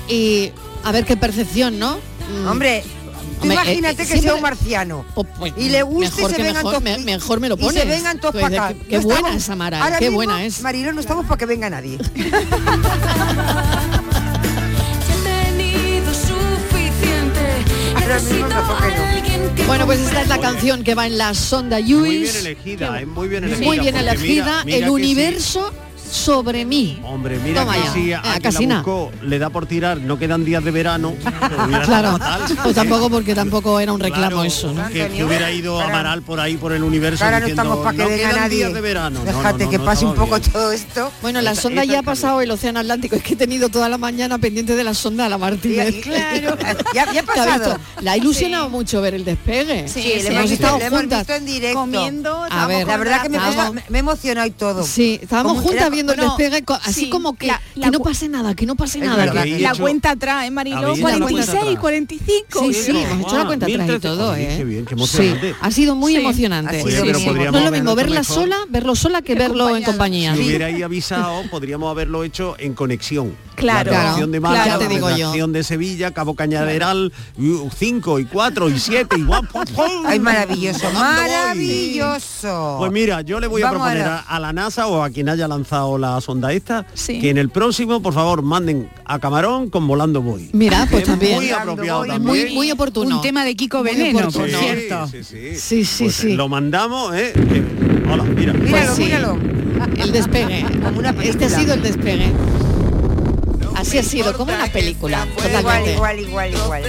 y 0.08 0.50
a 0.84 0.92
ver 0.92 1.04
qué 1.04 1.16
percepción, 1.16 1.78
¿no? 1.78 1.98
Mm, 2.42 2.46
Hombre, 2.48 2.82
tú 2.82 3.42
Hombre, 3.42 3.54
imagínate 3.54 3.94
eh, 3.94 3.96
que 3.96 4.04
siempre- 4.06 4.22
sea 4.28 4.34
un 4.36 4.42
marciano. 4.42 5.04
po- 5.14 5.24
pues, 5.24 5.52
Y 5.56 5.68
le 5.68 5.82
guste 5.82 6.16
mejor 6.16 6.30
y 6.30 6.34
se 6.34 6.36
que 6.36 6.42
vengan 6.42 6.64
mejor, 6.64 6.70
todos. 6.72 6.82
me- 6.84 6.98
mejor 6.98 7.40
me 7.40 7.48
lo 7.48 7.54
y 7.56 7.58
pones. 7.58 7.82
se 7.82 7.88
vengan 7.88 8.18
todos 8.20 8.32
Pues, 8.32 8.42
para 8.44 8.66
acá. 8.68 8.74
Qué, 8.78 8.86
qué 8.86 8.96
No 8.96 9.02
buena 9.02 9.18
estamos- 9.20 9.42
es 9.42 9.50
Amaral, 9.50 9.82
ahora 9.82 9.98
qué 9.98 10.04
mismo, 10.06 10.16
buena 10.16 10.44
es. 10.44 10.60
Marilo, 10.62 10.92
no 10.92 11.00
estamos 11.00 11.26
para 11.26 11.38
que 11.38 11.46
venga 11.46 11.68
nadie. 11.70 11.98
Mismo 18.06 18.48
mejor. 18.48 19.66
Bueno, 19.66 19.86
pues 19.86 20.00
esta 20.00 20.22
es 20.22 20.28
la 20.28 20.38
canción 20.38 20.82
que 20.84 20.94
va 20.94 21.06
en 21.06 21.16
la 21.18 21.34
sonda 21.34 21.78
Muy 21.80 21.92
bien 21.92 22.00
Juice. 22.22 22.38
elegida, 22.40 23.00
muy 23.06 23.28
bien 23.28 23.44
elegida. 23.44 23.66
Muy 23.66 23.78
bien 23.78 23.94
porque 23.94 24.10
elegida, 24.10 24.44
mira- 24.44 24.64
mira 24.64 24.76
el 24.86 24.90
universo 24.90 25.72
sobre 26.12 26.64
mí. 26.64 27.00
Hombre, 27.04 27.38
mira 27.42 27.60
Toma 27.62 27.74
que 27.74 27.80
ya. 27.82 27.92
si 27.92 28.10
Eh, 28.12 28.14
a 28.16 28.38
casi 28.40 28.66
la 28.66 28.76
buscó 28.76 29.10
le 29.22 29.38
da 29.38 29.50
por 29.50 29.66
tirar, 29.66 29.98
no 29.98 30.18
quedan 30.18 30.44
días 30.44 30.62
de 30.62 30.70
verano. 30.70 31.14
pero 31.40 31.64
hubiera 31.64 31.84
Claro, 31.84 32.18
pues 32.62 32.74
tampoco 32.74 33.08
porque 33.10 33.34
tampoco 33.34 33.80
era 33.80 33.92
un 33.92 34.00
reclamo 34.00 34.22
Claro, 34.28 34.44
eso, 34.44 34.72
¿no? 34.72 34.88
Que, 34.88 35.08
que 35.08 35.24
hubiera 35.24 35.50
ido 35.50 35.80
a 35.80 35.84
Amaral 35.86 36.22
por 36.22 36.38
ahí 36.40 36.56
por 36.56 36.72
el 36.72 36.82
universo 36.82 37.24
Ahora 37.24 37.40
no 37.40 37.46
diciendo, 37.46 37.62
estamos 37.62 37.84
para 37.84 37.96
que 37.96 38.02
"No 38.02 38.08
quedan 38.16 38.36
nadie. 38.36 38.56
días 38.58 38.74
de 38.74 38.80
verano. 38.80 39.20
No, 39.24 39.24
no, 39.32 39.38
Déjate 39.38 39.64
no, 39.64 39.70
que 39.70 39.78
no 39.78 39.84
pase 39.84 40.04
un 40.04 40.14
poco 40.14 40.38
bien. 40.38 40.52
todo 40.52 40.72
esto. 40.72 41.10
Bueno, 41.22 41.40
la 41.40 41.50
Esta- 41.52 41.62
sonda 41.62 41.82
esta 41.82 41.92
ya 41.94 42.00
ha 42.00 42.02
pasado 42.02 42.40
el 42.40 42.50
Océano 42.50 42.80
Atlántico. 42.80 43.16
Es 43.16 43.22
que 43.22 43.34
he 43.34 43.36
tenido 43.36 43.68
toda 43.68 43.88
la 43.88 43.98
mañana 43.98 44.38
pendiente 44.38 44.76
de 44.76 44.84
la 44.84 44.94
sonda 44.94 45.26
a 45.26 45.28
la 45.28 45.38
Martínez. 45.38 46.02
Claro. 46.02 46.56
Ya, 46.94 47.10
ya 47.12 47.20
ha 47.20 47.24
¿Te 47.24 47.40
ha 47.40 47.44
pasado. 47.46 47.78
La 48.02 48.12
ha 48.12 48.16
ilusionado 48.16 48.68
mucho 48.68 49.00
ver 49.00 49.14
el 49.14 49.24
despegue. 49.24 49.88
Sí, 49.88 50.02
Sí, 50.02 50.08
le 50.08 50.20
sí, 50.20 50.26
hemos, 50.26 50.30
hemos 50.38 50.50
visto, 50.50 50.54
estado 50.66 50.78
le 50.78 50.84
hemos 50.86 51.00
juntas. 51.00 51.18
visto 51.20 51.34
en 51.34 51.46
directo. 51.46 51.78
comiendo. 51.78 52.46
A 52.50 52.66
ver, 52.66 52.86
La 52.86 52.96
verdad 52.98 53.22
que 53.22 53.28
me, 53.30 53.38
me, 53.88 53.98
he 53.98 54.00
emocionado 54.00 54.46
y 54.46 54.50
todo. 54.50 54.82
Sí, 54.84 55.18
estábamos 55.22 55.58
juntas 55.58 55.76
era- 55.86 55.90
viendo 56.02 56.12
el 56.12 56.18
bueno, 56.18 56.36
despegue, 56.36 56.64
co- 56.64 56.74
así 56.82 56.92
sí, 57.04 57.10
como 57.10 57.36
que, 57.36 57.46
la- 57.46 57.60
la 57.74 57.86
que 57.86 57.90
no 57.92 58.00
pase 58.00 58.28
nada, 58.28 58.54
que 58.54 58.66
no 58.66 58.74
pase 58.76 58.98
nada. 58.98 59.26
La 59.26 59.44
hecho- 59.44 59.80
cuenta 59.82 60.10
atrás, 60.10 60.46
¿eh, 60.46 60.50
Mariló? 60.50 60.78
habéis 60.78 60.98
hecho 60.98 61.08
la 61.08 61.18
cuenta 61.18 61.32
46, 61.46 61.58
atrás. 61.62 61.78
45. 61.80 62.60
Sí, 62.60 62.74
sí, 62.74 62.90
hemos 62.90 63.26
hecho 63.26 63.38
la 63.38 63.46
cuenta 63.46 63.66
atrás 63.66 63.74
y 63.74 63.78
1013. 63.78 64.00
todo, 64.00 64.34
¿eh? 64.34 64.54
qué 64.56 64.64
bien, 64.64 64.84
qué 64.84 64.90
Sí, 64.90 64.94
emocionante. 64.94 65.54
ha 65.60 65.70
sido 65.70 65.94
muy 65.94 66.12
Sí, 66.14 66.20
emocionante. 66.20 66.82
Oye, 66.82 66.96
no 67.02 67.58
es 67.58 67.64
lo 67.64 67.70
mismo 67.70 67.94
verla 67.94 68.20
mejor. 68.20 68.34
sola, 68.36 68.56
verlo 68.68 68.94
sola 68.96 69.22
que 69.22 69.34
verlo 69.34 69.76
en 69.76 69.82
compañía. 69.84 70.34
Si 70.34 70.42
Sí. 70.42 70.48
hubierais 70.48 70.82
avisado, 70.82 71.42
podríamos 71.50 71.90
haberlo 71.90 72.24
hecho 72.24 72.56
en 72.58 72.74
conexión. 72.74 73.34
Claro, 73.54 73.92
la 73.92 74.16
de 74.16 74.26
claro. 74.26 74.40
Málaga, 74.40 74.66
Ya 74.66 74.78
te 74.78 74.88
digo 74.88 75.10
yo. 75.16 75.46
de 75.46 75.62
Sevilla, 75.62 76.10
Cabo 76.12 76.34
Cañaveral, 76.34 77.12
5 77.76 78.18
y 78.18 78.24
4 78.24 78.68
y 78.70 78.78
7 78.78 79.16
y. 79.18 79.26
Ay, 80.06 80.18
maravilloso, 80.18 80.90
maravilloso. 80.92 82.76
Pues 82.78 82.92
mira, 82.92 83.20
yo 83.22 83.40
le 83.40 83.46
voy 83.46 83.62
a 83.62 83.70
proponer 83.70 84.06
a 84.26 84.38
la 84.40 84.52
NASA 84.52 84.86
o 84.86 85.02
a 85.02 85.10
quien 85.10 85.28
haya 85.28 85.46
lanzado 85.48 85.91
la 85.98 86.20
sonda 86.20 86.52
esta, 86.52 86.86
Sí. 86.94 87.20
que 87.20 87.30
en 87.30 87.38
el 87.38 87.48
próximo, 87.50 88.02
por 88.02 88.14
favor, 88.14 88.42
manden 88.42 88.88
a 89.04 89.18
Camarón 89.18 89.70
con 89.70 89.86
Volando 89.86 90.22
Voy. 90.22 90.50
Mira, 90.52 90.86
pues 90.90 91.02
Es 91.02 91.08
también. 91.08 91.36
Muy 91.36 91.50
apropiado 91.50 92.00
Voy, 92.00 92.08
también. 92.08 92.44
Muy, 92.46 92.54
muy 92.54 92.70
oportuno. 92.70 93.16
Un 93.16 93.22
tema 93.22 93.44
de 93.44 93.54
Kiko 93.56 93.82
Veneno, 93.82 94.30
por 94.30 94.48
Sí, 94.48 94.54
cierto. 94.58 95.08
Sí, 95.08 95.24
sí. 95.24 95.54
Sí, 95.56 95.84
sí, 95.84 96.04
Pues, 96.04 96.16
sí. 96.16 96.32
Lo 96.34 96.48
mandamos, 96.48 97.14
¿eh? 97.14 97.32
Hola, 98.10 98.24
mira. 98.24 98.52
Míralo, 98.52 98.70
Pues 98.70 98.90
sí. 98.96 99.02
míralo. 99.04 99.38
El 99.96 100.12
despegue. 100.12 100.64
Como 100.82 100.98
una 100.98 101.10
Este 101.10 101.28
ha 101.30 101.32
película. 101.48 101.58
sido 101.60 101.74
el 101.74 101.82
despegue. 101.82 102.32
Así 103.74 103.98
ha 103.98 104.02
sido, 104.02 104.32
como 104.36 104.52
una 104.54 104.66
película. 104.68 105.26
Igual, 105.26 105.50
Totalmente. 105.62 105.94
igual, 105.94 106.20
igual, 106.20 106.50
igual. 106.54 106.82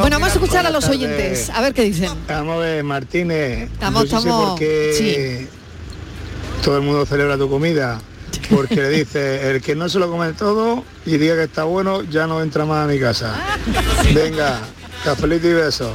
Bueno, 0.00 0.16
vamos 0.18 0.28
a 0.30 0.32
escuchar 0.34 0.66
a 0.66 0.70
los 0.70 0.86
oyentes. 0.88 1.48
A 1.50 1.60
ver 1.62 1.72
qué 1.72 1.82
dicen. 1.84 2.10
Vamos 2.28 2.56
a 2.56 2.58
ver, 2.58 2.84
Martínez. 2.84 3.70
Estamos- 3.72 4.08
sé 4.08 4.16
estamos- 4.16 4.60
todo 6.66 6.78
el 6.78 6.82
mundo 6.82 7.06
celebra 7.06 7.38
tu 7.38 7.48
comida. 7.48 8.00
Porque 8.50 8.74
le 8.74 8.88
dice, 8.88 9.48
el 9.48 9.62
que 9.62 9.76
no 9.76 9.88
se 9.88 10.00
lo 10.00 10.10
come 10.10 10.32
todo 10.32 10.82
y 11.04 11.16
diga 11.16 11.36
que 11.36 11.44
está 11.44 11.62
bueno, 11.62 12.02
ya 12.02 12.26
no 12.26 12.42
entra 12.42 12.64
más 12.64 12.84
a 12.84 12.88
mi 12.88 12.98
casa. 12.98 13.36
Venga, 14.12 14.58
cafelito 15.04 15.46
y 15.46 15.52
besos. 15.52 15.92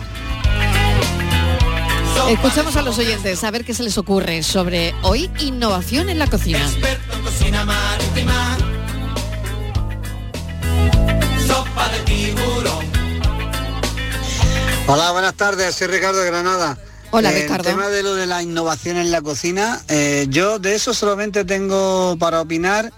Escuchamos 2.29 2.77
a 2.77 2.83
los 2.83 2.97
oyentes 2.97 3.43
a 3.43 3.51
ver 3.51 3.65
qué 3.65 3.73
se 3.73 3.83
les 3.83 3.97
ocurre 3.97 4.43
sobre 4.43 4.95
hoy 5.01 5.29
innovación 5.39 6.07
en 6.07 6.17
la 6.17 6.27
cocina. 6.27 6.65
Hola, 14.87 15.11
buenas 15.11 15.33
tardes, 15.33 15.75
soy 15.75 15.87
Ricardo 15.87 16.19
de 16.19 16.27
Granada. 16.27 16.77
Hola, 17.11 17.31
Eh, 17.31 17.41
Ricardo. 17.43 17.69
El 17.69 17.75
tema 17.75 17.89
de 17.89 18.03
lo 18.03 18.15
de 18.15 18.25
la 18.25 18.41
innovación 18.41 18.97
en 18.97 19.11
la 19.11 19.21
cocina, 19.21 19.81
eh, 19.89 20.27
yo 20.29 20.59
de 20.59 20.75
eso 20.75 20.93
solamente 20.93 21.43
tengo 21.45 22.15
para 22.17 22.41
opinar 22.41 22.91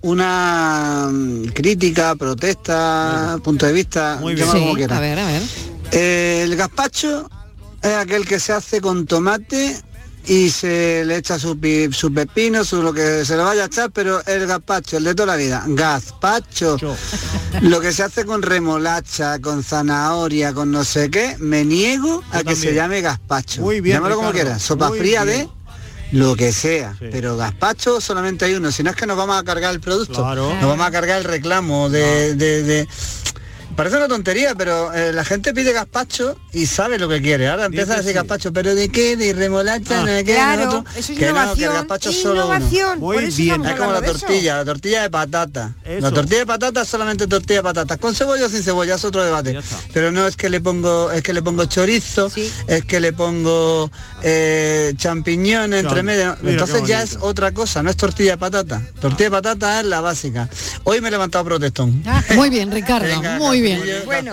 una 0.00 1.08
mm, 1.10 1.46
crítica, 1.48 2.14
protesta, 2.16 3.38
punto 3.42 3.66
de 3.66 3.72
vista, 3.72 4.18
Muy 4.20 4.34
bien. 4.34 4.46
como 4.48 4.70
Sí, 4.70 4.74
quiera. 4.76 4.96
a 4.96 5.00
ver, 5.00 5.18
a 5.18 5.26
ver. 5.26 5.42
Eh, 5.92 6.40
el 6.44 6.56
gazpacho 6.56 7.28
es 7.82 7.92
aquel 7.94 8.26
que 8.26 8.38
se 8.40 8.52
hace 8.52 8.80
con 8.80 9.06
tomate 9.06 9.76
y 10.28 10.50
se 10.50 11.04
le 11.06 11.16
echa 11.16 11.38
su, 11.38 11.58
su 11.92 12.12
pepino, 12.12 12.64
su 12.64 12.82
lo 12.82 12.92
que 12.92 13.24
se 13.24 13.36
le 13.36 13.42
vaya 13.42 13.62
a 13.62 13.66
echar, 13.66 13.90
pero 13.90 14.22
el 14.26 14.46
gazpacho, 14.46 14.98
el 14.98 15.04
de 15.04 15.14
toda 15.14 15.26
la 15.28 15.36
vida, 15.36 15.64
gazpacho. 15.66 16.76
Lo 17.62 17.80
que 17.80 17.92
se 17.92 18.02
hace 18.02 18.24
con 18.26 18.42
remolacha, 18.42 19.38
con 19.40 19.64
zanahoria, 19.64 20.52
con 20.52 20.70
no 20.70 20.84
sé 20.84 21.10
qué, 21.10 21.36
me 21.38 21.64
niego 21.64 22.22
a 22.30 22.42
que 22.44 22.54
se 22.56 22.74
llame 22.74 23.00
gazpacho. 23.00 23.62
Muy 23.62 23.80
bien, 23.80 23.96
Llámalo 23.96 24.16
como 24.16 24.30
quieras, 24.32 24.62
sopa 24.62 24.88
muy 24.90 24.98
fría 24.98 25.24
bien. 25.24 25.46
de 25.46 26.18
lo 26.18 26.36
que 26.36 26.52
sea, 26.52 26.94
pero 26.98 27.36
gazpacho 27.36 28.00
solamente 28.00 28.44
hay 28.46 28.54
uno, 28.54 28.70
si 28.72 28.82
no 28.82 28.90
es 28.90 28.96
que 28.96 29.06
nos 29.06 29.16
vamos 29.16 29.36
a 29.38 29.44
cargar 29.44 29.72
el 29.74 29.80
producto, 29.80 30.22
Claro. 30.22 30.54
nos 30.54 30.64
vamos 30.66 30.86
a 30.86 30.90
cargar 30.90 31.18
el 31.18 31.24
reclamo 31.24 31.88
de... 31.90 32.34
de- 32.34 32.62
de- 32.62 32.88
Parece 33.78 33.96
una 33.96 34.08
tontería, 34.08 34.56
pero 34.56 34.92
eh, 34.92 35.12
la 35.12 35.24
gente 35.24 35.54
pide 35.54 35.72
gazpacho 35.72 36.36
y 36.52 36.66
sabe 36.66 36.98
lo 36.98 37.08
que 37.08 37.22
quiere. 37.22 37.46
Ahora 37.48 37.66
empieza 37.66 37.94
a 37.94 37.98
decir 37.98 38.12
gazpacho, 38.12 38.52
pero 38.52 38.74
¿de 38.74 38.88
qué? 38.88 39.16
¿De 39.16 39.32
remolacha? 39.32 40.02
Ah. 40.02 40.04
¿De 40.04 40.24
qué? 40.24 40.34
Claro, 40.34 40.60
¿De 40.60 40.66
otro? 40.66 40.84
eso 40.96 40.98
es 40.98 41.06
que 41.06 41.12
no, 41.12 41.18
que 41.18 41.24
el 41.26 41.30
innovación, 41.30 41.74
gazpacho 41.74 42.10
es 42.10 42.20
solo 42.20 42.46
uno. 42.46 42.56
innovación, 42.56 42.98
Muy 42.98 43.26
bien. 43.26 43.64
Es 43.64 43.76
como 43.76 43.92
la 43.92 44.02
tortilla, 44.02 44.56
la 44.56 44.64
tortilla 44.64 45.02
de 45.02 45.10
patata. 45.10 45.76
Eso. 45.84 46.00
La 46.00 46.10
tortilla 46.10 46.38
de 46.40 46.46
patata 46.46 46.82
es 46.82 46.88
solamente 46.88 47.28
tortilla 47.28 47.60
de 47.60 47.62
patata. 47.62 47.96
Con 47.98 48.16
cebolla 48.16 48.46
o 48.46 48.48
sin 48.48 48.64
cebolla 48.64 48.96
es 48.96 49.04
otro 49.04 49.24
debate. 49.24 49.56
Pero 49.92 50.10
no 50.10 50.26
es 50.26 50.34
que 50.34 50.50
le 50.50 50.60
pongo, 50.60 51.12
es 51.12 51.22
que 51.22 51.32
le 51.32 51.42
pongo 51.42 51.64
chorizo, 51.66 52.32
es 52.66 52.84
que 52.84 52.98
le 52.98 53.12
pongo 53.12 53.92
eh, 54.24 54.92
champiñones 54.96 55.84
entre 55.84 56.02
medio. 56.02 56.36
mira 56.42 56.54
Entonces 56.54 56.80
qué 56.80 56.88
ya 56.88 57.02
es 57.04 57.16
otra 57.20 57.52
cosa, 57.52 57.84
no 57.84 57.90
es 57.90 57.96
tortilla 57.96 58.32
de 58.32 58.38
patata. 58.38 58.82
Tortilla 59.00 59.26
de 59.26 59.30
patata 59.30 59.78
es 59.78 59.86
la 59.86 60.00
básica. 60.00 60.48
Hoy 60.82 61.00
me 61.00 61.06
he 61.06 61.10
levantado 61.12 61.44
protestón. 61.44 62.02
Muy 62.34 62.50
bien, 62.50 62.72
Ricardo, 62.72 63.06
Venga, 63.06 63.38
muy 63.38 63.60
bien. 63.60 63.67
Bueno, 64.04 64.32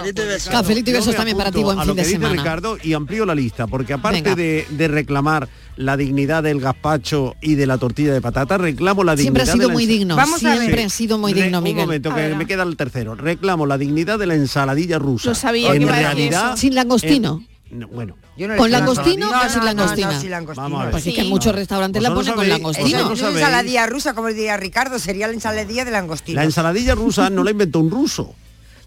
Cafelito 0.52 0.90
y 0.90 0.94
Yo 0.94 1.00
besos 1.00 1.16
también 1.16 1.38
para 1.38 1.52
ti, 1.52 1.62
buen 1.64 1.78
a 1.78 1.82
fin 1.82 1.88
lo 1.90 1.96
que 1.96 2.02
de 2.02 2.08
dice 2.08 2.20
semana. 2.20 2.42
Ricardo 2.42 2.78
y 2.82 2.94
amplío 2.94 3.26
la 3.26 3.36
lista, 3.36 3.68
porque 3.68 3.94
aparte 3.94 4.36
de, 4.36 4.66
de 4.70 4.88
reclamar 4.88 5.48
la 5.78 5.98
dignidad 5.98 6.44
del 6.44 6.62
gazpacho 6.62 7.36
y 7.42 7.56
de 7.56 7.68
la 7.68 7.78
tortilla 7.78 8.14
de 8.14 8.22
patata, 8.22 8.58
reclamo 8.58 9.04
la 9.04 9.18
Siempre 9.18 9.44
dignidad 9.44 9.50
ha 9.50 9.54
sido 9.54 9.68
de 9.68 9.68
la 9.68 9.74
muy 9.74 9.86
digno, 9.86 10.16
Vamos 10.16 10.44
a 10.44 10.50
ver. 10.50 10.58
siempre 10.60 10.84
ha 10.84 10.90
sido 10.90 11.18
muy 11.18 11.34
digno, 11.34 11.58
Un 11.58 11.64
Miguel. 11.64 11.86
momento, 11.86 12.12
A 12.12 12.16
que 12.16 12.36
me 12.36 12.46
queda 12.48 12.64
el 12.64 12.78
tercero. 12.78 13.16
Reclamo 13.16 13.66
la 13.66 13.78
dignidad 13.78 14.18
de 14.20 14.26
la 14.28 14.36
ensaladilla 14.36 15.00
rusa. 15.00 15.30
Lo 15.30 15.36
sabía 15.36 15.74
en 15.74 15.80
que 15.80 15.86
realidad, 15.92 16.50
eso. 16.50 16.58
Sin 16.58 16.76
langostino. 16.76 17.44
en- 17.72 17.80
no, 17.80 17.88
bueno. 17.90 18.16
¿Con 18.58 18.70
langostino 18.70 19.30
o 19.30 19.50
sin 19.50 19.64
langostina? 19.66 20.12
No, 20.12 20.20
sin 20.22 20.30
langostino. 20.30 20.64
Vamos 20.64 20.80
a 20.82 20.84
ver. 20.84 20.92
Pues 20.92 21.08
es 21.08 21.14
que 21.16 21.22
en 21.22 21.30
muchos 21.30 21.56
restaurantes 21.56 22.02
la 22.04 22.14
ponen 22.14 22.34
con 22.34 22.44
sabéis- 22.46 22.50
langostino. 22.50 22.86
vosotros 22.88 23.18
Eso 23.18 23.26
no 23.26 23.30
es 23.30 23.36
sabéis- 23.36 23.44
ensaladilla 23.46 23.88
rusa, 23.88 24.14
como 24.14 24.28
diría 24.28 24.58
Ricardo, 24.58 25.00
sería 25.00 25.28
la 25.28 25.34
ensaladilla 25.34 25.84
de 25.86 25.92
langostino. 25.92 26.36
La 26.36 26.44
ensaladilla 26.46 26.96
rusa 26.96 27.30
no 27.30 27.44
la 27.44 27.52
inventó 27.52 27.80
un 27.80 27.90
ruso. 27.90 28.34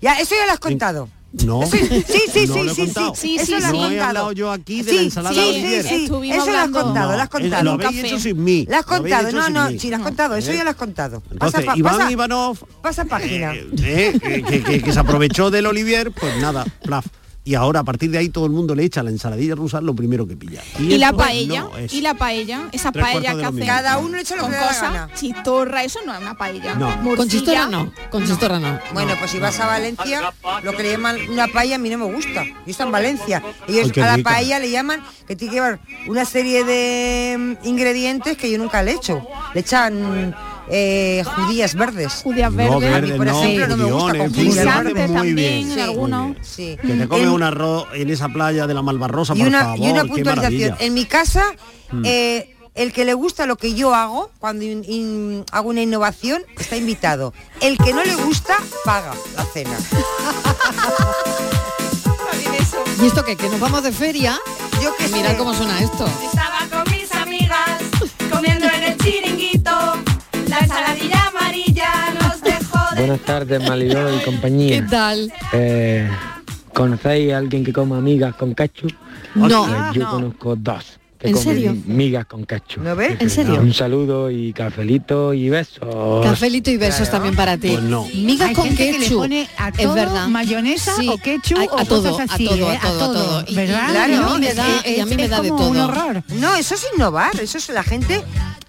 Ya, 0.00 0.14
eso 0.20 0.34
ya 0.34 0.46
lo 0.46 0.52
has 0.52 0.60
contado. 0.60 1.08
No. 1.44 1.66
Sí, 1.66 1.78
sí, 1.78 2.20
sí, 2.32 2.46
No 2.48 2.54
sí, 2.54 2.62
lo 2.64 2.70
he 2.70 2.74
sí, 2.74 2.80
contado. 2.86 3.14
sí, 3.14 3.36
eso 3.36 3.50
lo 3.52 3.56
has 3.58 3.62
No 3.64 3.68
he 3.68 3.88
contado. 3.88 4.04
hablado 4.08 4.32
yo 4.32 4.50
aquí 4.50 4.82
de 4.82 4.90
Sí, 4.90 4.96
la 4.96 5.02
ensalada 5.02 5.34
sí, 5.34 5.40
Olivier. 5.40 5.82
Sí, 5.82 5.88
sí, 5.88 6.30
eso 6.32 6.50
lo 6.50 6.58
has 6.58 6.68
contado, 6.70 7.12
lo 7.16 7.22
has 7.22 7.28
contado. 7.28 7.64
lo 7.64 7.70
habéis 7.72 8.04
hecho 8.04 8.18
sin 8.18 8.42
mí. 8.44 8.66
Lo 8.68 8.76
has 8.78 8.86
contado, 8.86 9.32
no, 9.32 9.50
no, 9.50 9.68
sí, 9.78 9.90
lo 9.90 9.96
has 9.96 10.02
contado, 10.02 10.36
eso 10.36 10.50
¿Eh? 10.52 10.56
ya 10.56 10.64
lo 10.64 10.70
has 10.70 10.76
contado. 10.76 11.22
Entonces, 11.30 11.60
Pasa, 11.60 11.66
pa- 11.72 11.76
Iván 11.78 11.98
pasa- 11.98 12.10
Ivanov, 12.10 12.58
Pasa 12.80 13.04
página. 13.04 13.54
eh, 13.54 14.18
que, 14.22 14.42
que- 14.42 14.62
que- 14.62 14.82
que 14.82 14.92
se 14.92 14.98
aprovechó 14.98 15.50
del 15.50 15.66
Olivier, 15.66 16.12
pues 16.12 16.34
nada, 16.40 16.64
plaf. 16.82 17.04
Y 17.48 17.54
ahora 17.54 17.80
a 17.80 17.82
partir 17.82 18.10
de 18.10 18.18
ahí 18.18 18.28
todo 18.28 18.44
el 18.44 18.52
mundo 18.52 18.74
le 18.74 18.84
echa 18.84 19.02
la 19.02 19.08
ensaladilla 19.08 19.54
rusa 19.54 19.80
lo 19.80 19.94
primero 19.94 20.26
que 20.28 20.36
pilla. 20.36 20.60
Y, 20.78 20.98
la 20.98 21.14
paella, 21.14 21.62
no 21.62 21.78
es- 21.78 21.94
y 21.94 22.02
la 22.02 22.12
paella, 22.12 22.68
esa 22.72 22.92
Tres 22.92 23.02
paella 23.06 23.34
que 23.34 23.50
mismo. 23.52 23.64
Cada 23.66 23.96
uno 23.96 24.16
le 24.16 24.20
echa 24.20 24.36
lo 24.36 24.42
con 24.42 24.50
que 24.50 24.56
le 24.56 24.60
da 24.60 24.66
la 24.66 24.72
cosas, 24.76 24.92
gana. 24.92 25.14
chistorra, 25.14 25.82
eso 25.82 25.98
no 26.04 26.12
es 26.14 26.20
una 26.20 26.36
paella. 26.36 26.74
No. 26.74 27.16
Con 27.16 27.26
chistorra 27.26 27.64
no, 27.66 27.90
con 28.10 28.26
chistorra 28.26 28.58
no. 28.60 28.78
Bueno, 28.92 29.14
pues 29.18 29.30
si 29.30 29.38
vas 29.38 29.58
a 29.60 29.66
Valencia, 29.66 30.30
lo 30.62 30.72
que 30.76 30.82
le 30.82 30.90
llaman 30.92 31.16
una 31.30 31.48
paella 31.48 31.76
a 31.76 31.78
mí 31.78 31.88
no 31.88 31.96
me 31.96 32.04
gusta. 32.12 32.44
Yo 32.44 32.52
estoy 32.66 32.84
en 32.84 32.92
Valencia. 32.92 33.42
Ellos 33.66 33.92
Ay, 33.96 34.02
a 34.02 34.06
la 34.06 34.16
rica. 34.16 34.30
paella 34.30 34.58
le 34.58 34.70
llaman 34.70 35.02
que 35.26 35.34
tiene 35.34 35.50
que 35.50 35.56
llevar 35.56 35.80
una 36.06 36.26
serie 36.26 36.64
de 36.64 37.56
mm, 37.62 37.66
ingredientes 37.66 38.36
que 38.36 38.50
yo 38.50 38.58
nunca 38.58 38.82
le 38.82 38.92
echo. 38.92 39.26
Le 39.54 39.60
echan 39.62 40.34
eh, 40.70 41.24
judías 41.24 41.74
verdes. 41.74 42.12
Judías 42.22 42.50
No, 42.52 42.56
verdes. 42.80 42.94
A 42.94 43.00
mí, 43.00 43.10
por 43.12 43.26
no, 43.26 43.42
ejemplo, 43.42 43.66
no 43.68 43.76
me 43.76 43.92
gusta 43.92 44.18
con 44.18 44.34
judías 44.34 44.64
verdes. 44.84 45.08
muy 45.10 45.16
también, 45.16 45.34
bien. 45.36 45.70
en 45.72 45.80
algunos. 45.80 46.36
Sí. 46.42 46.76
Que 46.80 46.94
te 46.94 47.08
come 47.08 47.22
En- 47.24 47.28
un 47.30 47.42
arroz 47.42 47.86
en 47.94 48.10
esa 48.10 48.28
playa 48.28 48.66
de 48.66 48.74
la 48.74 48.82
Malvarrosa, 48.82 49.34
y 49.34 49.38
por 49.38 49.48
una, 49.48 49.60
favor, 49.64 49.78
y 49.78 49.90
una 49.90 50.04
puntualización. 50.04 50.76
En 50.80 50.94
mi 50.94 51.04
casa, 51.04 51.44
Mm. 51.90 52.02
eh, 52.04 52.54
el 52.74 52.92
que 52.92 53.04
le 53.04 53.14
gusta 53.14 53.46
lo 53.46 53.56
que 53.56 53.74
yo 53.74 53.94
hago, 53.94 54.30
cuando 54.38 54.64
in- 54.64 54.84
in- 54.86 55.44
hago 55.52 55.70
una 55.70 55.82
innovación, 55.82 56.42
está 56.58 56.76
invitado. 56.76 57.32
El 57.60 57.76
que 57.78 57.92
no 57.92 58.04
le 58.04 58.14
gusta, 58.14 58.56
paga 58.84 59.14
la 59.36 59.44
cena. 59.46 59.76
¿Y 63.02 63.06
esto 63.06 63.24
qué? 63.24 63.36
¿Que 63.36 63.48
nos 63.48 63.60
vamos 63.60 63.82
de 63.82 63.92
feria? 63.92 64.38
Yo 64.82 64.94
que 64.96 65.08
Mira 65.08 65.30
sé. 65.30 65.36
cómo 65.36 65.54
suena 65.54 65.80
esto. 65.80 66.04
La 70.58 70.64
ensaladilla 70.64 71.28
amarilla 71.28 71.90
nos 72.20 72.40
dejó 72.42 72.94
de... 72.94 73.00
Buenas 73.00 73.20
tardes, 73.20 73.68
Mariló 73.68 74.12
y 74.12 74.18
compañía. 74.24 74.80
¿Qué 74.80 74.88
tal? 74.88 75.32
Eh, 75.52 76.10
¿Conocéis 76.74 77.32
a 77.32 77.38
alguien 77.38 77.64
que 77.64 77.72
coma 77.72 78.00
migas 78.00 78.34
con 78.34 78.56
ketchup? 78.56 78.92
No. 79.36 79.66
Pues 79.66 79.94
yo 79.94 80.02
no. 80.02 80.10
conozco 80.10 80.56
dos 80.56 80.98
¿En 81.20 81.36
serio? 81.36 81.76
migas 81.86 82.26
con 82.26 82.44
ketchup. 82.46 82.82
¿No 82.82 82.94
ves? 82.94 83.16
¿En 83.20 83.28
serio? 83.30 83.60
Un 83.60 83.72
saludo 83.74 84.30
y 84.30 84.52
cafelito 84.52 85.34
y 85.34 85.48
besos. 85.50 85.78
Cafelito 86.24 86.70
y 86.70 86.76
besos 86.76 87.10
también 87.10 87.34
para 87.34 87.56
ti. 87.56 87.68
Pues 87.70 87.82
no. 87.82 88.06
Migas 88.14 88.48
Hay 88.50 88.54
con 88.54 88.66
gente 88.66 88.86
que 88.86 88.92
le 88.92 88.98
ketchup. 89.00 89.18
pone 89.18 89.48
a 89.56 89.68
es 89.68 89.76
todo 89.78 89.94
verdad. 89.94 90.28
mayonesa 90.28 90.94
Sí, 90.96 91.08
o 91.08 91.18
ketchup 91.18 91.58
a, 91.58 91.64
o 91.74 91.78
a 91.80 91.84
todo, 91.84 92.10
cosas 92.12 92.30
así, 92.30 92.46
a 92.46 92.50
todo, 92.50 92.72
¿eh? 92.72 92.76
a 92.76 92.88
todo, 92.88 93.02
a 93.04 93.12
todo. 93.14 93.44
Y- 93.48 93.52
y- 93.52 93.56
¿verdad? 93.56 93.88
y 93.88 93.96
a 93.98 94.06
mí 94.08 94.14
Claro, 94.16 94.38
me 94.38 94.48
es 94.48 94.56
da, 94.56 94.66
que 94.84 94.96
y 94.96 95.00
a 95.00 95.06
mí 95.06 95.16
me 95.16 95.24
es 95.24 95.30
da 95.30 95.40
de 95.40 95.48
como 95.48 95.68
un 95.68 95.74
todo. 95.76 95.84
horror. 95.88 96.22
No, 96.34 96.54
eso 96.56 96.74
es 96.74 96.86
innovar, 96.94 97.38
eso 97.40 97.58
es 97.58 97.68
la 97.70 97.82
gente 97.82 98.22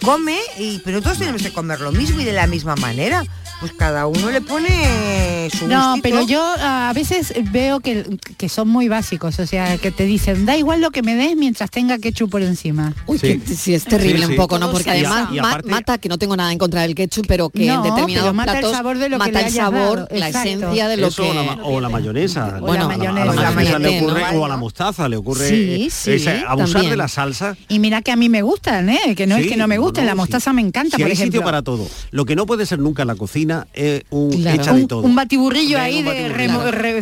come 0.04 0.38
y 0.58 0.80
pero 0.86 1.02
todos 1.02 1.18
tenemos 1.20 1.42
que 1.44 1.52
comer 1.52 1.82
lo 1.82 1.92
mismo 1.92 2.20
y 2.22 2.24
de 2.24 2.34
la 2.34 2.48
misma 2.48 2.76
manera. 2.78 3.24
Pues 3.60 3.74
cada 3.78 4.08
uno 4.08 4.32
le 4.32 4.40
pone 4.40 5.50
su 5.54 5.68
No, 5.68 5.96
gustito. 5.96 6.02
pero 6.04 6.26
yo 6.26 6.42
a 6.60 6.94
veces 6.94 7.34
veo 7.52 7.82
que, 7.82 8.06
que 8.38 8.48
son 8.48 8.70
muy 8.70 8.88
básicos, 8.88 9.38
o 9.40 9.46
sea, 9.46 9.78
que 9.78 9.92
te 9.92 10.06
dicen, 10.06 10.46
da 10.46 10.56
igual 10.56 10.80
lo 10.80 10.92
que 10.92 11.02
me 11.02 11.14
des 11.16 11.36
mientras 11.36 11.70
tenga 11.70 11.98
ketchup 11.98 12.30
por 12.40 12.48
encima. 12.48 12.94
Uy, 13.06 13.18
Sí. 13.20 13.40
que 13.40 13.56
sí, 13.56 13.74
es 13.74 13.84
terrible 13.84 14.20
Sí, 14.20 14.26
un 14.26 14.32
sí. 14.32 14.38
poco, 14.38 14.58
¿no? 14.60 14.72
Porque 14.72 14.90
además. 14.90 15.30
Y 15.32 15.40
aparte- 15.40 15.70
mata, 15.70 15.98
que 15.98 16.10
no 16.10 16.18
tengo 16.18 16.36
nada 16.38 16.52
en 16.52 16.58
contra 16.58 16.82
del 16.84 16.96
ketchup, 16.96 17.26
pero 17.28 17.50
que 17.50 17.68
en 17.68 17.82
determinados 17.84 18.34
mata 18.34 18.60
el 18.60 18.66
sabor 18.66 18.98
de 18.98 19.10
lo 19.10 19.18
que 19.18 19.26
mata 19.32 19.42
le 19.42 19.48
el 19.48 19.54
sabor, 19.54 19.96
dado, 20.00 20.08
la 20.12 20.28
exacto. 20.28 20.50
esencia 20.50 20.88
de 20.88 20.98
lo 20.98 21.08
Eso 21.08 21.24
que... 21.24 21.30
o, 21.30 21.34
la, 21.34 21.54
o 21.64 21.82
la 21.82 21.90
mayonesa. 21.90 22.60
O 22.62 22.74
la 22.74 22.82
a 22.84 22.88
mayonesa. 22.88 23.22
A 23.22 23.26
la, 23.26 23.32
O 23.32 23.36
la 23.36 23.52
mayonesa 23.52 23.80
le 23.80 24.00
ocurre, 24.02 24.22
¿no? 24.34 24.40
o 24.42 24.46
a 24.46 24.48
la 24.50 24.58
mostaza 24.58 25.10
le 25.10 25.18
ocurre 25.18 25.48
Sí, 25.50 25.90
eh, 26.08 26.44
abusar 26.48 26.74
también. 26.74 26.92
de 26.92 26.98
la 26.98 27.08
salsa. 27.08 27.58
Y 27.68 27.80
mira 27.80 28.02
que 28.02 28.12
a 28.12 28.16
mí 28.16 28.30
me 28.30 28.42
gustan, 28.42 28.90
¿eh? 28.90 29.16
Que 29.16 29.28
no 29.28 29.36
Sí, 29.36 29.42
es 29.44 29.48
que 29.48 29.58
no 29.58 29.68
me 29.68 29.78
gusten, 29.78 30.06
la 30.06 30.12
sí. 30.14 30.18
mostaza 30.18 30.54
me 30.54 30.62
encanta, 30.62 30.96
Si 30.98 31.02
por 31.02 31.08
hay 31.08 31.14
ejemplo. 31.14 31.40
sitio 31.40 31.44
para 31.44 31.62
todo. 31.62 31.88
Lo 32.12 32.26
que 32.26 32.36
no 32.36 32.46
puede 32.46 32.66
ser 32.66 32.80
nunca 32.80 33.02
en 33.04 33.08
la 33.10 33.16
cocina 33.16 33.68
es 33.74 34.04
un 34.10 34.32
Claro. 34.32 34.62
echa 34.62 34.74
de 34.74 34.88
todo. 34.88 35.02
un 35.02 35.16
batiburrillo 35.16 35.80
ahí 35.80 36.02
de 36.04 36.30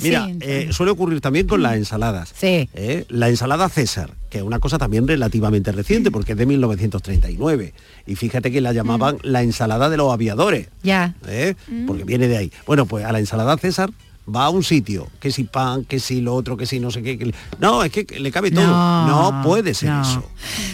Mira, 0.02 0.30
eh, 0.41 0.69
suele 0.71 0.91
ocurrir 0.91 1.21
también 1.21 1.47
con 1.47 1.62
las 1.62 1.76
ensaladas. 1.76 2.34
Sí. 2.38 2.69
La 3.10 3.30
ensalada 3.30 3.69
César, 3.69 4.12
que 4.30 4.40
es 4.40 4.44
una 4.44 4.60
cosa 4.60 4.78
también 4.78 5.08
relativamente 5.08 5.72
reciente, 5.72 6.12
porque 6.12 6.34
es 6.34 6.38
de 6.38 6.46
1939. 6.46 7.74
Y 8.06 8.16
fíjate 8.16 8.52
que 8.52 8.62
la 8.62 8.74
llamaban 8.74 9.16
Mm. 9.16 9.20
la 9.24 9.42
ensalada 9.44 9.90
de 9.90 9.98
los 9.98 10.12
aviadores. 10.12 10.68
Ya. 10.84 11.16
¿eh? 11.28 11.56
Mm. 11.68 11.86
porque 11.86 12.04
viene 12.04 12.28
de 12.28 12.38
ahí. 12.38 12.52
Bueno, 12.66 12.86
pues 12.86 13.06
a 13.06 13.12
la 13.12 13.20
ensalada 13.20 13.58
César 13.58 13.90
va 14.34 14.46
a 14.46 14.50
un 14.50 14.63
sitio, 14.63 15.08
que 15.20 15.32
si 15.32 15.46
pan, 15.46 15.86
que 15.86 16.00
si 16.00 16.20
lo 16.22 16.36
otro, 16.36 16.58
que 16.58 16.66
si 16.66 16.80
no 16.80 16.92
sé 16.92 17.02
qué. 17.02 17.18
que 17.18 17.34
No, 17.60 17.84
es 17.84 17.92
que 17.92 18.06
le 18.20 18.32
cabe 18.32 18.52
todo. 18.52 18.66
No, 18.68 19.32
No, 19.32 19.42
puede 19.44 19.74
ser 19.74 19.90
no. 19.90 20.02
eso. 20.02 20.24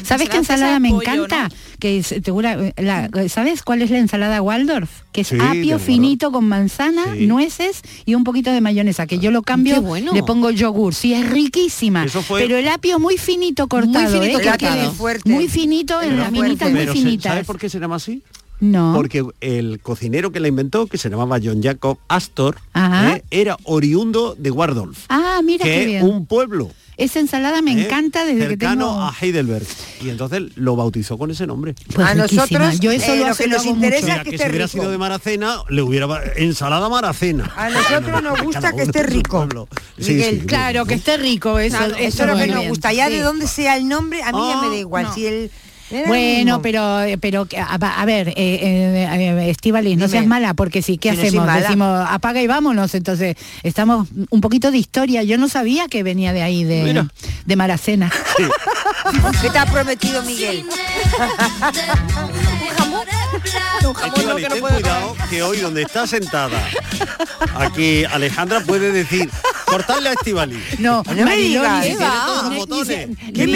¿Sabes 0.03 0.27
qué 0.29 0.37
ensalada 0.37 0.79
me 0.79 0.89
encanta? 0.89 1.49
Que 1.79 1.97
es- 1.99 2.15
te 2.23 2.31
jura- 2.31 2.57
la- 2.77 3.09
¿Sabes 3.29 3.61
cuál 3.61 3.81
es 3.81 3.91
la 3.91 3.99
ensalada 3.99 4.41
Waldorf? 4.41 4.89
Que 5.11 5.21
es 5.21 5.27
Sí, 5.27 5.37
apio 5.39 5.77
finito 5.79 6.31
con 6.31 6.45
manzana, 6.47 7.03
Sí. 7.13 7.27
nueces 7.27 7.81
y 8.05 8.15
un 8.15 8.23
poquito 8.23 8.51
de 8.51 8.61
mayonesa, 8.61 9.05
que 9.05 9.19
yo 9.19 9.29
lo 9.31 9.41
cambio, 9.43 9.81
bueno. 9.81 10.13
le 10.13 10.23
pongo 10.23 10.49
yogur. 10.49 10.95
Sí, 10.95 11.13
es 11.13 11.29
riquísima. 11.29 12.05
Eso 12.05 12.21
fue- 12.23 12.41
Pero 12.41 12.57
el 12.57 12.67
apio 12.69 12.99
muy 12.99 13.17
finito 13.17 13.67
cortado, 13.67 14.07
finito 14.19 14.39
¿eh? 14.39 14.41
Que 14.41 14.49
cortado. 14.49 14.73
quede 14.75 14.89
Fuerte. 14.91 15.29
Muy 15.29 15.47
finito 15.47 16.01
en 16.01 16.17
las 16.17 16.31
minitas 16.31 16.71
muy 16.71 16.87
finitas. 16.87 17.31
¿sabes 17.33 17.45
por 17.45 17.59
qué 17.59 17.69
se 17.69 17.79
llama 17.79 17.97
así? 17.97 18.21
No. 18.59 18.93
Porque 18.95 19.25
el 19.41 19.79
cocinero 19.81 20.31
que 20.31 20.39
la 20.39 20.47
inventó, 20.47 20.87
que 20.87 20.97
se 20.97 21.09
llamaba 21.09 21.39
John 21.43 21.61
Jacob 21.61 21.97
Astor. 22.07 22.55
¿eh? 22.75 23.23
era 23.31 23.57
oriundo 23.63 24.35
de 24.37 24.51
Waldorf, 24.51 25.05
Ah, 25.09 25.41
mira 25.43 25.63
qué 25.65 25.71
que 25.71 25.81
es 25.81 25.87
bien. 25.87 26.03
un 26.05 26.25
pueblo 26.25 26.69
Esa 26.95 27.19
ensalada 27.19 27.61
me 27.61 27.71
¿eh? 27.73 27.85
encanta 27.85 28.23
desde 28.25 28.39
que 28.41 28.47
cercano 28.49 28.87
tengo... 28.87 29.01
a 29.01 29.15
Heidelberg. 29.19 29.65
Y 30.01 30.09
entonces 30.09 30.43
lo 30.55 30.75
bautizó 30.75 31.17
con 31.17 31.31
ese 31.31 31.45
nombre. 31.47 31.73
Pues 31.93 32.07
a 32.07 32.13
riquísima. 32.13 32.41
nosotros 32.43 32.79
yo 32.79 32.91
eso 32.91 33.13
eh, 33.13 33.17
lo, 33.17 33.25
lo 33.25 33.31
hace- 33.31 33.43
que 33.45 33.49
nos 33.49 33.65
interesa 33.65 34.01
mucho. 34.01 34.07
es 34.07 34.13
Mira, 34.13 34.23
que 34.23 34.29
que 34.29 34.35
esté 34.35 34.45
si 34.45 34.49
hubiera 34.51 34.65
rico. 34.67 34.77
sido 34.79 34.91
de 34.91 34.97
Maracena, 34.99 35.57
le 35.69 35.81
hubiera 35.81 36.07
ensalada 36.35 36.87
maracena. 36.89 37.51
A 37.57 37.69
nosotros 37.69 38.21
nos 38.23 38.41
gusta 38.43 38.71
que 38.73 38.83
esté 38.83 39.03
rico. 39.03 39.67
Sí, 39.97 40.11
Miguel, 40.13 40.39
sí, 40.41 40.45
Claro, 40.45 40.85
que 40.85 40.93
esté 40.93 41.17
rico 41.17 41.57
eso. 41.59 41.77
Claro, 41.77 41.95
eso 41.95 42.03
eso 42.07 42.23
es 42.23 42.29
lo 42.29 42.37
que 42.37 42.47
nos 42.47 42.57
bien. 42.59 42.69
gusta. 42.69 42.93
Ya 42.93 43.07
Sí. 43.07 43.13
de 43.13 43.19
dónde 43.21 43.47
sea 43.47 43.75
el 43.77 43.87
nombre, 43.87 44.21
a 44.23 44.31
mí 44.31 44.37
ya 44.47 44.61
me 44.61 44.67
da 44.67 44.73
Ah, 44.73 44.77
igual. 44.77 45.03
no. 45.05 45.13
Si 45.15 45.25
el 45.25 45.51
Bueno, 46.07 46.61
pero 46.61 46.99
pero 47.19 47.45
que- 47.45 47.57
a, 47.57 47.73
a 47.75 48.05
ver, 48.05 48.29
eh, 48.29 48.33
eh, 48.37 49.07
eh, 49.11 49.53
no 49.73 49.81
Dime. 49.81 50.07
seas 50.07 50.25
mala, 50.25 50.53
porque 50.53 50.81
sí, 50.81 50.97
¿qué 50.97 51.11
Si 51.15 51.27
hacemos? 51.27 51.53
Decimos, 51.53 52.05
apaga 52.09 52.41
y 52.41 52.47
vámonos. 52.47 52.95
Entonces, 52.95 53.35
estamos 53.63 54.07
un 54.29 54.41
poquito 54.41 54.71
de 54.71 54.77
historia. 54.77 55.23
Yo 55.23 55.37
no 55.37 55.49
sabía 55.49 55.87
que 55.87 56.03
venía 56.03 56.33
de 56.33 56.41
ahí, 56.41 56.63
de, 56.63 57.05
de 57.45 57.55
Maracena. 57.55 58.11
¿Qué 59.41 59.49
te 59.49 59.57
ha 59.57 59.65
prometido 59.65 60.23
Miguel? 60.23 60.65
Ten 63.43 64.61
cuidado 64.61 65.15
que 65.29 65.43
hoy 65.43 65.57
donde 65.57 65.81
está 65.83 66.07
sentada 66.07 66.57
aquí 67.55 68.03
Alejandra 68.05 68.61
puede 68.61 68.91
decir 68.91 69.29
cortarle 69.65 70.09
a 70.09 70.13
Estivali. 70.13 70.61
No, 70.79 71.03
No 71.03 71.25
todos 71.25 72.43
los 72.45 72.55
botones. 72.57 72.89
¿eh? 72.89 73.15
que 73.33 73.47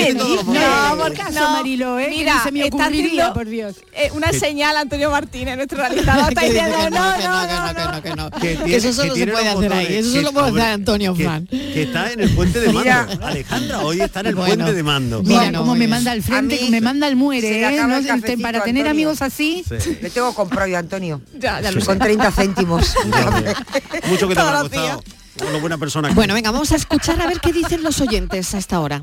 Mira, 2.09 2.43
se 2.43 2.51
me 2.51 2.65
está 2.65 2.75
ocurriría, 2.77 3.27
haciendo- 3.27 3.33
por 3.33 3.45
Dios. 3.45 3.75
Eh, 3.93 4.09
una 4.13 4.31
señal 4.33 4.77
Antonio 4.77 5.11
Martínez, 5.11 5.55
nuestro 5.57 5.77
realizador, 5.77 6.29
está 6.29 6.41
Que 6.41 6.47
dice 6.49 6.63
diciendo, 6.65 6.77
que 6.85 6.89
no, 6.89 7.17
que 7.17 7.23
no, 7.27 7.47
que 7.47 7.53
no, 7.53 7.73
que 7.73 7.83
no, 7.83 8.01
que 8.01 8.15
no. 8.15 8.31
Que, 8.31 8.55
Que 8.69 8.75
eso 8.77 8.93
solo 8.93 9.09
se 9.09 9.15
tiene 9.15 9.31
puede 9.31 9.45
los 9.45 9.55
hacer 9.57 9.73
ahí, 9.73 9.85
botones, 9.85 10.05
eso 10.05 10.11
que- 10.13 10.17
solo 10.19 10.31
puede 10.33 10.47
hombre, 10.47 10.61
hacer 10.63 10.73
Antonio 10.73 11.13
que- 11.13 11.23
Fran. 11.23 11.47
Que 11.47 11.83
está 11.83 12.11
en 12.11 12.19
el 12.21 12.29
puente 12.31 12.59
de 12.61 12.69
Mira. 12.73 13.05
mando. 13.07 13.25
Alejandra 13.25 13.79
hoy 13.81 14.01
está 14.01 14.19
en 14.21 14.25
el 14.27 14.35
puente 14.35 14.73
de 14.73 14.83
mando. 14.83 15.23
Mira 15.23 15.51
cómo 15.53 15.75
me 15.75 15.87
manda 15.87 16.11
al 16.11 16.23
frente, 16.23 16.59
me 16.69 16.81
manda 16.81 17.07
al 17.07 17.15
muere, 17.15 17.61
¿eh? 17.63 18.37
para 18.41 18.63
tener 18.63 18.87
amigos 18.87 19.21
así. 19.21 19.63
Le 20.01 20.09
tengo 20.09 20.33
comprado 20.33 20.67
yo, 20.67 20.77
Antonio. 20.77 21.21
Ya, 21.37 21.61
ya 21.61 21.71
lo. 21.71 21.83
Con 21.85 21.99
30 21.99 22.31
céntimos. 22.31 22.95
Ya. 23.07 24.09
Mucho 24.09 24.27
que 24.27 24.35
te 24.35 24.41
habrá 24.41 24.61
gustado. 24.61 25.03
Una 25.49 25.59
buena 25.59 25.77
persona. 25.77 26.09
Bueno, 26.13 26.33
venga, 26.33 26.51
vamos 26.51 26.71
a 26.71 26.75
escuchar 26.75 27.21
a 27.21 27.27
ver 27.27 27.39
qué 27.39 27.53
dicen 27.53 27.83
los 27.83 28.01
oyentes 28.01 28.53
a 28.53 28.57
esta 28.57 28.79
hora. 28.79 29.01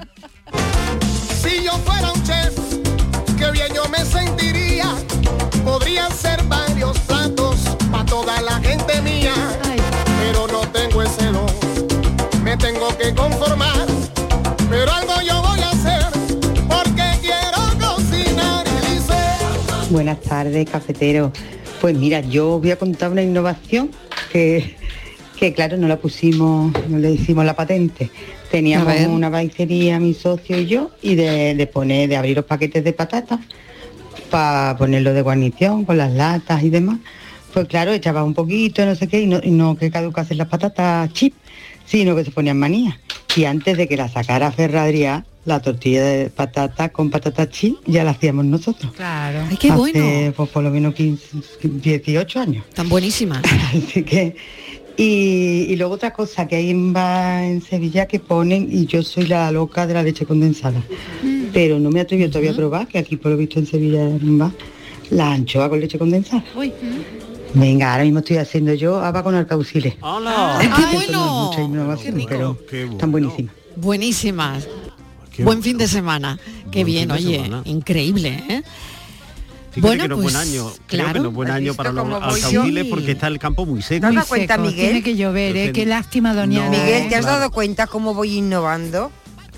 Si 1.42 1.62
yo 1.62 1.72
fuera 1.78 2.12
un 2.12 2.22
chef, 2.24 2.54
qué 3.38 3.50
bien 3.50 3.72
yo 3.74 3.88
me 3.88 4.04
sentiría. 4.04 4.94
Podrían 5.64 6.12
ser 6.12 6.33
Buenas 20.04 20.20
tardes, 20.20 20.68
cafetero. 20.68 21.32
Pues 21.80 21.96
mira, 21.96 22.20
yo 22.20 22.60
voy 22.60 22.70
a 22.72 22.76
contar 22.76 23.10
una 23.10 23.22
innovación 23.22 23.90
que, 24.30 24.76
que 25.40 25.54
claro, 25.54 25.78
no 25.78 25.88
la 25.88 25.96
pusimos, 25.96 26.74
no 26.90 26.98
le 26.98 27.12
hicimos 27.12 27.42
la 27.46 27.56
patente. 27.56 28.10
Teníamos 28.50 28.94
una 29.06 29.30
baicería, 29.30 29.98
mi 29.98 30.12
socio 30.12 30.58
y 30.58 30.66
yo, 30.66 30.90
y 31.00 31.14
de, 31.14 31.54
de 31.54 31.66
poner, 31.66 32.10
de 32.10 32.18
abrir 32.18 32.36
los 32.36 32.44
paquetes 32.44 32.84
de 32.84 32.92
patatas 32.92 33.40
para 34.28 34.76
ponerlo 34.76 35.14
de 35.14 35.22
guarnición 35.22 35.86
con 35.86 35.96
las 35.96 36.12
latas 36.12 36.62
y 36.62 36.68
demás. 36.68 36.98
Pues 37.54 37.66
claro, 37.66 37.94
echaba 37.94 38.24
un 38.24 38.34
poquito, 38.34 38.84
no 38.84 38.94
sé 38.96 39.08
qué, 39.08 39.22
y 39.22 39.26
no, 39.26 39.40
y 39.42 39.52
no 39.52 39.74
que 39.74 39.90
caducasen 39.90 40.36
las 40.36 40.48
patatas 40.48 41.10
chip, 41.14 41.32
sino 41.86 42.14
que 42.14 42.24
se 42.24 42.30
ponían 42.30 42.58
manías. 42.58 42.96
Y 43.34 43.46
antes 43.46 43.78
de 43.78 43.88
que 43.88 43.96
la 43.96 44.10
sacara 44.10 44.52
Ferradría, 44.52 45.24
la 45.44 45.60
tortilla 45.60 46.04
de 46.04 46.30
patata 46.30 46.88
con 46.90 47.10
patata 47.10 47.48
chip 47.48 47.76
ya 47.86 48.04
la 48.04 48.12
hacíamos 48.12 48.44
nosotros. 48.44 48.92
Claro. 48.94 49.40
Ay, 49.50 49.56
qué 49.56 49.70
Hace, 49.70 49.78
bueno. 49.78 50.32
pues, 50.36 50.48
por 50.50 50.62
lo 50.62 50.70
menos 50.70 50.94
15, 50.94 51.26
18 51.62 52.40
años. 52.40 52.64
Tan 52.74 52.88
buenísima. 52.88 53.42
Así 53.74 54.02
que... 54.02 54.36
Y, 54.96 55.66
y 55.70 55.76
luego 55.76 55.94
otra 55.94 56.12
cosa 56.12 56.46
que 56.46 56.54
hay 56.54 56.70
en, 56.70 57.60
Sevilla 57.68 58.06
que 58.06 58.20
ponen, 58.20 58.68
y 58.70 58.86
yo 58.86 59.02
soy 59.02 59.26
la 59.26 59.50
loca 59.50 59.88
de 59.88 59.94
la 59.94 60.04
leche 60.04 60.24
condensada, 60.24 60.80
pero 61.52 61.80
no 61.80 61.90
me 61.90 62.00
atrevo 62.00 62.28
todavía 62.28 62.52
a 62.52 62.54
probar, 62.54 62.86
que 62.86 62.98
aquí 62.98 63.16
por 63.16 63.32
lo 63.32 63.36
visto 63.36 63.58
en 63.58 63.66
Sevilla 63.66 64.08
Ba, 64.20 64.52
la 65.10 65.32
anchoa 65.32 65.68
con 65.68 65.80
leche 65.80 65.98
condensada. 65.98 66.44
Venga, 67.54 67.92
ahora 67.92 68.04
mismo 68.04 68.20
estoy 68.20 68.36
haciendo 68.36 68.72
yo 68.74 69.00
haba 69.00 69.24
con 69.24 69.34
alcauciles. 69.34 69.94
¡Hola! 70.00 70.60
No 70.62 70.78
es 70.78 70.92
bueno. 70.92 71.46
mucha 71.46 71.62
innovación, 71.62 72.24
pero 72.28 72.58
Qué 72.68 72.78
bueno. 72.82 72.92
están 72.92 73.10
buenísimas. 73.10 73.54
Buenísimas. 73.76 74.68
Qué 75.34 75.42
Buen 75.42 75.58
bueno. 75.58 75.62
fin 75.62 75.78
de 75.78 75.88
semana. 75.88 76.38
Qué 76.70 76.80
Buen 76.80 76.86
bien, 76.86 77.10
oye, 77.10 77.36
semana. 77.42 77.62
increíble, 77.64 78.28
¿eh? 78.48 78.62
Fíjate 79.72 79.80
Bueno, 79.80 80.02
que 80.04 80.08
no 80.08 80.14
es 80.14 80.22
pues, 80.22 80.34
buen 80.34 80.36
año. 80.48 80.70
Creo 80.86 81.00
claro. 81.04 81.12
que 81.14 81.20
no 81.20 81.28
es 81.30 81.34
buen 81.34 81.50
¿Has 81.50 81.56
año 81.56 81.74
para 81.74 81.92
los 81.92 82.88
porque 82.90 83.10
está 83.12 83.26
el 83.26 83.38
campo 83.40 83.66
muy 83.66 83.82
seco. 83.82 84.02
¿Te 84.02 84.06
has 84.06 84.12
Muy 84.12 84.16
dado 84.16 84.28
cuenta, 84.28 84.54
seco, 84.54 84.66
Miguel? 84.68 84.84
Tiene 84.86 85.02
que 85.02 85.16
llover, 85.16 85.56
¿eh? 85.56 85.72
Qué 85.72 85.84
lástima, 85.86 86.32
doña. 86.34 86.66
No. 86.66 86.70
Miguel, 86.70 87.08
¿te 87.08 87.16
has 87.16 87.22
Claro. 87.22 87.38
dado 87.40 87.50
cuenta 87.50 87.88
cómo 87.88 88.14
voy 88.14 88.36
innovando? 88.36 89.10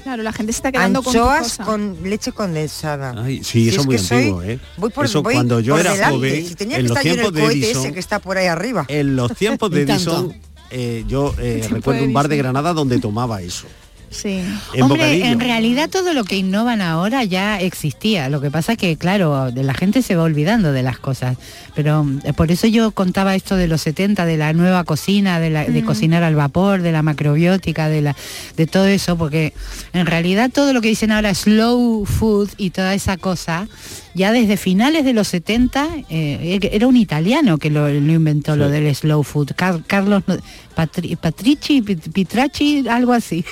Claro, 0.05 0.23
la 0.23 0.33
gente 0.33 0.53
se 0.53 0.59
está 0.59 0.73
quedando 0.73 1.01
Anchoas 1.05 1.59
con 1.59 1.99
leche 2.05 2.33
condensada. 2.33 3.13
Ay, 3.23 3.39
sí, 3.45 3.65
Si 3.65 3.69
eso 3.71 3.81
es 3.81 3.87
muy 3.87 3.99
soy- 3.99 4.17
antiguo, 4.19 4.43
¿eh? 4.43 4.59
Voy 4.79 4.91
por, 4.91 5.05
eso 5.05 5.23
voy 5.23 5.35
cuando 5.35 5.61
yo 5.61 5.73
por 5.75 5.81
era 5.81 5.93
delante. 5.93 6.17
joven, 6.17 6.47
Si 6.47 6.55
tenía 6.55 6.77
en 6.79 6.83
que 6.85 6.89
los 6.89 6.97
en 6.97 7.03
tiempos 7.03 7.27
el 7.29 7.35
de 7.35 7.41
cohete 7.43 7.59
Edison, 7.67 7.83
ese 7.85 7.93
que 7.93 8.01
está 8.01 8.19
por 8.21 8.39
ahí 8.39 8.47
arriba. 8.47 8.85
en 8.89 9.17
los 9.17 9.33
tiempos 9.35 9.71
de. 9.71 9.83
Edison, 9.83 10.33
eh, 10.71 11.05
yo 11.09 11.35
eh, 11.39 11.67
recuerdo 11.71 12.05
un 12.05 12.13
bar 12.15 12.29
de. 12.29 12.37
Granada 12.39 12.73
donde 12.73 12.99
tomaba 13.01 13.43
eso. 13.43 13.67
Sí. 14.11 14.43
En 14.73 14.83
Hombre, 14.83 14.99
bocadillo. 14.99 15.25
en 15.27 15.41
realidad 15.41 15.91
todo 15.91 16.15
lo 16.15 16.25
que 16.25 16.37
innovan 16.37 16.81
ahora 16.81 17.25
ya 17.25 17.61
existía. 17.61 18.29
Lo 18.29 18.41
que 18.41 18.51
pasa 18.51 18.73
es 18.73 18.79
que, 18.79 18.97
claro, 18.97 19.51
de 19.51 19.63
la 19.63 19.75
gente 19.75 20.03
se 20.03 20.17
va 20.17 20.23
olvidando 20.23 20.73
de 20.73 20.83
las 20.83 20.99
cosas. 20.99 21.37
Pero 21.75 22.07
eh, 22.25 22.33
por 22.33 22.51
eso 22.51 22.67
yo 22.67 22.93
contaba 22.93 23.35
esto 23.35 23.57
de 23.57 23.69
los 23.69 23.83
70, 23.83 24.25
de 24.25 24.37
la 24.37 24.53
nueva 24.53 24.85
cocina, 24.85 25.41
de, 25.41 25.51
la, 25.51 25.65
de 25.65 25.85
cocinar 25.85 26.23
al 26.23 26.35
vapor, 26.35 26.83
de 26.83 26.93
la 26.93 27.03
macrobiótica, 27.03 27.89
de, 27.89 28.03
la, 28.03 28.17
de 28.57 28.67
todo 28.67 28.87
eso, 28.87 29.17
porque 29.19 29.53
en 29.93 30.07
realidad 30.07 30.51
todo 30.53 30.73
lo 30.73 30.81
que 30.81 30.89
dicen 30.89 31.13
ahora 31.13 31.35
slow 31.35 32.07
food 32.07 32.51
y 32.57 32.71
toda 32.71 32.95
esa 32.95 33.17
cosa, 33.17 33.69
ya 34.17 34.33
desde 34.33 34.57
finales 34.57 35.05
de 35.05 35.13
los 35.13 35.29
70, 35.29 35.87
eh, 36.09 36.59
era 36.73 36.87
un 36.87 36.97
italiano 36.97 37.59
que 37.59 37.71
lo, 37.71 37.87
lo 37.89 38.13
inventó, 38.13 38.57
lo 38.57 38.69
del 38.71 38.93
slow 38.97 39.23
food. 39.23 39.53
Car- 39.55 39.83
Carlos 39.87 40.23
no- 40.27 40.37
Patri- 40.75 41.17
Patrici, 41.17 41.83
Pit- 41.83 42.11
Pitrachi, 42.13 42.89
algo 42.89 43.13
así. 43.13 43.45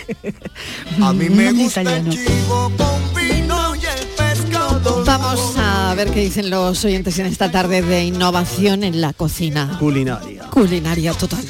A 1.01 1.13
mí 1.13 1.29
me 1.29 1.51
Un 1.53 1.59
gusta 1.59 1.83
el 1.83 1.87
italiano. 1.89 2.11
chivo 2.13 2.73
con 2.77 3.15
vino 3.15 3.75
y 3.77 3.85
el 3.85 4.07
pescado. 4.17 5.05
Vamos 5.05 5.55
a 5.59 5.95
ver 5.95 6.11
qué 6.11 6.21
dicen 6.21 6.49
los 6.51 6.85
oyentes 6.85 7.19
en 7.19 7.27
esta 7.27 7.51
tarde 7.51 7.83
de 7.83 8.05
innovación 8.05 8.83
en 8.85 9.01
la 9.01 9.13
cocina. 9.13 9.77
Culinaria. 9.79 10.45
Culinaria 10.51 11.13
total. 11.13 11.45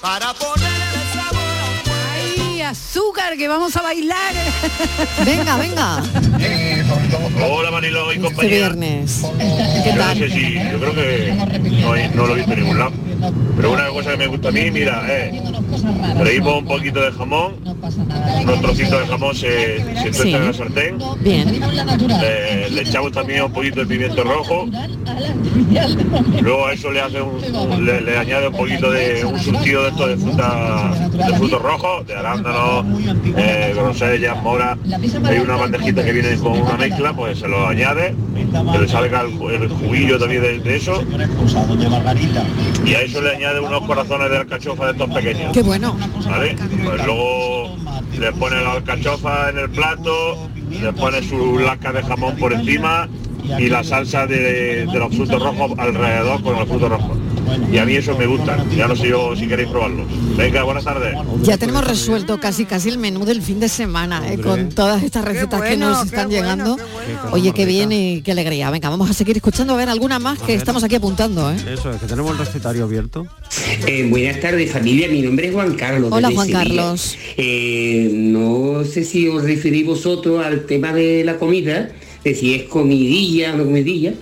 Para 0.00 0.34
¡Ay, 2.14 2.60
azúcar, 2.62 3.36
que 3.36 3.48
vamos 3.48 3.76
a 3.76 3.82
bailar! 3.82 4.34
Venga, 5.24 5.56
venga. 5.56 6.02
Hola 7.14 7.70
Manilo 7.70 8.06
y 8.12 8.16
Este 8.16 8.20
compañía. 8.26 8.50
viernes. 8.56 9.22
¿Qué 9.38 9.90
Yo 9.90 9.96
no 9.96 10.00
tal? 10.02 10.18
sé 10.18 10.30
si, 10.30 10.54
yo 10.54 10.78
creo 10.78 10.94
que 10.94 11.34
no, 11.82 11.92
hay- 11.92 12.10
no 12.14 12.26
lo 12.26 12.32
he 12.32 12.36
visto 12.36 12.52
en 12.52 12.60
ningún 12.60 12.78
lado. 12.78 12.92
Pero 13.56 13.72
una 13.72 13.88
cosa 13.88 14.10
que 14.12 14.16
me 14.16 14.26
gusta 14.28 14.48
a 14.48 14.52
mí, 14.52 14.70
mira, 14.70 15.04
es, 15.12 15.40
freímos 16.18 16.58
un 16.58 16.64
poquito 16.64 17.00
de 17.00 17.12
jamón, 17.12 17.54
unos 18.42 18.60
trocitos 18.60 19.00
de 19.00 19.06
jamón 19.06 19.34
se, 19.36 19.76
se 19.78 20.10
tuestan 20.10 20.22
Sí. 20.22 20.34
en 20.34 20.46
la 20.46 20.52
sartén, 20.52 20.98
Bien. 21.20 21.60
le, 22.20 22.70
le 22.70 22.80
echamos 22.82 23.12
también 23.12 23.42
un 23.44 23.52
poquito 23.52 23.80
de 23.80 23.86
pimiento 23.86 24.24
rojo, 24.24 24.66
luego 26.40 26.66
a 26.66 26.72
eso 26.72 26.90
le 26.90 27.00
hace 27.00 27.20
un, 27.22 27.40
un- 27.54 27.84
le, 27.86 28.00
le 28.00 28.18
añade 28.18 28.48
un 28.48 28.54
poquito 28.56 28.90
de 28.90 29.24
un 29.24 29.38
surtido 29.38 29.82
de 29.84 29.88
esto 29.90 30.06
de 30.08 30.16
fruta, 30.16 30.90
de 31.12 31.36
frutos 31.36 31.62
rojos, 31.62 32.06
de 32.08 32.14
arándanos, 32.16 32.84
eh, 33.36 33.72
grosellas, 33.76 34.42
mora, 34.42 34.76
hay 35.24 35.38
una 35.38 35.56
bandejita 35.56 36.02
que 36.04 36.12
viene 36.12 36.36
con 36.38 36.58
una 36.60 36.76
mezcla, 36.76 37.01
pues 37.14 37.38
se 37.40 37.48
lo 37.48 37.66
añade, 37.66 38.14
que 38.72 38.78
le 38.78 38.88
salga 38.88 39.22
el, 39.22 39.62
el 39.62 39.68
juguillo 39.68 40.18
también 40.18 40.42
de, 40.42 40.58
de 40.60 40.76
eso, 40.76 41.02
y 42.84 42.94
a 42.94 43.02
eso 43.02 43.20
le 43.20 43.36
añade 43.36 43.60
unos 43.60 43.82
corazones 43.82 44.30
de 44.30 44.38
alcachofa 44.38 44.86
de 44.86 44.92
estos 44.92 45.10
pequeños. 45.10 45.52
Qué 45.52 45.62
bueno. 45.62 45.96
¿vale? 46.28 46.56
Pues 46.84 47.04
luego 47.04 47.76
le 48.18 48.32
pone 48.32 48.62
la 48.62 48.72
alcachofa 48.72 49.50
en 49.50 49.58
el 49.58 49.70
plato, 49.70 50.48
le 50.70 50.92
pone 50.92 51.22
su 51.22 51.58
lasca 51.58 51.92
de 51.92 52.02
jamón 52.02 52.36
por 52.36 52.52
encima 52.52 53.08
y 53.58 53.68
la 53.68 53.82
salsa 53.82 54.26
de, 54.26 54.86
de 54.86 54.98
los 54.98 55.14
frutos 55.14 55.42
rojos 55.42 55.72
alrededor 55.78 56.42
con 56.42 56.54
los 56.56 56.68
frutos 56.68 56.88
rojos. 56.90 57.18
Y 57.70 57.78
a 57.78 57.84
mí 57.84 57.96
eso 57.96 58.16
me 58.16 58.26
gusta, 58.26 58.64
ya 58.76 58.86
no 58.86 58.96
sé 58.96 59.08
yo 59.08 59.34
si 59.36 59.46
queréis 59.46 59.68
probarlo. 59.68 60.04
Venga, 60.36 60.62
buenas 60.62 60.84
tardes. 60.84 61.14
Ya 61.42 61.56
tenemos 61.56 61.86
resuelto 61.86 62.38
casi 62.38 62.64
casi 62.64 62.88
el 62.88 62.98
menú 62.98 63.24
del 63.24 63.42
fin 63.42 63.60
de 63.60 63.68
semana 63.68 64.32
eh, 64.32 64.38
con 64.38 64.68
todas 64.70 65.02
estas 65.02 65.24
recetas 65.24 65.60
que 65.62 65.76
nos 65.76 66.04
están 66.04 66.28
bueno, 66.28 66.42
llegando. 66.42 66.76
qué 66.76 66.82
bueno. 66.82 67.20
Oye, 67.32 67.52
qué 67.52 67.66
bien 67.66 67.92
y 67.92 68.22
qué 68.22 68.32
alegría. 68.32 68.70
Venga, 68.70 68.88
vamos 68.88 69.10
a 69.10 69.14
seguir 69.14 69.36
escuchando 69.36 69.74
a 69.74 69.76
ver 69.76 69.88
alguna 69.88 70.18
más 70.18 70.38
que 70.38 70.54
estamos 70.54 70.84
aquí 70.84 70.96
apuntando, 70.96 71.50
¿eh? 71.50 71.56
Eso 71.72 71.90
es, 71.90 72.00
que 72.00 72.06
tenemos 72.06 72.32
el 72.32 72.38
recetario 72.38 72.84
abierto. 72.84 73.26
Eh, 73.86 74.06
buenas 74.08 74.40
tardes 74.40 74.70
familia, 74.70 75.08
mi 75.08 75.22
nombre 75.22 75.48
es 75.48 75.54
Juan 75.54 75.74
Carlos. 75.74 76.10
Hola, 76.12 76.30
Juan 76.30 76.46
Sevilla. 76.46 76.64
Carlos. 76.64 77.16
Eh, 77.36 78.10
no 78.12 78.84
sé 78.84 79.04
si 79.04 79.28
os 79.28 79.42
referís 79.42 79.86
vosotros 79.86 80.44
al 80.44 80.64
tema 80.66 80.92
de 80.92 81.24
la 81.24 81.38
comida, 81.38 81.90
de 82.24 82.34
si 82.34 82.54
es 82.54 82.64
comidilla 82.64 83.54
o 83.54 83.58
no 83.58 83.64
comidilla, 83.64 84.14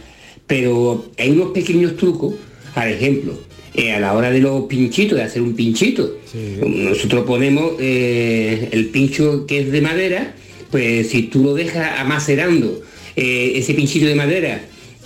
pero 0.47 1.07
hay 1.19 1.31
unos 1.31 1.51
pequeños 1.51 1.97
trucos, 1.97 2.35
por 2.75 2.87
ejemplo, 2.87 3.39
eh, 3.75 3.93
a 3.93 4.01
la 4.01 4.15
hora 4.15 4.31
de 4.31 4.41
los 4.41 4.63
pinchitos, 4.65 5.19
de 5.19 5.25
hacer 5.25 5.43
un 5.43 5.55
pinchito. 5.55 6.19
Nosotros 6.67 7.25
ponemos 7.25 7.73
eh, 7.81 8.69
el 8.73 8.87
pincho 8.87 9.47
que 9.47 9.61
es 9.61 9.73
de 9.73 9.81
madera, 9.81 10.35
pues 10.71 11.09
si 11.09 11.25
tú 11.25 11.43
lo 11.43 11.55
dejas 11.55 11.99
amacerando 11.99 12.83
eh, 13.17 13.53
ese 13.57 13.75
pinchito 13.75 14.07
de 14.07 14.15
madera 14.15 14.61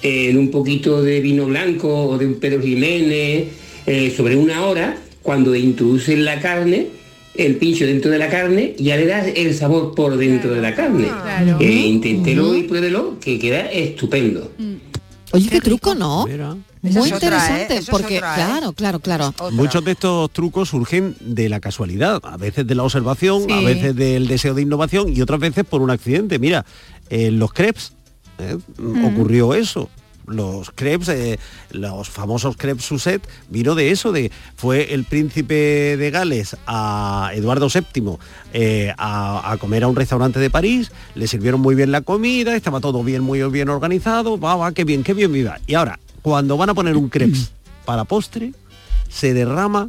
en 0.05 0.37
un 0.37 0.51
poquito 0.51 1.03
de 1.03 1.21
vino 1.21 1.47
blanco 1.47 1.89
o 1.89 2.19
de 2.19 2.27
un 2.27 2.35
Pedro 2.35 2.61
Jiménez 2.61 3.47
eh, 3.87 4.12
sobre 4.15 4.37
una 4.37 4.67
hora, 4.67 4.99
cuando 5.23 5.55
introduces 5.55 6.19
la 6.19 6.41
carne, 6.41 6.89
el 7.35 7.57
pincho 7.57 7.87
dentro 7.87 8.11
de 8.11 8.19
la 8.19 8.29
carne, 8.29 8.75
ya 8.79 8.97
le 8.97 9.07
das 9.07 9.29
el 9.35 9.55
sabor 9.55 9.95
por 9.95 10.17
dentro 10.19 10.55
de 10.55 10.61
la 10.61 10.75
carne. 10.75 11.07
Claro. 11.07 11.59
Eh, 11.59 11.73
inténtelo 11.73 12.55
y 12.55 12.65
pruébelo, 12.65 13.19
que 13.19 13.39
queda 13.39 13.71
estupendo. 13.73 14.53
Oye, 15.35 15.49
qué, 15.49 15.61
truco, 15.61 15.97
¿no? 15.97 16.26
Muy 16.26 16.91
es 16.91 16.97
otra, 16.97 17.07
¿eh? 17.07 17.14
interesante, 17.14 17.64
Esa 17.64 17.74
es 17.74 17.89
porque, 17.89 18.18
otra, 18.18 18.35
¿eh? 18.35 18.37
claro, 18.37 18.72
claro, 18.72 19.01
claro. 19.01 19.35
Muchos 19.51 19.85
de 19.85 19.93
estos 19.93 20.30
trucos 20.30 20.68
surgen 20.68 21.16
de 21.18 21.49
la 21.49 21.59
casualidad, 21.59 22.20
a 22.22 22.37
veces 22.37 22.64
de 22.68 22.74
la 22.76 22.85
observación, 22.85 23.51
a 23.51 23.61
veces 23.61 23.97
del 23.97 24.28
deseo 24.28 24.55
de 24.55 24.62
innovación 24.62 25.09
y 25.09 25.20
otras 25.22 25.41
veces 25.41 25.64
por 25.64 25.82
un 25.82 25.91
accidente. 25.91 26.39
Mira, 26.39 26.64
en 27.11 27.41
los 27.41 27.53
crepes 27.53 27.95
¿eh? 28.39 28.59
Mm. 28.78 29.07
ocurrió 29.07 29.55
eso. 29.55 29.91
Los 30.27 30.70
crepes, 30.70 31.09
eh, 31.11 31.39
los 31.70 32.09
famosos 32.09 32.57
crepes 32.57 32.85
Suzette, 32.85 33.27
vino 33.51 33.75
de 33.75 33.91
eso, 33.91 34.11
de 34.12 34.31
fue 34.57 34.95
el 34.95 35.05
príncipe 35.05 35.97
de 35.97 36.11
Gales 36.11 36.57
a 36.66 37.31
Eduardo 37.35 37.68
VII 37.68 38.16
eh, 38.53 38.93
a, 38.97 39.53
a 39.53 39.57
comer 39.59 39.85
a 39.85 39.89
un 39.89 39.97
restaurante 39.97 40.39
de 40.41 40.51
París, 40.51 40.91
le 41.14 41.27
sirvieron 41.27 41.61
muy 41.61 41.75
bien 41.75 41.93
la 41.93 42.01
comida, 42.01 42.57
estaba 42.57 42.81
todo 42.81 43.05
bien, 43.05 43.22
muy 43.22 43.43
bien 43.51 43.68
organizado, 43.68 44.39
va, 44.39 44.57
va, 44.57 44.72
qué 44.72 44.85
bien, 44.85 45.03
qué 45.05 45.12
bien 45.14 45.33
viva. 45.33 45.59
Y 45.66 45.75
ahora, 45.75 45.99
cuando 46.22 46.57
van 46.57 46.70
a 46.70 46.75
poner 46.75 46.97
un 46.97 47.09
crepes 47.09 47.53
para 47.85 48.05
postre, 48.05 48.53
se 49.09 49.35
derrama 49.35 49.89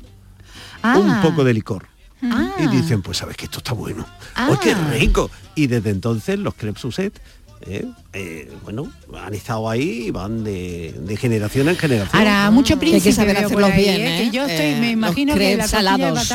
Ah. 0.87 0.99
un 0.99 1.21
poco 1.23 1.43
de 1.43 1.51
licor. 1.53 1.87
Ah. 2.21 2.53
Y 2.59 2.67
dicen, 2.67 3.01
pues 3.01 3.17
sabes 3.17 3.35
que 3.37 3.45
esto 3.45 3.57
está 3.57 3.73
bueno. 3.73 4.05
Ah. 4.35 4.49
¡Oh, 4.51 4.59
qué 4.59 4.75
rico! 4.75 5.31
Y 5.55 5.65
desde 5.65 5.89
entonces 5.89 6.37
los 6.37 6.53
crepes 6.53 6.81
Suzette, 6.81 7.19
eh, 7.61 7.85
eh, 8.13 8.51
bueno, 8.63 8.91
han 9.21 9.33
estado 9.33 9.69
ahí 9.69 10.05
y 10.07 10.11
van 10.11 10.43
de, 10.43 10.93
de 10.99 11.17
generación 11.17 11.67
en 11.69 11.75
generación. 11.77 12.17
Ahora, 12.17 12.51
mucho 12.51 12.77
príncipe 12.77 13.09
que 13.09 13.11
saber 13.15 13.37
hacerlos 13.37 13.71
ahí, 13.71 13.83
bien, 13.83 14.01
¿eh? 14.01 14.17
Que 14.23 14.31
yo 14.35 14.43
estoy, 14.45 14.65
Eh, 14.65 14.77
me 14.79 14.91
imagino 14.91 15.33
que 15.35 15.57
la 15.57 15.63
de 15.63 15.69
salados. 15.69 16.27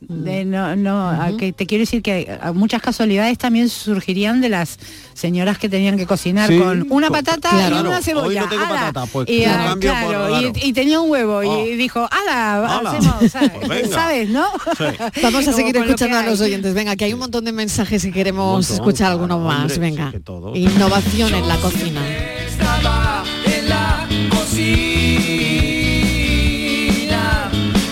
de- 0.00 0.44
no, 0.44 0.76
no, 0.76 1.08
a 1.08 1.36
que 1.38 1.52
te 1.52 1.66
quiero 1.66 1.82
decir 1.82 2.02
que 2.02 2.38
a 2.40 2.52
muchas 2.52 2.82
casualidades 2.82 3.38
también 3.38 3.68
surgirían 3.70 4.40
de 4.40 4.50
las 4.50 4.78
señoras 5.14 5.58
que 5.58 5.68
tenían 5.70 5.96
que 5.96 6.04
cocinar 6.06 6.48
Sí, 6.50 6.58
con 6.58 6.86
una 6.90 7.08
con- 7.08 7.16
patata 7.16 7.48
claro, 7.50 7.76
y 7.76 7.80
una 7.80 7.96
hoy 7.96 8.02
cebolla. 8.02 8.42
no 8.42 8.48
tengo 8.50 8.64
¡Hala! 8.64 8.74
patata, 8.92 9.06
pues, 9.06 9.28
y, 9.30 9.46
lo 9.46 9.50
ah, 9.52 9.64
cambio 9.68 9.90
por- 9.92 10.00
claro, 10.10 10.28
claro. 10.28 10.52
y, 10.62 10.68
y 10.68 10.72
tenía 10.74 11.00
un 11.00 11.10
huevo 11.10 11.36
Oh. 11.38 11.66
y 11.66 11.76
dijo, 11.76 12.06
¡hala! 12.10 12.78
¡Hala! 12.78 12.90
Hacemos, 12.90 13.32
¿sabes? 13.32 13.50
Pues 13.66 13.68
venga. 13.82 13.94
¿Sabes, 13.96 14.28
no? 14.28 14.46
Vamos 15.22 15.48
a 15.48 15.52
seguir 15.54 15.76
escuchando 15.76 16.18
a 16.18 16.22
los 16.22 16.40
oyentes. 16.40 16.74
Venga, 16.74 16.94
que 16.96 17.06
hay 17.06 17.12
un 17.14 17.20
montón 17.20 17.44
de 17.46 17.52
mensajes 17.52 18.04
y 18.04 18.12
queremos 18.12 18.68
montón, 18.68 18.74
escuchar 18.76 19.12
algunos 19.12 19.40
más. 19.40 19.60
hombre, 19.62 19.78
Venga. 19.78 20.12
Innovación 20.56 21.34
en 21.34 21.46
la 21.46 21.56
cocina. 21.56 22.00
Estaba 22.48 23.24
en 23.44 23.68
la 23.68 24.08
cocina. 24.30 24.70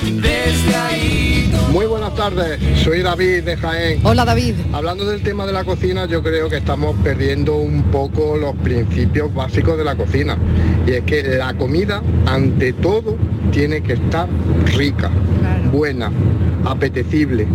Desde 0.03 0.75
ahí 0.75 1.53
Muy 1.73 1.85
buenas 1.85 2.15
tardes, 2.15 2.59
soy 2.83 3.03
David 3.03 3.43
de 3.43 3.59
Jaén. 3.59 4.01
Hola 4.03 4.25
David. 4.25 4.55
Hablando 4.73 5.05
del 5.05 5.23
tema 5.23 5.45
de 5.45 5.53
la 5.53 5.65
cocina, 5.65 6.07
yo 6.07 6.23
creo 6.23 6.49
que 6.49 6.57
estamos 6.57 6.97
perdiendo 7.05 7.55
un 7.57 7.83
poco 7.91 8.39
los 8.39 8.57
principios 8.57 9.35
básicos 9.35 9.77
de 9.77 9.85
la 9.85 9.95
cocina. 9.95 10.39
Y 10.87 10.93
es 10.93 11.03
que 11.05 11.23
la 11.23 11.53
comida, 11.53 12.03
ante 12.25 12.73
todo, 12.73 13.19
tiene 13.53 13.83
que 13.83 13.93
estar 13.93 14.27
rica, 14.75 15.11
buena, 15.71 16.11
apetecible. 16.65 17.47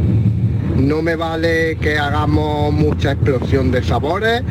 No 0.78 1.02
me 1.02 1.16
vale 1.16 1.78
que 1.82 1.98
hagamos 1.98 2.72
mucha 2.74 3.12
explosión 3.14 3.72
de 3.72 3.84
sabores, 3.84 4.44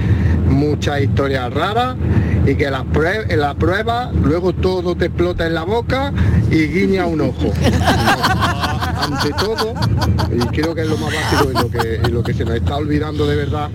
muchas 0.48 1.00
historias 1.02 1.52
raras 1.52 1.96
y 2.46 2.54
que 2.54 2.70
las 2.70 2.82
prue- 2.84 3.26
en 3.28 3.40
la 3.40 3.54
prueba 3.54 4.10
luego 4.22 4.52
todo 4.52 4.94
te 4.96 5.06
explota 5.06 5.46
en 5.46 5.54
la 5.54 5.64
boca 5.64 6.12
y 6.50 6.66
guiña 6.66 7.06
un 7.06 7.20
ojo. 7.22 7.52
No. 9.08 9.14
Ante 9.16 9.30
todo, 9.32 9.72
y 10.34 10.40
creo 10.48 10.74
que 10.74 10.82
es 10.82 10.88
lo 10.88 10.98
más 10.98 11.12
básico 11.14 11.50
y 11.50 11.54
lo 11.54 11.70
que, 11.70 12.00
y 12.06 12.10
lo 12.10 12.22
que 12.22 12.34
se 12.34 12.44
nos 12.44 12.54
está 12.56 12.76
olvidando 12.76 13.26
de 13.26 13.36
verdad, 13.36 13.70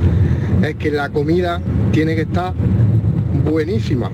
es 0.62 0.76
que 0.76 0.92
la 0.92 1.10
comida 1.10 1.60
tiene 1.92 2.14
que 2.16 2.22
estar 2.24 2.54
buenísima. 3.44 4.10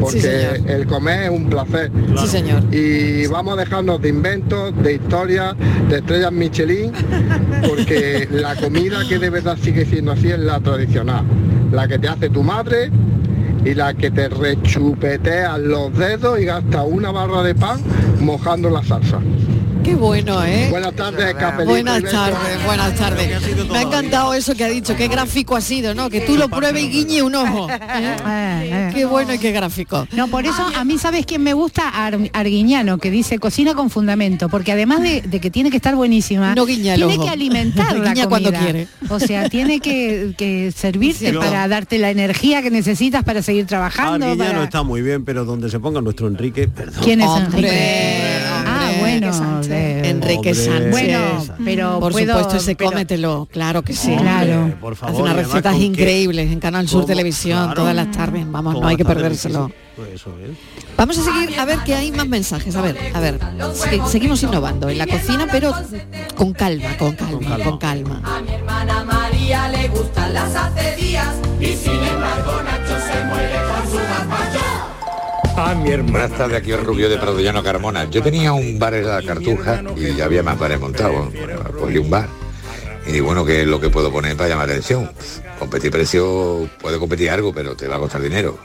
Porque 0.00 0.20
Sí, 0.20 0.26
señor. 0.26 0.70
el 0.70 0.86
comer 0.86 1.24
es 1.24 1.30
un 1.30 1.48
placer. 1.48 1.90
Sí, 2.18 2.26
señor. 2.26 2.62
Y 2.74 3.26
vamos 3.28 3.56
a 3.56 3.60
dejarnos 3.60 4.00
de 4.02 4.08
inventos, 4.08 4.72
de 4.82 4.94
historias, 4.94 5.54
de 5.88 5.96
estrellas 5.98 6.32
Michelin, 6.32 6.92
porque 7.68 8.28
la 8.30 8.56
comida 8.56 9.00
que 9.08 9.18
de 9.18 9.30
verdad 9.30 9.56
sigue 9.60 9.84
siendo 9.84 10.12
así 10.12 10.30
es 10.30 10.38
la 10.38 10.60
tradicional. 10.60 11.24
La 11.70 11.86
que 11.88 11.98
te 11.98 12.08
hace 12.08 12.28
tu 12.28 12.42
madre 12.42 12.90
y 13.64 13.74
la 13.74 13.94
que 13.94 14.10
te 14.10 14.28
rechupeteas 14.28 15.58
los 15.60 15.96
dedos 15.96 16.40
y 16.40 16.44
gasta 16.44 16.82
una 16.82 17.12
barra 17.12 17.42
de 17.42 17.54
pan 17.54 17.80
mojando 18.20 18.68
la 18.70 18.82
salsa. 18.82 19.18
Qué 19.84 19.96
bueno, 19.96 20.44
¿eh? 20.44 20.68
Buenas 20.70 20.94
tardes, 20.94 21.34
cafelito 21.34 21.62
y 21.62 21.82
Buenas 21.82 22.02
tardes, 22.10 22.64
buenas 22.64 22.94
tardes. 22.94 23.68
Me 23.68 23.78
ha 23.78 23.82
encantado 23.82 24.32
eso 24.32 24.54
que 24.54 24.62
ha 24.64 24.68
dicho, 24.68 24.94
qué 24.96 25.08
gráfico 25.08 25.56
ha 25.56 25.60
sido, 25.60 25.92
¿no? 25.94 26.08
Que 26.08 26.20
tú 26.20 26.36
lo 26.36 26.48
pruebes 26.48 26.84
y 26.84 26.88
guiñe 26.88 27.22
un 27.22 27.34
ojo. 27.34 27.68
Eh, 27.68 28.90
Qué 28.94 29.04
bueno 29.04 29.34
y 29.34 29.38
qué 29.38 29.50
gráfico. 29.50 30.06
No, 30.12 30.28
por 30.28 30.44
eso 30.46 30.64
a 30.76 30.84
mí, 30.84 30.98
¿sabes 30.98 31.26
quién 31.26 31.42
me 31.42 31.52
gusta? 31.52 31.88
Ar- 31.88 32.30
Arguiñano, 32.32 32.98
que 32.98 33.10
dice 33.10 33.38
cocina 33.38 33.74
con 33.74 33.90
fundamento, 33.90 34.48
porque 34.48 34.70
además 34.72 35.02
de, 35.02 35.22
de 35.22 35.40
que 35.40 35.50
tiene 35.50 35.70
que 35.70 35.76
estar 35.78 35.96
buenísima, 35.96 36.54
No 36.54 36.64
guiña 36.64 36.94
el 36.94 37.00
tiene 37.06 37.18
que 37.24 37.28
alimentar 37.30 37.96
la 37.98 38.14
cuando 38.28 38.50
comida. 38.50 38.60
quiere. 38.64 38.88
O 39.08 39.18
sea, 39.18 39.48
tiene 39.48 39.80
que, 39.80 40.34
que 40.38 40.72
servirte 40.74 41.32
para 41.32 41.66
darte 41.66 41.98
la 41.98 42.10
energía 42.10 42.62
que 42.62 42.70
necesitas 42.70 43.24
para 43.24 43.42
seguir 43.42 43.66
trabajando. 43.66 44.26
Arguiñano 44.26 44.52
para- 44.52 44.64
está 44.64 44.82
muy 44.84 45.02
bien, 45.02 45.24
pero 45.24 45.44
donde 45.44 45.68
se 45.70 45.80
ponga 45.80 46.00
nuestro 46.00 46.28
Enrique, 46.28 46.68
perdón. 46.68 47.02
¿Quién 47.02 47.20
es 47.20 47.26
Hombre, 47.26 47.58
Enrique? 47.58 48.51
Bueno, 49.20 49.60
de- 49.62 50.08
Enrique. 50.10 50.54
Sánchez. 50.54 50.90
Bueno, 50.90 51.18
pero 51.64 52.00
por 52.00 52.12
puedo- 52.12 52.26
supuesto 52.34 52.56
ese 52.56 52.74
pero- 52.76 52.90
cómetelo, 52.90 53.48
claro 53.50 53.82
que 53.82 53.92
sí. 53.92 54.10
Hombre, 54.12 54.24
Claro. 54.24 54.74
por 54.80 54.92
Hace 55.00 55.22
unas 55.22 55.36
recetas 55.36 55.76
qué- 55.76 55.82
increíbles 55.82 56.50
en 56.50 56.60
Canal 56.60 56.88
Sur 56.88 57.02
cómo- 57.02 57.06
Televisión 57.08 57.58
claro. 57.64 57.74
todas 57.74 57.94
las 57.96 58.10
tardes. 58.10 58.44
Vamos, 58.50 58.80
no 58.80 58.86
hay 58.86 58.96
que 58.96 59.04
perdérselo. 59.04 59.70
Pues 59.96 60.08
eso 60.14 60.34
es. 60.42 60.56
Vamos 60.96 61.18
a 61.18 61.22
seguir 61.22 61.58
a 61.60 61.64
ver 61.66 61.78
que 61.80 61.94
hay 61.94 62.10
más 62.12 62.26
mensajes. 62.26 62.74
A 62.76 62.80
ver, 62.82 62.96
a 63.12 63.20
ver. 63.20 63.38
Se- 63.74 64.00
seguimos 64.10 64.42
innovando 64.42 64.88
en 64.88 64.98
la 64.98 65.06
cocina, 65.06 65.46
pero 65.50 65.74
con 66.34 66.52
calma, 66.52 66.96
con 66.96 67.14
calma, 67.14 67.58
con 67.62 67.78
calma. 67.78 68.22
A 68.24 68.40
mi 68.40 68.52
hermana 68.52 69.04
María 69.04 69.68
le 69.68 69.88
gustan 69.88 70.32
las 70.32 70.54
acedías 70.54 71.34
y 71.60 71.66
sin 71.66 71.92
embargo 71.92 72.52
Nacho 72.62 72.96
se 72.98 73.24
muere 73.26 73.56
con 73.68 73.90
su 73.90 73.96
gazpacho. 73.98 74.61
A 75.56 75.74
mi 75.82 75.90
hermana. 75.90 76.12
Buenas 76.12 76.38
tardes, 76.38 76.58
aquí 76.58 76.72
el 76.72 76.84
Rubio 76.84 77.08
de 77.08 77.18
Pradollano 77.18 77.62
Carmona. 77.62 78.08
Yo 78.10 78.22
tenía 78.22 78.52
un 78.52 78.78
bar 78.78 78.94
en 78.94 79.06
la 79.06 79.22
Cartuja 79.22 79.82
y 79.96 80.14
ya 80.14 80.24
había 80.26 80.42
más 80.42 80.58
bares 80.58 80.80
montados. 80.80 81.28
Cogí 81.78 81.98
un 81.98 82.10
bar. 82.10 82.28
Y 83.06 83.20
bueno, 83.20 83.44
¿qué 83.44 83.62
es 83.62 83.66
lo 83.66 83.80
que 83.80 83.88
puedo 83.90 84.12
poner 84.12 84.36
para 84.36 84.48
llamar 84.50 84.68
la 84.68 84.74
atención? 84.74 85.10
Competir 85.58 85.90
precio, 85.90 86.68
puede 86.80 86.98
competir 86.98 87.30
algo, 87.30 87.52
pero 87.52 87.74
te 87.76 87.88
va 87.88 87.96
a 87.96 87.98
costar 87.98 88.22
dinero. 88.22 88.58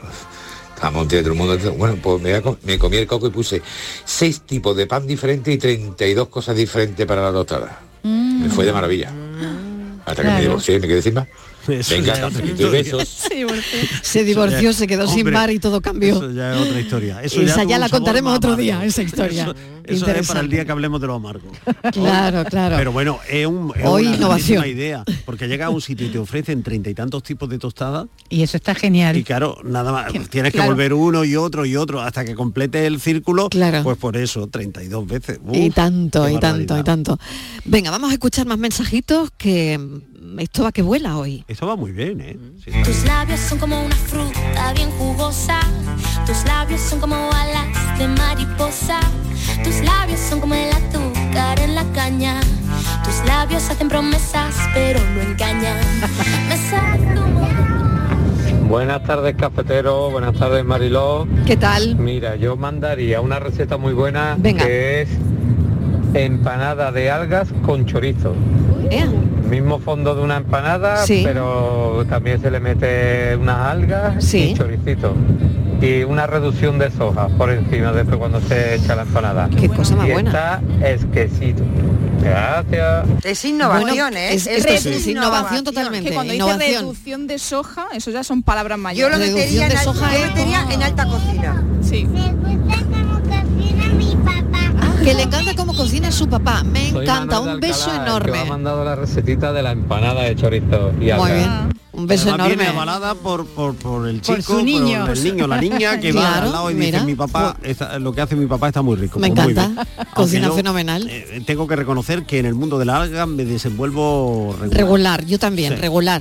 Estamos 0.74 1.02
entre 1.02 1.22
todo 1.22 1.32
el 1.32 1.38
mundo. 1.38 1.72
Bueno, 1.76 1.96
pues 2.00 2.22
me, 2.22 2.40
co- 2.40 2.56
me 2.62 2.78
comí 2.78 2.98
el 2.98 3.06
coco 3.06 3.26
y 3.26 3.30
puse 3.30 3.60
seis 4.04 4.42
tipos 4.42 4.76
de 4.76 4.86
pan 4.86 5.06
diferentes 5.06 5.52
y 5.52 5.58
32 5.58 6.28
cosas 6.28 6.54
diferentes 6.56 7.04
para 7.04 7.22
la 7.22 7.32
tostada. 7.32 7.80
Me 8.04 8.48
fue 8.48 8.64
de 8.64 8.72
maravilla. 8.72 9.10
Hasta 10.06 10.22
que 10.22 10.28
me 10.28 10.34
Claro. 10.34 10.40
divorcié 10.40 10.76
y 10.76 10.80
me 10.80 10.86
quedé 10.88 11.02
sin 11.02 11.14
más. 11.14 11.26
Eso 11.68 11.94
Venga, 11.94 12.30
y 12.58 12.64
besos. 12.64 13.26
Se 14.02 14.24
divorció, 14.24 14.72
se 14.72 14.86
quedó 14.86 15.06
sin 15.08 15.30
bar 15.32 15.50
y 15.50 15.58
todo 15.58 15.80
cambió. 15.80 16.16
Eso 16.16 16.30
ya 16.32 16.54
es 16.54 16.60
otra 16.62 16.80
historia. 16.80 17.22
Eso 17.22 17.40
Esa 17.40 17.64
ya 17.64 17.78
la 17.78 17.88
contaremos 17.88 18.34
otro 18.36 18.50
amargo. 18.50 18.62
día, 18.62 18.84
esa 18.84 19.02
historia. 19.02 19.54
Eso, 19.84 20.04
eso 20.06 20.10
es 20.20 20.28
para 20.28 20.40
el 20.40 20.50
día 20.50 20.64
que 20.64 20.72
hablemos 20.72 21.00
de 21.00 21.06
lo 21.06 21.14
amargo. 21.14 21.50
Claro, 21.92 22.44
claro. 22.44 22.76
Pero 22.76 22.92
bueno, 22.92 23.18
es, 23.28 23.46
un, 23.46 23.72
es 23.76 23.84
Hoy 23.86 24.06
una 24.06 24.16
innovación. 24.16 24.66
idea, 24.66 25.04
porque 25.24 25.48
llega 25.48 25.66
a 25.66 25.70
un 25.70 25.80
sitio 25.80 26.06
y 26.06 26.10
te 26.10 26.18
ofrecen 26.18 26.62
treinta 26.62 26.90
y 26.90 26.94
tantos 26.94 27.22
tipos 27.22 27.48
de 27.48 27.58
tostadas 27.58 28.06
Y 28.28 28.42
eso 28.42 28.56
está 28.56 28.74
genial. 28.74 29.16
y 29.16 29.24
claro, 29.24 29.58
nada 29.64 29.92
más, 29.92 30.12
tienes 30.30 30.52
que 30.52 30.58
claro. 30.58 30.72
volver 30.72 30.92
uno 30.92 31.24
y 31.24 31.36
otro 31.36 31.64
y 31.64 31.76
otro 31.76 32.00
hasta 32.02 32.24
que 32.24 32.34
complete 32.34 32.86
el 32.86 33.00
círculo, 33.00 33.48
Claro. 33.48 33.82
pues 33.82 33.96
por 33.96 34.16
eso, 34.16 34.46
32 34.48 35.06
veces. 35.06 35.40
Uf, 35.44 35.56
y 35.56 35.70
tanto, 35.70 36.28
y 36.28 36.38
tanto, 36.38 36.78
y 36.78 36.82
tanto. 36.82 37.18
Venga, 37.64 37.90
vamos 37.90 38.10
a 38.10 38.12
escuchar 38.12 38.46
más 38.46 38.58
mensajitos 38.58 39.30
que 39.38 39.78
esto 40.38 40.64
va 40.64 40.72
que 40.72 40.82
vuela 40.82 41.16
hoy. 41.16 41.44
Esto 41.48 41.66
va 41.66 41.76
muy 41.76 41.92
bien, 41.92 42.20
¿eh? 42.20 42.36
Sí. 42.64 42.70
Tus 42.84 43.04
labios 43.04 43.40
son 43.40 43.58
como 43.58 43.80
una 43.84 43.94
fruta 43.96 44.72
bien 44.74 44.90
jugosa. 44.92 45.60
Tus 46.26 46.44
labios 46.44 46.80
son 46.80 47.00
como 47.00 47.14
alas 47.16 47.98
de 47.98 48.08
mariposa. 48.08 49.00
Tus 49.64 49.80
labios 49.82 50.20
son 50.20 50.40
como 50.40 50.54
el 50.54 50.70
azúcar 50.70 51.58
en 51.60 51.74
la 51.74 51.84
caña. 51.94 52.40
Tus 53.04 53.24
labios 53.26 53.68
hacen 53.70 53.88
promesas, 53.88 54.54
pero 54.74 55.00
no 55.14 55.20
engañan. 55.22 55.76
Me 56.48 56.56
sabe 56.56 57.14
como- 57.14 57.38
Buenas 58.68 59.02
tardes, 59.04 59.34
cafetero. 59.36 60.10
Buenas 60.10 60.34
tardes, 60.36 60.62
Mariló. 60.64 61.26
¿Qué 61.46 61.56
tal? 61.56 61.96
Mira, 61.96 62.36
yo 62.36 62.56
mandaría 62.56 63.20
una 63.22 63.38
receta 63.38 63.78
muy 63.78 63.94
buena 63.94 64.36
Venga. 64.38 64.64
que 64.66 65.02
es 65.02 65.08
empanada 66.14 66.92
de 66.92 67.10
algas 67.10 67.48
con 67.64 67.86
chorizo. 67.86 68.34
Mismo 69.48 69.78
fondo 69.80 70.14
de 70.14 70.22
una 70.22 70.36
empanada, 70.36 71.04
Sí. 71.06 71.22
pero 71.24 72.04
también 72.08 72.40
se 72.40 72.50
le 72.50 72.60
mete 72.60 73.36
unas 73.36 73.58
algas 73.72 74.24
Sí. 74.24 74.50
y 74.50 74.54
choricito. 74.54 75.14
Y 75.80 76.02
una 76.02 76.26
reducción 76.26 76.78
de 76.78 76.90
soja 76.90 77.28
por 77.28 77.50
encima 77.50 77.92
después 77.92 78.18
cuando 78.18 78.40
se 78.40 78.74
echa 78.74 78.96
la 78.96 79.02
empanada. 79.02 79.48
Qué 79.58 79.68
cosa 79.68 79.94
más 79.96 80.08
y 80.08 80.12
buena. 80.12 80.30
está 80.30 80.60
exquisito. 80.90 81.62
Gracias. 82.20 83.06
Es 83.24 83.44
innovación, 83.44 83.96
Bueno, 83.96 84.16
¿eh? 84.16 84.34
es- 84.34 84.46
esto 84.48 84.72
sí, 84.76 84.88
es 84.88 85.06
innovación 85.06 85.62
totalmente, 85.62 86.08
Que 86.10 86.14
cuando 86.16 86.34
innovación. 86.34 86.58
dice 86.60 86.80
reducción 86.80 87.26
de 87.28 87.38
soja, 87.38 87.86
eso 87.94 88.10
ya 88.10 88.24
son 88.24 88.42
palabras 88.42 88.76
Yo 88.76 88.82
mayores. 88.82 89.18
lo 89.20 89.24
metería, 89.26 89.62
en, 89.64 89.68
de 89.70 89.76
al- 89.76 89.84
soja 89.84 90.10
yo 90.12 90.18
es 90.24 90.26
metería 90.34 90.66
en 90.68 90.82
alta 90.82 91.04
cocina. 91.06 91.64
Sí. 91.80 92.08
Que 95.08 95.14
le 95.14 95.22
encanta 95.22 95.54
cómo 95.56 95.74
cocina 95.74 96.12
su 96.12 96.28
papá. 96.28 96.62
Me 96.64 96.90
Soy 96.90 97.04
encanta. 97.04 97.36
Manuel 97.38 97.54
Un 97.54 97.60
beso 97.62 97.86
que 97.86 97.92
me 97.92 97.98
ha 97.98 98.02
enorme. 98.08 98.44
mandado 98.44 98.84
la 98.84 98.94
recetita 98.94 99.54
de 99.54 99.62
la 99.62 99.72
empanada 99.72 100.20
de 100.24 100.36
chorizo 100.36 100.90
y 101.00 101.10
Muy 101.14 101.30
bien. 101.32 101.78
Un 101.92 102.06
beso 102.06 102.24
Además 102.28 102.46
enorme. 102.48 102.54
viene 102.56 102.68
avalada 102.68 103.14
por, 103.14 103.46
por, 103.46 103.74
por 103.74 104.06
el 104.06 104.20
Por 104.20 104.36
chico, 104.36 104.58
su 104.58 104.62
niño. 104.62 105.06
por 105.06 105.16
el 105.16 105.24
niño, 105.24 105.46
la 105.46 105.60
niña 105.62 105.98
que 106.00 106.12
va 106.12 106.42
al 106.42 106.52
lado 106.52 106.70
y 106.70 106.74
dice 106.74 107.00
mi 107.04 107.14
papá, 107.14 107.56
está- 107.62 107.98
lo 107.98 108.12
que 108.12 108.20
hace 108.20 108.36
mi 108.36 108.44
papá 108.46 108.68
está 108.68 108.82
muy 108.82 108.96
rico. 108.96 109.18
Me 109.18 109.30
Pues 109.30 109.44
muy 109.44 109.52
encanta. 109.54 109.82
bien. 109.96 110.06
Cocina 110.14 110.50
fenomenal. 110.52 111.08
eh, 111.08 111.42
tengo 111.46 111.66
que 111.66 111.74
reconocer 111.74 112.24
que 112.24 112.38
en 112.40 112.44
el 112.46 112.54
mundo 112.54 112.78
de 112.78 112.84
la 112.84 113.00
alga 113.00 113.24
me 113.24 113.46
desenvuelvo 113.46 114.54
regular. 114.60 114.78
Regular, 114.78 115.24
yo 115.24 115.38
también, 115.38 115.72
Sí. 115.74 115.80
regular. 115.80 116.20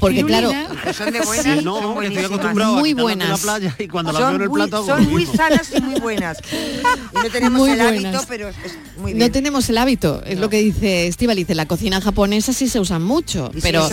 Porque 0.00 0.24
claro, 0.24 0.50
Son 0.92 1.12
de 1.12 1.20
buenas, 1.24 1.44
Sí, 1.58 1.64
no, 1.64 1.80
son 1.80 1.80
que 1.80 1.80
estoy 1.80 1.94
buenísimas. 1.94 2.24
acostumbrado 2.26 2.76
a 2.76 2.78
Muy 2.80 2.92
buenas. 2.92 3.28
la 3.28 3.36
playa 3.36 3.76
y 3.78 3.88
cuando 3.88 4.12
las 4.12 4.20
son 4.20 4.28
veo 4.30 4.36
en 4.36 4.42
el 4.42 4.48
muy, 4.48 4.56
plato 4.58 4.84
son 4.86 5.04
muy 5.04 5.14
mismo. 5.22 5.34
sanas 5.34 5.68
y 5.76 5.80
muy 5.80 6.00
buenas. 6.00 6.38
Y 6.52 7.14
no 7.14 7.30
tenemos 7.30 7.58
Muy 7.60 7.70
el 7.70 7.80
hábito, 7.80 8.20
pero 8.28 8.48
es, 8.48 8.56
muy 8.98 9.12
no 9.12 9.18
bien. 9.18 9.32
tenemos 9.32 9.68
el 9.70 9.78
hábito, 9.78 10.22
es 10.26 10.38
lo 10.38 10.50
que 10.50 10.58
dice 10.58 11.06
Estivaliz, 11.06 11.48
en 11.50 11.56
la 11.56 11.66
cocina 11.66 12.00
japonesa 12.00 12.52
sí 12.52 12.68
se 12.68 12.80
usan 12.80 13.02
mucho, 13.02 13.50
Y 13.54 13.60
pero, 13.60 13.88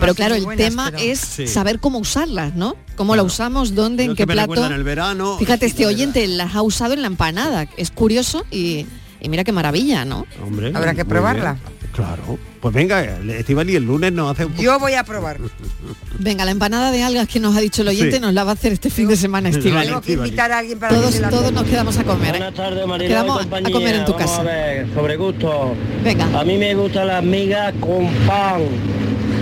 pero 0.00 0.14
claro, 0.14 0.34
muy 0.34 0.38
el 0.40 0.44
buenas, 0.44 0.68
tema 0.68 0.84
pero- 0.90 0.98
es 0.98 1.20
Sí. 1.20 1.46
saber 1.46 1.78
cómo 1.78 1.98
usarlas, 1.98 2.54
¿no? 2.54 2.76
Cómo 2.96 3.14
la 3.16 3.22
usamos, 3.22 3.74
dónde, 3.74 4.04
en 4.04 4.16
qué 4.16 4.26
plato. 4.26 4.66
en 4.66 4.72
el 4.72 4.82
verano. 4.82 5.38
Fíjate, 5.38 5.66
este 5.66 5.82
la 5.84 5.88
oyente 5.88 6.26
las 6.26 6.54
ha 6.56 6.62
usado 6.62 6.94
en 6.94 7.00
la 7.02 7.06
empanada, 7.06 7.68
es 7.76 7.90
curioso 7.92 8.44
y, 8.50 8.86
y 9.20 9.28
mira 9.28 9.44
qué 9.44 9.52
maravilla, 9.52 10.04
¿no? 10.04 10.26
Hombre, 10.44 10.72
Habrá 10.74 10.94
que 10.94 11.04
muy 11.04 11.10
probarla. 11.10 11.52
bien. 11.54 11.77
Claro. 11.98 12.38
Pues 12.60 12.72
venga, 12.72 13.02
Estivali 13.02 13.74
el 13.74 13.82
lunes 13.84 14.12
nos 14.12 14.30
hace 14.30 14.44
un 14.44 14.52
poco. 14.52 14.62
Yo 14.62 14.78
voy 14.78 14.94
a 14.94 15.02
probar. 15.02 15.38
Venga, 16.20 16.44
la 16.44 16.52
empanada 16.52 16.92
de 16.92 17.02
algas 17.02 17.26
que 17.26 17.40
nos 17.40 17.56
ha 17.56 17.60
dicho 17.60 17.82
el 17.82 17.88
oyente 17.88 18.16
Sí. 18.16 18.20
nos 18.22 18.34
la 18.34 18.44
va 18.44 18.52
a 18.52 18.54
hacer 18.54 18.72
este 18.72 18.88
fin 18.88 19.08
de 19.08 19.16
semana 19.16 19.48
Estivali. 19.48 19.88
Tengo 19.88 20.00
que 20.00 20.12
invitar 20.12 20.52
a 20.52 20.58
alguien 20.58 20.78
para 20.78 20.94
Todos, 20.94 21.06
que 21.10 21.16
se 21.16 21.20
la 21.22 21.30
todos 21.30 21.52
nos 21.52 21.64
quedamos 21.64 21.98
a 21.98 22.04
comer. 22.04 22.28
¿eh? 22.28 22.38
Buenas 22.38 22.54
tardes, 22.54 22.78
Nos 22.78 22.88
Mariló 22.88 23.04
y 23.04 23.08
quedamos 23.08 23.46
a 23.46 23.70
comer 23.72 23.94
en 23.96 24.04
tu 24.04 24.12
Vamos 24.12 24.26
casa. 24.28 24.40
a 24.40 24.44
ver, 24.44 24.86
sobre 24.94 25.16
gusto. 25.16 25.74
Venga. 26.04 26.38
A 26.40 26.44
mí 26.44 26.56
me 26.56 26.74
gustan 26.76 27.06
las 27.08 27.24
migas 27.24 27.74
con 27.80 28.06
pan. 28.28 28.62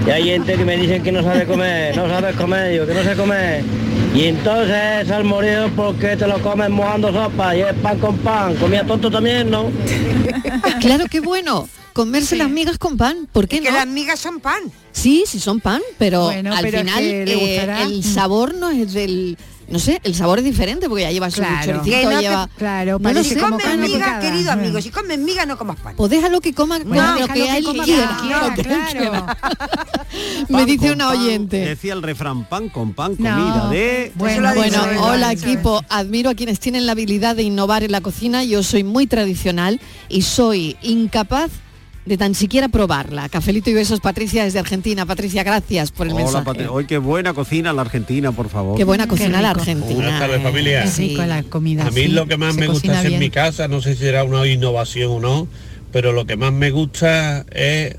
Y 0.07 0.11
hay 0.11 0.25
gente 0.25 0.55
que 0.55 0.65
me 0.65 0.77
dicen 0.79 1.03
que 1.03 1.13
no 1.13 1.23
sabe 1.23 1.45
comer, 1.47 1.95
no 1.95 2.09
sabes 2.09 2.37
comer, 2.37 2.73
digo 2.73 2.87
que 2.87 2.95
no 2.95 3.03
sé 3.03 3.17
comer. 3.17 3.65
Y 4.17 4.25
entonces 4.29 5.09
salmoreo 5.09 5.69
porque 5.77 6.17
te 6.17 6.27
lo 6.27 6.41
comes 6.41 6.71
mojando 6.71 7.13
sopa 7.13 7.55
y 7.55 7.61
es 7.61 7.75
pan 7.75 7.99
con 7.99 8.17
pan. 8.17 8.55
Comía 8.57 8.83
tonto 8.87 9.11
también, 9.11 9.51
¿no? 9.51 9.71
Claro, 10.81 11.05
qué 11.11 11.21
bueno. 11.21 11.69
Comerse 11.93 12.35
las 12.37 12.49
migas 12.49 12.79
con 12.79 12.97
pan, 12.97 13.29
¿por 13.31 13.47
qué 13.47 13.61
Que 13.61 13.71
no? 13.71 13.77
las 13.77 13.87
migas 13.87 14.19
son 14.19 14.41
pan. 14.41 14.63
Sí, 14.93 15.25
sí 15.27 15.39
son 15.39 15.61
pan, 15.61 15.83
pero 15.99 16.25
Bueno, 16.25 16.55
al 16.55 16.63
pero 16.65 16.79
es 16.79 16.85
final 16.85 16.99
que 17.01 17.23
eh, 17.25 17.83
el 17.83 18.05
sabor 18.05 18.55
no 18.55 18.71
es 18.71 18.95
del... 18.95 19.37
No 19.69 19.79
sé, 19.81 20.01
el 20.05 20.15
sabor 20.15 20.39
es 20.39 20.45
diferente 20.45 20.89
porque 20.89 21.03
ya 21.03 21.11
lleva 21.11 21.29
su 21.31 21.41
Claro. 21.41 21.65
choricito, 21.83 21.97
Que 21.97 22.05
no 22.05 22.11
te- 22.11 22.21
lleva... 22.23 22.49
Claro, 22.57 22.93
no 22.93 22.99
lo 22.99 23.03
parece 23.03 23.25
sé. 23.31 23.35
Si 23.35 23.41
como 23.41 23.59
comes 23.59 23.79
miga, 23.79 23.97
picada. 23.99 24.21
querido 24.21 24.53
amigo, 24.53 24.81
si 24.81 24.91
comes 24.91 25.19
miga 25.19 25.45
no 25.45 25.59
comas 25.59 25.77
pan. 25.81 25.95
Pues 25.97 26.11
déjalo 26.11 26.41
que 26.41 26.53
coma 26.55 26.79
Bueno, 26.85 27.19
lo 27.19 27.27
que 27.29 27.33
que 27.35 27.57
él 27.57 27.65
coma 27.65 27.85
quiera. 27.85 28.19
quiera, 28.21 28.55
claro. 28.55 29.27
Me 30.49 30.65
dice 30.67 30.93
una 30.93 31.09
pan, 31.09 31.17
oyente. 31.19 31.57
Decía 31.59 31.93
el 31.95 32.03
refrán, 32.03 32.45
pan 32.49 32.69
con 32.69 32.93
pan, 32.95 33.17
No. 33.19 33.31
comida 33.35 33.69
de... 33.71 34.13
Bueno, 34.15 34.55
Bueno, 34.55 34.63
dicho 34.87 35.03
hola 35.03 35.31
dicho 35.31 35.47
equipo, 35.47 35.85
admiro 35.89 36.31
a 36.31 36.35
quienes 36.35 36.61
tienen 36.61 36.87
la 36.87 36.93
habilidad 36.93 37.37
de 37.37 37.43
innovar 37.43 37.83
en 37.83 37.93
la 37.93 38.01
cocina, 38.01 38.45
yo 38.45 38.63
soy 38.63 38.85
muy 38.85 39.07
tradicional 39.07 39.81
y 40.09 40.23
soy 40.23 40.77
incapaz 40.83 41.51
de 42.07 42.17
tan 42.17 42.35
siquiera 42.35 42.69
probarla. 42.69 43.29
Cafelito 43.29 43.69
y 43.69 43.75
besos, 43.75 44.01
Patricia 44.01 44.45
desde 44.45 44.59
Argentina. 44.61 45.05
Patricia, 45.05 45.43
gracias 45.43 45.91
por 45.91 46.07
el 46.07 46.13
Hola, 46.15 46.25
mensaje. 46.25 46.69
Hoy 46.69 46.87
qué 46.87 46.99
buena 46.99 47.35
cocina 47.35 47.73
la 47.73 47.83
Argentina, 47.83 48.33
por 48.33 48.49
favor. 48.49 48.79
Qué 48.79 48.85
buena 48.85 49.07
cocina 49.09 49.43
la. 49.43 49.51
Argentina. 49.51 49.95
Buenas 49.95 50.21
tardes, 50.21 50.41
eh. 50.41 50.43
familia. 50.43 50.83
Qué 50.85 50.89
Sí. 50.89 51.09
rico 51.11 51.27
la 51.27 51.43
comida. 51.43 51.87
A 51.87 51.91
mí 51.91 52.03
sí. 52.03 52.09
lo 52.09 52.27
que 52.27 52.37
más 52.37 52.55
me 52.57 52.69
gusta 52.69 52.99
hacer 52.99 53.13
en 53.13 53.19
mi 53.21 53.31
casa, 53.31 53.69
no 53.69 53.83
sé 53.83 53.95
si 53.95 54.01
será 54.05 54.23
una 54.25 54.47
innovación 54.47 55.11
o 55.13 55.21
no, 55.21 55.49
pero 55.93 56.13
lo 56.13 56.27
que 56.27 56.37
más 56.37 56.53
me 56.53 56.71
gusta 56.71 57.45
es 57.53 57.97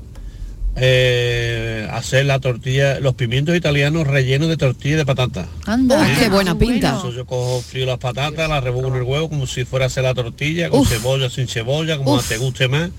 eh, 0.80 1.88
hacer 1.92 2.24
la 2.26 2.38
tortilla, 2.38 3.00
los 3.00 3.14
pimientos 3.14 3.56
italianos 3.56 4.06
rellenos 4.06 4.48
de 4.48 4.56
tortilla 4.56 4.96
de 4.98 5.06
patata. 5.06 5.46
Anda, 5.66 6.06
qué 6.18 6.28
buena 6.28 6.56
pinta. 6.58 6.96
Eso 6.98 7.12
yo 7.12 7.26
cojo 7.26 7.60
frío 7.62 7.86
las 7.86 7.98
patatas, 7.98 8.48
las 8.48 8.62
revoco 8.62 8.88
en 8.88 8.96
el 8.96 9.02
huevo 9.02 9.28
como 9.28 9.46
si 9.46 9.64
fuera 9.64 9.86
a 9.86 9.88
hacer 9.88 10.04
la 10.04 10.14
tortilla, 10.14 10.70
con 10.70 10.80
Uf. 10.80 10.88
cebolla, 10.88 11.28
sin 11.30 11.48
cebolla, 11.48 11.96
como 11.98 12.20
te 12.20 12.36
guste 12.38 12.68
más, 12.68 12.90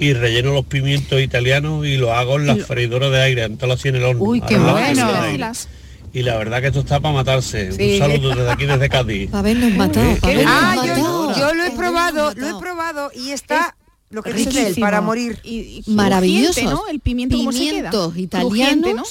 y 0.00 0.12
relleno 0.12 0.52
los 0.52 0.64
pimientos 0.64 1.20
italianos 1.20 1.86
y 1.86 1.96
lo 1.96 2.14
hago 2.14 2.36
en 2.36 2.46
la 2.46 2.56
freidora 2.56 3.10
de 3.10 3.20
aire, 3.22 3.42
entonces 3.44 3.68
lo 3.68 3.74
así 3.74 3.88
en 3.88 3.96
el 3.96 4.04
horno. 4.04 4.22
Uy, 4.22 4.40
qué 4.40 4.58
bueno. 4.58 5.10
Y 5.32 5.38
las- 5.38 5.68
la 6.14 6.36
verdad 6.36 6.60
que 6.60 6.68
esto 6.68 6.80
está 6.80 7.00
para 7.00 7.12
matarse. 7.14 7.72
Sí. 7.72 7.94
Un 7.94 7.98
saludo 7.98 8.28
desde 8.36 8.50
aquí, 8.50 8.66
desde 8.66 8.88
Cádiz. 8.88 9.30
Pa' 9.30 9.40
habernos 9.40 9.72
matado, 9.72 10.16
pa' 10.20 10.28
habernos 10.28 10.46
Ah, 10.54 10.72
matado. 10.76 10.96
yo, 11.32 11.38
yo 11.40 11.54
lo 11.54 11.64
he 11.64 11.70
probado, 11.72 12.32
lo 12.36 12.48
he 12.56 12.60
probado 12.60 13.10
y 13.12 13.30
está 13.30 13.74
lo 14.14 14.22
que 14.22 14.32
dice 14.32 14.68
él, 14.68 14.76
para 14.80 15.00
morir. 15.00 15.38
y- 15.44 15.82
y 15.86 15.90
Maravilloso. 15.90 16.62
¿no? 16.62 16.82
El 16.90 17.00
pimiento 17.00 17.36
como 17.36 17.52
se 17.52 17.58
queda. 17.58 17.90
Pimientos 17.90 18.16
italianos 18.16 18.94
¿no? 18.94 19.02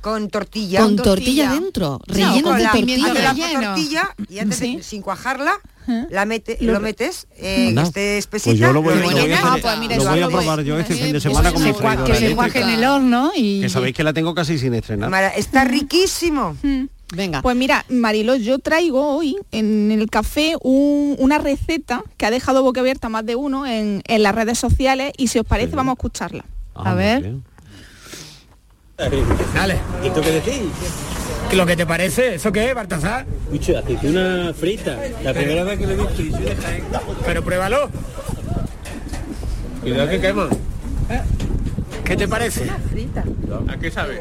Con 0.00 0.28
tortilla. 0.28 0.80
con 0.82 0.96
tortilla. 0.96 1.46
tortilla 1.46 1.52
dentro, 1.52 2.00
No, 2.06 2.14
rellenos 2.14 2.42
con 2.42 2.56
de 2.58 2.62
la, 2.64 2.72
tortilla. 2.72 3.06
haces 3.10 3.22
la 3.24 3.32
Relleno. 3.32 3.62
tortilla 3.74 4.14
y 4.28 4.38
antes 4.38 4.60
de- 4.60 4.66
Sí. 4.66 4.78
sin 4.82 5.00
cuajarla, 5.02 5.52
la 6.10 6.24
mete, 6.26 6.58
Lo- 6.60 6.74
lo, 6.74 6.80
metes, 6.80 7.26
eh, 7.36 7.74
espesita, 8.18 8.50
Pues 8.50 8.58
yo 8.58 8.72
lo 8.72 8.82
voy, 8.82 8.94
lo 8.96 9.00
lo 9.00 9.06
voy 9.06 9.14
a 9.14 9.16
rellenas, 9.22 9.38
hacer- 9.44 9.50
Ah, 9.50 9.58
pues 9.62 9.78
mira, 9.78 9.96
lo 9.96 10.02
voy 10.04 10.12
a 10.12 10.20
lo 10.20 10.30
voy- 10.30 10.44
probar 10.44 10.62
yo 10.62 10.78
este 10.78 10.94
Sí, 10.94 11.02
fin 11.04 11.12
de 11.14 11.20
semana 11.20 11.52
con 11.52 11.62
mi 11.62 11.72
bueno, 11.72 11.88
freidora 11.88 12.18
Que 12.20 12.28
se 12.28 12.34
cuaje 12.34 12.60
en 12.60 12.68
el 12.70 12.84
horno 12.84 13.32
y... 13.34 13.60
Que 13.62 13.68
sabéis 13.70 13.94
que 13.96 14.04
la 14.04 14.12
tengo 14.12 14.34
casi 14.34 14.58
sin 14.58 14.74
estrenar. 14.74 15.08
Mara- 15.10 15.28
está 15.34 15.64
riquísimo. 15.64 16.56
Venga. 17.16 17.42
Pues 17.42 17.56
mira, 17.56 17.84
Marilo, 17.88 18.34
yo 18.36 18.58
traigo 18.58 19.16
hoy 19.16 19.36
en 19.52 19.90
el 19.92 20.08
café 20.10 20.54
un- 20.62 21.16
una 21.18 21.38
receta 21.38 22.02
que 22.16 22.26
ha 22.26 22.30
dejado 22.30 22.62
boca 22.62 22.80
abierta 22.80 23.06
a 23.06 23.10
más 23.10 23.24
de 23.26 23.36
uno 23.36 23.66
en, 23.66 24.02
en 24.06 24.22
las 24.22 24.34
redes 24.34 24.58
sociales 24.58 25.12
y 25.16 25.28
si 25.28 25.38
os 25.38 25.46
parece 25.46 25.74
vamos 25.76 25.92
a 25.92 25.94
escucharla. 25.94 26.44
Ah, 26.74 26.90
A 26.90 26.94
ver. 26.94 27.22
bien. 27.22 27.44
Dale. 29.54 29.76
¿Y 30.04 30.10
tú 30.10 30.20
qué 30.20 30.30
decís? 30.30 30.60
¿Qué 31.50 31.56
lo 31.56 31.66
que 31.66 31.76
te 31.76 31.84
parece? 31.86 32.36
¿Eso 32.36 32.50
qué 32.52 32.68
es, 32.68 32.74
Baltasar? 32.74 33.26
Aceituna 33.52 34.52
frita. 34.58 34.98
La 35.22 35.34
primera 35.34 35.64
vez 35.64 35.78
que 35.78 35.86
lo 35.86 35.92
he 35.92 35.96
visto 35.96 36.22
y 36.22 36.30
soy 36.30 36.42
de 36.44 36.56
Jaén. 36.56 36.84
Pero 37.26 37.44
pruébalo. 37.44 37.90
Cuidado 39.82 40.08
que 40.08 40.20
quema. 40.20 40.48
¿Qué 42.04 42.16
te 42.16 42.28
parece? 42.28 42.66
¿A 43.68 43.76
qué 43.78 43.90
sabe? 43.90 44.20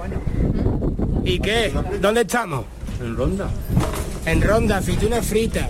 ¿Y 1.25 1.39
qué? 1.39 1.73
¿Dónde 2.01 2.21
estamos? 2.21 2.65
En 3.01 3.15
ronda. 3.15 3.49
En 4.25 4.41
ronda, 4.41 4.77
aceituna 4.77 5.21
frita. 5.21 5.69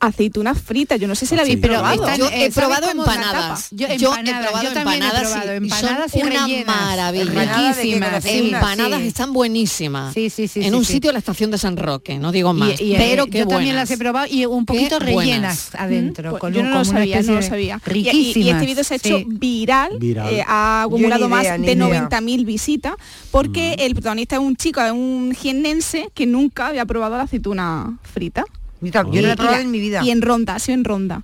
Aceitunas 0.00 0.58
fritas, 0.58 0.98
yo 0.98 1.06
no 1.06 1.14
sé 1.14 1.26
si 1.26 1.36
la 1.36 1.42
habéis 1.42 1.58
Pero 1.60 1.74
probado. 1.74 2.02
están- 2.04 2.18
yo 2.18 2.26
he 2.28 2.50
¿sabes 2.50 2.54
probado 2.54 2.90
empanadas. 2.90 3.68
Yo, 3.70 3.86
Yo 3.98 4.14
he 4.14 4.18
empanadas, 4.20 4.46
probado 4.46 4.62
yo 4.62 4.68
he 4.68 4.78
empanadas 4.78 5.34
y- 5.34 5.54
empanadas 5.56 6.12
son 6.12 6.22
una 6.22 6.48
maravilla. 6.64 7.22
¿Empanadas 7.22 7.76
Riquísimas. 7.76 8.24
Empanadas 8.24 9.00
Sí. 9.02 9.06
están 9.08 9.32
buenísimas. 9.34 10.14
Sí, 10.14 10.30
sí, 10.30 10.48
sí, 10.48 10.60
En 10.60 10.70
sí, 10.70 10.74
un 10.74 10.84
sí. 10.86 10.92
sitio 10.94 11.08
de 11.10 11.12
la 11.12 11.18
estación 11.18 11.50
de 11.50 11.58
San 11.58 11.76
Roque, 11.76 12.18
no 12.18 12.32
digo 12.32 12.54
más. 12.54 12.80
Y- 12.80 12.94
y, 12.94 12.96
pero 12.96 13.24
eh, 13.24 13.30
qué 13.30 13.38
yo 13.40 13.46
también 13.46 13.76
las 13.76 13.90
he 13.90 13.98
probado 13.98 14.26
y 14.30 14.46
un 14.46 14.64
poquito 14.64 14.98
Qué 14.98 15.04
rellenas 15.04 15.68
buenas. 15.70 15.70
adentro. 15.74 16.30
Pues 16.30 16.40
con 16.40 16.52
yo 16.54 16.60
un- 16.62 16.70
no 16.70 16.78
lo 16.78 16.84
sabía, 16.86 17.20
no 17.20 17.34
lo 17.34 17.42
sabía. 17.42 17.78
Y- 17.84 17.88
Riquísimas. 17.90 18.36
Y, 18.36 18.40
y 18.40 18.48
este 18.50 18.66
vídeo 18.66 18.84
se 18.84 18.94
ha 18.94 18.96
hecho 18.96 19.18
sí. 19.18 19.24
viral, 19.28 19.98
Viral. 19.98 20.32
eh, 20.32 20.44
ha 20.48 20.82
acumulado 20.84 21.28
más 21.28 21.42
idea, 21.42 21.58
de 21.58 21.72
idea. 21.72 21.74
90.000 21.76 22.46
visitas, 22.46 22.94
porque 23.30 23.74
el 23.80 23.92
protagonista 23.92 24.36
es 24.36 24.40
un 24.42 24.56
chico, 24.56 24.80
es 24.80 24.92
un 24.92 25.34
jiennense 25.38 26.08
que 26.14 26.24
nunca 26.24 26.68
había 26.68 26.86
probado 26.86 27.18
la 27.18 27.24
aceituna 27.24 27.98
frita. 28.02 28.44
Yo, 28.80 29.02
no 29.02 29.20
lo 29.20 29.32
he 29.32 29.36
probado 29.36 29.60
en 29.60 29.70
mi 29.70 29.80
vida. 29.80 30.02
Y 30.02 30.10
en 30.10 30.22
ronda, 30.22 30.54
ha 30.54 30.58
sido 30.58 30.74
en 30.78 30.84
ronda. 30.84 31.22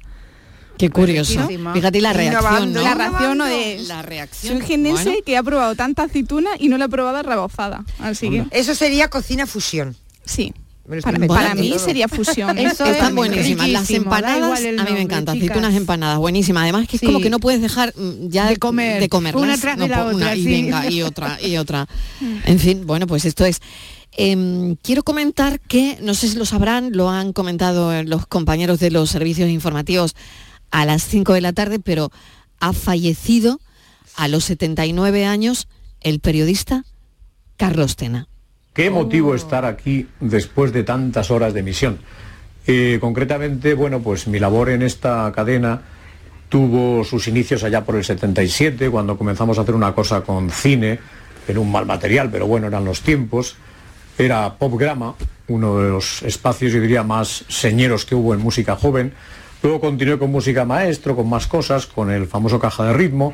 Qué 0.78 0.90
curioso. 0.90 1.48
Fíjate 1.72 2.00
la 2.02 2.12
reacción. 2.12 2.74
La 2.74 2.94
reacción 2.94 3.38
¿no? 3.38 3.46
de... 3.46 3.78
La 3.88 4.00
Soy 4.02 4.06
reacción. 4.10 4.56
un 4.56 4.62
jiennense 4.62 5.04
Bueno. 5.04 5.18
que 5.24 5.36
ha 5.38 5.42
probado 5.42 5.74
tanta 5.74 6.02
aceituna 6.02 6.50
y 6.58 6.68
no 6.68 6.76
la 6.76 6.84
ha 6.84 6.88
probado 6.88 7.22
rebozada. 7.22 7.84
Así 7.98 8.28
que, 8.30 8.44
Eso 8.50 8.74
sería 8.74 9.08
cocina 9.08 9.46
fusión. 9.46 9.96
sí. 10.24 10.52
Para, 11.28 11.54
mí 11.54 11.70
todo. 11.70 11.78
sería 11.80 12.06
fusión. 12.08 12.56
Eso 12.58 12.84
Están 12.84 13.08
es 13.08 13.14
buenísimas. 13.14 13.68
Las 13.68 13.90
empanadas, 13.90 14.60
a 14.60 14.84
mí 14.84 14.92
me 14.92 15.00
encanta. 15.02 15.32
chicas. 15.32 15.48
Aceitunas 15.48 15.74
empanadas, 15.74 16.18
buenísimas. 16.18 16.62
Además 16.62 16.86
que 16.88 16.96
es 16.96 17.02
como 17.02 17.20
que 17.20 17.30
no 17.30 17.40
puedes 17.40 17.60
dejar 17.60 17.92
mm, 17.96 18.28
ya 18.28 18.48
De 18.48 18.56
comer, 18.56 19.00
de 19.00 19.08
comerlas. 19.08 19.42
una 19.42 19.58
tras 19.58 19.76
de 19.78 19.88
No, 19.88 19.94
la 19.96 20.04
po- 20.10 20.16
otra, 20.16 20.36
y 20.36 20.42
sí. 20.44 20.48
venga, 20.48 20.90
y 20.90 21.02
otra, 21.02 21.38
y 21.42 21.56
otra. 21.56 21.86
En 22.46 22.58
fin, 22.58 22.86
bueno, 22.86 23.06
pues 23.06 23.24
esto 23.24 23.44
es. 23.44 23.60
Em, 24.18 24.76
quiero 24.76 25.02
comentar 25.02 25.60
que, 25.60 25.98
no 26.00 26.14
sé 26.14 26.28
si 26.28 26.36
lo 26.36 26.46
sabrán, 26.46 26.90
lo 26.92 27.10
han 27.10 27.32
comentado 27.32 28.02
los 28.04 28.26
compañeros 28.26 28.78
de 28.78 28.90
los 28.90 29.10
servicios 29.10 29.50
informativos 29.50 30.14
a 30.70 30.84
las 30.86 31.02
5 31.04 31.34
de 31.34 31.40
la 31.42 31.52
tarde, 31.52 31.78
pero 31.80 32.10
ha 32.60 32.72
fallecido 32.72 33.60
a 34.16 34.28
los 34.28 34.44
79 34.44 35.26
años 35.26 35.68
el 36.00 36.20
periodista 36.20 36.84
Carlos 37.58 37.96
Tena. 37.96 38.28
¿Qué 38.76 38.90
motivo 38.90 39.34
estar 39.34 39.64
aquí 39.64 40.06
después 40.20 40.70
de 40.70 40.82
tantas 40.82 41.30
horas 41.30 41.54
de 41.54 41.60
emisión? 41.60 41.96
Eh, 42.66 42.98
concretamente, 43.00 43.72
bueno, 43.72 44.00
pues 44.00 44.28
mi 44.28 44.38
labor 44.38 44.68
en 44.68 44.82
esta 44.82 45.32
cadena 45.34 45.80
tuvo 46.50 47.02
sus 47.02 47.26
inicios 47.26 47.64
allá 47.64 47.86
por 47.86 47.96
el 47.96 48.04
77, 48.04 48.90
cuando 48.90 49.16
comenzamos 49.16 49.56
a 49.56 49.62
hacer 49.62 49.74
una 49.74 49.94
cosa 49.94 50.20
con 50.20 50.50
cine, 50.50 50.98
en 51.48 51.56
un 51.56 51.72
mal 51.72 51.86
material, 51.86 52.28
pero 52.30 52.46
bueno, 52.46 52.66
eran 52.66 52.84
los 52.84 53.00
tiempos. 53.00 53.56
Era 54.18 54.58
Popgrama, 54.58 55.14
uno 55.48 55.78
de 55.78 55.88
los 55.88 56.22
espacios, 56.22 56.70
yo 56.70 56.80
diría, 56.82 57.02
más 57.02 57.46
señeros 57.48 58.04
que 58.04 58.14
hubo 58.14 58.34
en 58.34 58.40
música 58.40 58.76
joven. 58.76 59.14
Luego 59.62 59.80
continué 59.80 60.18
con 60.18 60.30
música 60.30 60.66
maestro, 60.66 61.16
con 61.16 61.30
más 61.30 61.46
cosas, 61.46 61.86
con 61.86 62.10
el 62.10 62.26
famoso 62.26 62.58
caja 62.58 62.84
de 62.84 62.92
ritmo. 62.92 63.32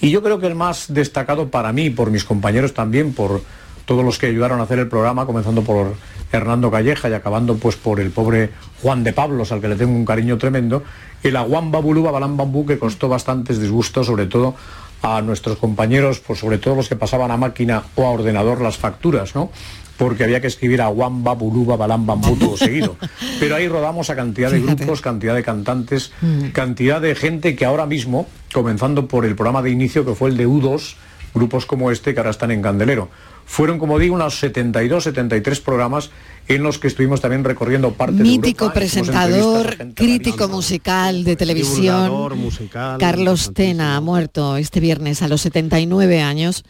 Y 0.00 0.10
yo 0.10 0.22
creo 0.22 0.40
que 0.40 0.46
el 0.46 0.54
más 0.54 0.86
destacado 0.88 1.50
para 1.50 1.74
mí, 1.74 1.90
por 1.90 2.10
mis 2.10 2.24
compañeros 2.24 2.72
también, 2.72 3.12
por 3.12 3.42
todos 3.88 4.04
los 4.04 4.18
que 4.18 4.26
ayudaron 4.26 4.60
a 4.60 4.64
hacer 4.64 4.78
el 4.78 4.86
programa, 4.86 5.24
comenzando 5.24 5.62
por 5.62 5.94
Hernando 6.30 6.70
Calleja 6.70 7.08
y 7.08 7.14
acabando 7.14 7.56
pues 7.56 7.76
por 7.76 8.00
el 8.00 8.10
pobre 8.10 8.50
Juan 8.82 9.02
de 9.02 9.14
Pablos, 9.14 9.50
al 9.50 9.62
que 9.62 9.68
le 9.68 9.76
tengo 9.76 9.92
un 9.92 10.04
cariño 10.04 10.36
tremendo, 10.36 10.82
el 11.22 11.34
Aguán 11.36 11.72
Babulú 11.72 12.02
Babalán 12.02 12.36
Bambú, 12.36 12.66
que 12.66 12.78
costó 12.78 13.08
bastantes 13.08 13.58
disgustos, 13.58 14.06
sobre 14.06 14.26
todo 14.26 14.54
a 15.00 15.22
nuestros 15.22 15.56
compañeros, 15.56 16.20
pues 16.20 16.38
sobre 16.40 16.58
todo 16.58 16.74
los 16.74 16.90
que 16.90 16.96
pasaban 16.96 17.30
a 17.30 17.38
máquina 17.38 17.82
o 17.94 18.04
a 18.04 18.10
ordenador 18.10 18.60
las 18.60 18.76
facturas, 18.76 19.34
¿no? 19.34 19.50
porque 19.96 20.22
había 20.22 20.42
que 20.42 20.48
escribir 20.48 20.82
a 20.82 20.88
Juan 20.88 21.24
Babulú 21.24 21.64
Babalán 21.64 22.04
Bambú 22.04 22.36
todo 22.36 22.58
seguido. 22.58 22.96
Pero 23.40 23.56
ahí 23.56 23.68
rodamos 23.68 24.10
a 24.10 24.16
cantidad 24.16 24.50
de 24.50 24.60
grupos, 24.60 25.00
cantidad 25.00 25.34
de 25.34 25.42
cantantes, 25.42 26.12
cantidad 26.52 27.00
de 27.00 27.14
gente 27.14 27.56
que 27.56 27.64
ahora 27.64 27.86
mismo, 27.86 28.28
comenzando 28.52 29.08
por 29.08 29.24
el 29.24 29.34
programa 29.34 29.62
de 29.62 29.70
inicio 29.70 30.04
que 30.04 30.14
fue 30.14 30.28
el 30.28 30.36
de 30.36 30.46
U2, 30.46 30.94
grupos 31.34 31.66
como 31.66 31.90
este 31.90 32.14
que 32.14 32.20
ahora 32.20 32.30
están 32.30 32.50
en 32.50 32.62
Candelero. 32.62 33.08
Fueron, 33.48 33.78
como 33.78 33.98
digo, 33.98 34.14
unos 34.14 34.38
72, 34.38 35.04
73 35.04 35.60
programas 35.60 36.10
en 36.48 36.62
los 36.62 36.78
que 36.78 36.86
estuvimos 36.86 37.22
también 37.22 37.42
recorriendo 37.44 37.92
parte 37.94 38.22
Mítico 38.22 38.66
de 38.66 38.68
Europa. 38.68 38.72
Presentador, 38.74 39.76
crítico 39.94 40.48
musical 40.48 41.24
de 41.24 41.34
televisión. 41.34 42.04
divulgador 42.04 42.36
musical, 42.36 42.98
Carlos 42.98 43.52
Tena 43.54 43.96
ha 43.96 44.00
muerto 44.02 44.58
este 44.58 44.80
viernes 44.80 45.22
a 45.22 45.28
los 45.28 45.40
79 45.40 46.20
años. 46.20 46.62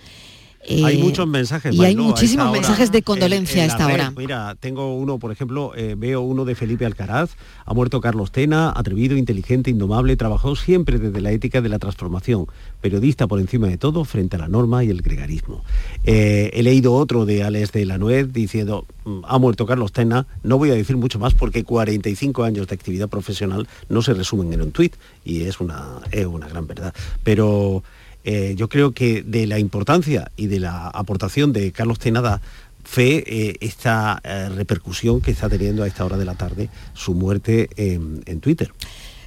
Eh, 0.68 0.84
hay 0.84 0.98
muchos 1.02 1.26
mensajes. 1.26 1.74
Y 1.74 1.84
hay 1.84 1.94
a 1.94 1.96
muchísimos 1.96 2.46
hora, 2.48 2.52
mensajes 2.60 2.92
de 2.92 2.98
en- 2.98 3.04
condolencia 3.04 3.64
en 3.64 3.70
a 3.70 3.72
la 3.72 3.72
esta 3.72 3.86
red. 3.88 3.94
hora. 3.94 4.10
Mira, 4.16 4.54
tengo 4.60 4.94
uno, 4.96 5.18
por 5.18 5.32
ejemplo, 5.32 5.72
eh, 5.74 5.94
veo 5.96 6.20
uno 6.20 6.44
de 6.44 6.54
Felipe 6.54 6.84
Alcaraz. 6.86 7.30
Ha 7.64 7.74
muerto 7.74 8.00
Carlos 8.00 8.32
Tena, 8.32 8.72
atrevido, 8.74 9.16
inteligente, 9.16 9.70
indomable, 9.70 10.16
trabajó 10.16 10.56
siempre 10.56 10.98
desde 10.98 11.20
la 11.20 11.32
ética 11.32 11.60
de 11.60 11.68
la 11.68 11.78
transformación. 11.78 12.46
Periodista 12.80 13.26
por 13.26 13.40
encima 13.40 13.66
de 13.68 13.76
todo, 13.78 14.04
frente 14.04 14.36
a 14.36 14.38
la 14.40 14.48
norma 14.48 14.84
y 14.84 14.90
el 14.90 15.02
gregarismo. 15.02 15.64
Eh, 16.04 16.50
he 16.52 16.62
leído 16.62 16.94
otro 16.94 17.24
de 17.26 17.42
Alex 17.42 17.72
de 17.72 17.84
la 17.84 17.98
Nuez 17.98 18.32
diciendo, 18.32 18.84
"Mm, 19.04 19.20
ha 19.24 19.38
muerto 19.38 19.66
Carlos 19.66 19.92
Tena. 19.92 20.26
No 20.42 20.58
voy 20.58 20.70
a 20.70 20.74
decir 20.74 20.96
mucho 20.96 21.18
más 21.18 21.34
porque 21.34 21.64
45 21.64 22.44
años 22.44 22.66
de 22.68 22.74
actividad 22.74 23.08
profesional 23.08 23.66
no 23.88 24.02
se 24.02 24.14
resumen 24.14 24.52
en 24.52 24.62
un 24.62 24.70
tuit 24.72 24.94
y 25.24 25.42
es 25.42 25.60
una, 25.60 25.84
es 26.10 26.26
una 26.26 26.48
gran 26.48 26.66
verdad. 26.66 26.94
Pero 27.24 27.82
eh, 28.30 28.54
yo 28.56 28.68
creo 28.68 28.92
que 28.92 29.22
de 29.22 29.46
la 29.46 29.58
importancia 29.58 30.30
y 30.36 30.48
de 30.48 30.60
la 30.60 30.88
aportación 30.88 31.54
de 31.54 31.72
Carlos 31.72 31.98
Tenada 31.98 32.42
fe 32.84 33.24
eh, 33.26 33.56
esta 33.60 34.20
eh, 34.22 34.50
repercusión 34.50 35.22
que 35.22 35.30
está 35.30 35.48
teniendo 35.48 35.82
a 35.82 35.86
esta 35.86 36.04
hora 36.04 36.18
de 36.18 36.26
la 36.26 36.34
tarde 36.34 36.68
su 36.92 37.14
muerte 37.14 37.70
en, 37.76 38.22
en 38.26 38.40
Twitter. 38.40 38.70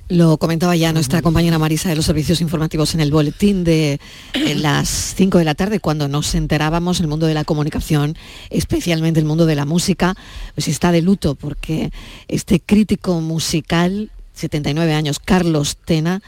Lo 0.07 0.37
comentaba 0.37 0.75
ya 0.75 0.93
nuestra 0.93 1.23
compañera 1.23 1.57
Marisa 1.57 1.89
de 1.89 1.95
los 1.95 2.05
servicios 2.05 2.41
informativos 2.41 2.93
en 2.93 2.99
el 2.99 3.09
boletín 3.09 3.63
de 3.63 3.99
las 4.57 5.15
5 5.17 5.39
de 5.39 5.45
la 5.45 5.55
tarde, 5.55 5.79
cuando 5.79 6.07
nos 6.07 6.35
enterábamos 6.35 6.99
el 6.99 7.07
mundo 7.07 7.25
de 7.25 7.33
la 7.33 7.43
comunicación, 7.43 8.15
especialmente 8.51 9.19
el 9.19 9.25
mundo 9.25 9.47
de 9.47 9.55
la 9.55 9.65
música, 9.65 10.13
pues 10.53 10.67
está 10.67 10.91
de 10.91 11.01
luto 11.01 11.33
porque 11.33 11.91
este 12.27 12.59
crítico 12.59 13.19
musical, 13.19 14.11
79 14.35 14.93
años, 14.93 15.17
Carlos 15.17 15.77
Tena, 15.85 16.21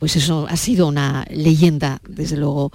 pues 0.00 0.16
eso 0.16 0.46
ha 0.48 0.56
sido 0.56 0.88
una 0.88 1.26
leyenda, 1.30 2.00
desde 2.08 2.38
luego, 2.38 2.72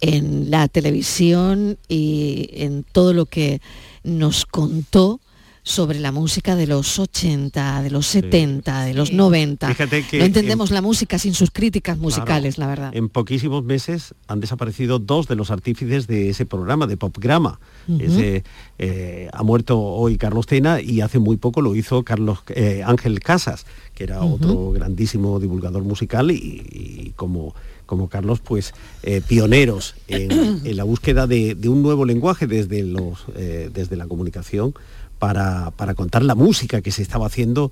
en 0.00 0.50
la 0.50 0.68
televisión 0.68 1.78
y 1.88 2.48
en 2.52 2.84
todo 2.84 3.12
lo 3.12 3.26
que 3.26 3.60
nos 4.04 4.46
contó 4.46 5.20
sobre 5.62 6.00
la 6.00 6.10
música 6.10 6.56
de 6.56 6.66
los 6.66 6.98
80, 6.98 7.82
de 7.82 7.90
los 7.90 8.06
70, 8.06 8.84
de 8.84 8.94
los 8.94 9.12
90. 9.12 9.68
Fíjate 9.68 10.02
que 10.06 10.18
no 10.18 10.24
entendemos 10.24 10.70
en- 10.70 10.74
la 10.74 10.82
música 10.82 11.18
sin 11.18 11.34
sus 11.34 11.50
críticas 11.50 11.98
musicales, 11.98 12.54
Claro. 12.54 12.70
la 12.70 12.74
verdad. 12.76 12.96
En 12.96 13.08
poquísimos 13.10 13.62
meses 13.64 14.14
han 14.26 14.40
desaparecido 14.40 14.98
dos 14.98 15.28
de 15.28 15.36
los 15.36 15.50
artífices 15.50 16.06
de 16.06 16.30
ese 16.30 16.46
programa, 16.46 16.86
de 16.86 16.96
Popgrama. 16.96 17.60
Ese, 17.98 18.44
eh, 18.78 19.28
ha 19.32 19.42
muerto 19.42 19.78
hoy 19.80 20.16
Carlos 20.16 20.46
Tena 20.46 20.80
y 20.80 21.00
hace 21.00 21.18
muy 21.18 21.36
poco 21.36 21.60
lo 21.60 21.74
hizo 21.74 22.04
Carlos 22.04 22.38
eh, 22.48 22.82
Ángel 22.86 23.20
Casas, 23.20 23.66
que 23.94 24.04
era 24.04 24.22
otro 24.22 24.70
grandísimo 24.72 25.40
divulgador 25.40 25.82
musical 25.82 26.30
y, 26.30 26.36
y 26.36 27.12
como, 27.16 27.54
como 27.86 28.08
Carlos, 28.08 28.40
pues 28.40 28.72
eh, 29.02 29.20
pioneros 29.26 29.94
en, 30.08 30.30
en 30.64 30.76
la 30.76 30.84
búsqueda 30.84 31.26
de, 31.26 31.54
de 31.54 31.68
un 31.68 31.82
nuevo 31.82 32.04
lenguaje 32.04 32.46
desde, 32.46 32.82
los, 32.84 33.24
eh, 33.34 33.70
desde 33.74 33.96
la 33.96 34.06
comunicación 34.06 34.72
para, 35.20 35.70
para 35.76 35.94
contar 35.94 36.24
la 36.24 36.34
música 36.34 36.80
que 36.80 36.90
se 36.90 37.02
estaba 37.02 37.26
haciendo 37.26 37.70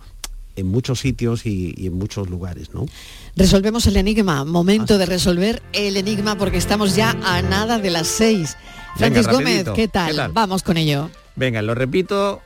en 0.54 0.68
muchos 0.68 1.00
sitios 1.00 1.46
y, 1.46 1.74
y 1.76 1.86
en 1.86 1.94
muchos 1.94 2.28
lugares, 2.28 2.74
¿no? 2.74 2.86
Resolvemos 3.34 3.86
el 3.86 3.96
enigma, 3.96 4.44
momento 4.44 4.98
de 4.98 5.06
resolver 5.06 5.62
el 5.72 5.96
enigma 5.96 6.36
porque 6.36 6.58
estamos 6.58 6.94
ya 6.94 7.16
a 7.24 7.42
nada 7.42 7.78
de 7.78 7.90
las 7.90 8.06
6. 8.08 8.34
Venga, 8.36 8.56
Francis 8.96 9.26
Gómez. 9.28 9.68
¿qué 9.74 9.88
tal? 9.88 10.10
¿Qué 10.10 10.16
tal? 10.16 10.32
Vamos 10.32 10.62
con 10.62 10.76
ello. 10.76 11.10
Venga, 11.36 11.62
lo 11.62 11.74
repito, 11.74 12.42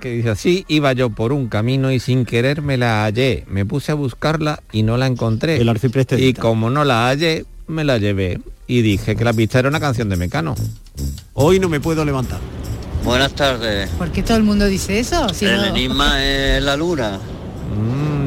que 0.00 0.10
dice 0.10 0.30
así, 0.30 0.64
iba 0.68 0.92
yo 0.92 1.10
por 1.10 1.32
un 1.32 1.48
camino 1.48 1.90
y 1.92 2.00
sin 2.00 2.24
querer 2.24 2.60
me 2.60 2.76
la 2.76 3.04
hallé. 3.04 3.44
Me 3.48 3.64
puse 3.64 3.92
a 3.92 3.94
buscarla 3.94 4.62
y 4.72 4.82
no 4.82 4.96
la 4.96 5.06
encontré. 5.06 5.60
El 5.60 5.68
arcipreste 5.68 6.20
Y 6.20 6.34
como 6.34 6.68
no 6.68 6.84
la 6.84 7.06
hallé, 7.06 7.46
me 7.68 7.84
la 7.84 7.98
llevé. 7.98 8.40
Y 8.66 8.82
dije 8.82 9.16
que 9.16 9.24
la 9.24 9.32
pista 9.32 9.60
era 9.60 9.68
una 9.68 9.80
canción 9.80 10.08
de 10.08 10.16
Mecano. 10.16 10.56
Hoy 11.34 11.58
no 11.58 11.68
me 11.68 11.80
puedo 11.80 12.04
levantar. 12.04 12.40
Buenas 13.04 13.32
tardes. 13.34 13.90
¿Por 13.90 14.10
qué 14.12 14.22
todo 14.22 14.36
el 14.36 14.42
mundo 14.44 14.66
dice 14.66 14.98
eso? 14.98 15.28
Si 15.30 15.44
el 15.44 15.56
no- 15.56 15.64
enigma 15.64 16.22
es 16.24 16.62
la 16.62 16.76
luna. 16.76 17.18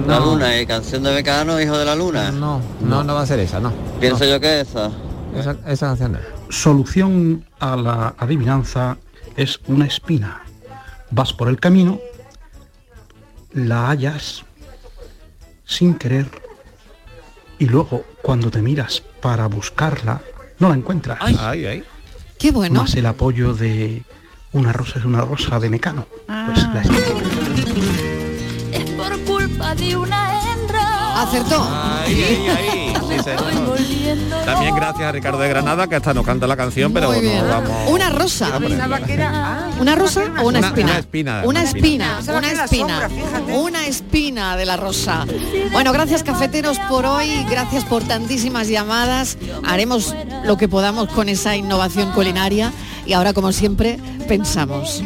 La 0.07 0.19
luna, 0.19 0.55
¿eh? 0.59 0.67
canción 0.67 1.01
de 1.03 1.11
Mecano, 1.13 1.59
hijo 1.59 1.77
de 1.77 1.85
la 1.85 1.95
luna. 1.95 2.31
No, 2.31 2.61
no, 2.81 3.03
no 3.03 3.15
va 3.15 3.21
a 3.21 3.25
ser 3.25 3.39
esa, 3.39 3.59
no. 3.59 3.73
Pienso 3.99 4.23
yo 4.25 4.39
que 4.39 4.61
esa. 4.61 4.91
Esa, 5.35 5.55
esa 5.67 5.87
canción 5.87 6.11
no. 6.13 6.19
Solución 6.49 7.45
a 7.59 7.75
la 7.75 8.13
adivinanza 8.17 8.97
es 9.35 9.59
una 9.67 9.85
espina. 9.87 10.43
Vas 11.09 11.33
por 11.33 11.47
el 11.49 11.59
camino, 11.59 11.99
la 13.53 13.89
hallas 13.89 14.43
sin 15.65 15.95
querer 15.95 16.27
y 17.57 17.65
luego 17.65 18.03
cuando 18.21 18.51
te 18.51 18.61
miras 18.61 19.01
para 19.21 19.47
buscarla, 19.47 20.21
no 20.59 20.69
la 20.69 20.75
encuentras. 20.75 21.17
Ay, 21.21 21.65
ay. 21.65 21.83
Qué 22.37 22.51
bueno. 22.51 22.81
Más 22.81 22.93
el 22.95 23.05
apoyo 23.07 23.53
de 23.55 24.03
una 24.55 24.71
rosa 24.71 24.99
es 24.99 25.05
una 25.05 25.21
rosa 25.21 25.59
de 25.59 25.69
Mecano. 25.69 26.07
Pues 26.27 26.67
la 26.73 26.81
Es 28.71 28.89
por 28.91 29.19
culpa 29.25 29.75
de 29.75 29.97
una. 29.97 30.54
Acertó. 31.15 31.63
Ahí, 31.71 32.23
ahí, 32.23 32.47
ahí. 32.49 32.93
Sí. 33.23 34.09
También 34.45 34.75
gracias 34.75 35.07
a 35.07 35.11
Ricardo 35.11 35.39
de 35.39 35.47
Granada, 35.49 35.87
que 35.87 35.95
hasta 35.95 36.13
nos 36.13 36.25
canta 36.25 36.45
la 36.47 36.57
canción, 36.57 36.91
pero 36.93 37.11
no 37.13 37.45
vamos... 37.47 37.71
Una 37.89 38.09
rosa. 38.09 38.49
¿Una 39.79 39.95
rosa 39.95 40.21
o 40.41 40.47
una 40.47 40.59
Una- 40.59 40.67
espina? 40.67 40.91
una 40.91 40.99
espina, 40.99 41.41
Una 41.45 41.63
espina. 41.63 42.19
una 42.37 42.51
espina. 42.63 43.09
Una 43.55 43.87
espina 43.87 44.57
de 44.57 44.65
la 44.65 44.77
rosa. 44.77 45.25
Bueno, 45.71 45.91
gracias 45.93 46.23
cafeteros 46.23 46.77
por 46.89 47.05
hoy, 47.05 47.45
gracias 47.49 47.83
por 47.85 48.03
tantísimas 48.03 48.67
llamadas. 48.67 49.37
Haremos 49.65 50.13
lo 50.43 50.57
que 50.57 50.67
podamos 50.67 51.07
con 51.09 51.29
esa 51.29 51.55
innovación 51.55 52.11
culinaria 52.11 52.71
y 53.05 53.13
ahora 53.13 53.33
como 53.33 53.51
siempre 53.51 53.99
pensamos. 54.27 55.01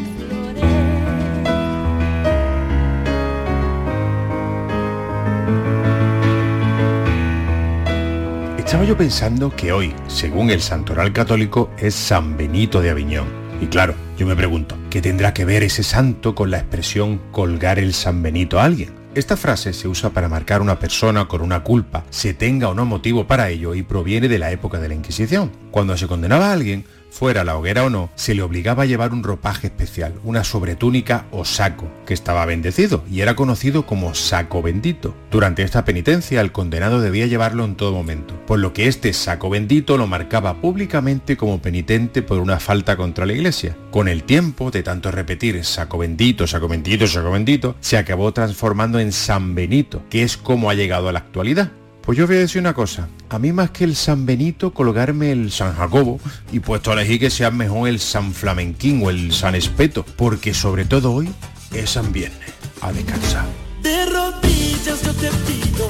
Estaba 8.70 8.84
yo 8.84 8.96
pensando 8.96 9.50
que 9.56 9.72
hoy, 9.72 9.92
según 10.06 10.48
el 10.48 10.60
santoral 10.60 11.12
católico, 11.12 11.72
es 11.76 11.92
San 11.92 12.36
Benito 12.36 12.80
de 12.80 12.90
Aviñón. 12.90 13.26
Y 13.60 13.66
claro, 13.66 13.96
yo 14.16 14.28
me 14.28 14.36
pregunto, 14.36 14.78
¿qué 14.90 15.02
tendrá 15.02 15.34
que 15.34 15.44
ver 15.44 15.64
ese 15.64 15.82
santo 15.82 16.36
con 16.36 16.52
la 16.52 16.58
expresión 16.58 17.20
colgar 17.32 17.80
el 17.80 17.92
San 17.94 18.22
Benito 18.22 18.60
a 18.60 18.64
alguien? 18.66 18.94
Esta 19.16 19.36
frase 19.36 19.72
se 19.72 19.88
usa 19.88 20.10
para 20.10 20.28
marcar 20.28 20.60
a 20.60 20.62
una 20.62 20.78
persona 20.78 21.26
con 21.26 21.42
una 21.42 21.64
culpa, 21.64 22.04
se 22.10 22.32
tenga 22.32 22.68
o 22.68 22.74
no 22.74 22.84
motivo 22.86 23.26
para 23.26 23.50
ello, 23.50 23.74
y 23.74 23.82
proviene 23.82 24.28
de 24.28 24.38
la 24.38 24.52
época 24.52 24.78
de 24.78 24.86
la 24.86 24.94
Inquisición. 24.94 25.50
Cuando 25.72 25.96
se 25.96 26.06
condenaba 26.06 26.50
a 26.50 26.52
alguien, 26.52 26.84
fuera 27.10 27.44
la 27.44 27.56
hoguera 27.56 27.84
o 27.84 27.90
no, 27.90 28.10
se 28.14 28.34
le 28.34 28.42
obligaba 28.42 28.84
a 28.84 28.86
llevar 28.86 29.12
un 29.12 29.22
ropaje 29.22 29.66
especial, 29.66 30.14
una 30.24 30.44
sobretúnica 30.44 31.26
o 31.30 31.44
saco, 31.44 31.88
que 32.06 32.14
estaba 32.14 32.46
bendecido 32.46 33.04
y 33.10 33.20
era 33.20 33.36
conocido 33.36 33.86
como 33.86 34.14
saco 34.14 34.62
bendito. 34.62 35.14
Durante 35.30 35.62
esta 35.62 35.84
penitencia 35.84 36.40
el 36.40 36.52
condenado 36.52 37.00
debía 37.00 37.26
llevarlo 37.26 37.64
en 37.64 37.76
todo 37.76 37.92
momento, 37.92 38.34
por 38.46 38.58
lo 38.58 38.72
que 38.72 38.88
este 38.88 39.12
saco 39.12 39.50
bendito 39.50 39.96
lo 39.96 40.06
marcaba 40.06 40.60
públicamente 40.60 41.36
como 41.36 41.60
penitente 41.60 42.22
por 42.22 42.38
una 42.38 42.60
falta 42.60 42.96
contra 42.96 43.26
la 43.26 43.32
iglesia. 43.32 43.76
Con 43.90 44.08
el 44.08 44.24
tiempo, 44.24 44.70
de 44.70 44.82
tanto 44.82 45.10
repetir 45.10 45.64
saco 45.64 45.98
bendito, 45.98 46.46
saco 46.46 46.68
bendito, 46.68 47.06
saco 47.06 47.30
bendito, 47.30 47.76
se 47.80 47.98
acabó 47.98 48.32
transformando 48.32 49.00
en 49.00 49.12
San 49.12 49.54
Benito, 49.54 50.02
que 50.10 50.22
es 50.22 50.36
como 50.36 50.70
ha 50.70 50.74
llegado 50.74 51.08
a 51.08 51.12
la 51.12 51.18
actualidad. 51.20 51.72
Pues 52.02 52.16
yo 52.18 52.26
voy 52.26 52.36
a 52.36 52.40
decir 52.40 52.60
una 52.60 52.74
cosa, 52.74 53.08
a 53.28 53.38
mí 53.38 53.52
más 53.52 53.70
que 53.70 53.84
el 53.84 53.94
San 53.94 54.24
Benito, 54.24 54.72
colgarme 54.72 55.32
el 55.32 55.52
San 55.52 55.74
Jacobo 55.74 56.18
y 56.50 56.60
puesto 56.60 56.90
a 56.90 56.94
elegir 56.94 57.20
que 57.20 57.30
sea 57.30 57.50
mejor 57.50 57.88
el 57.88 58.00
San 58.00 58.32
Flamenquín 58.32 59.02
o 59.04 59.10
el 59.10 59.32
San 59.32 59.54
Espeto, 59.54 60.04
porque 60.16 60.54
sobre 60.54 60.86
todo 60.86 61.12
hoy 61.12 61.30
es 61.72 61.90
San 61.90 62.10
Viernes, 62.12 62.52
a 62.80 62.92
descansar. 62.92 63.44
De 63.82 64.06
rodillas 64.06 65.02
yo 65.02 65.12
te 65.12 65.28
pido. 65.28 65.88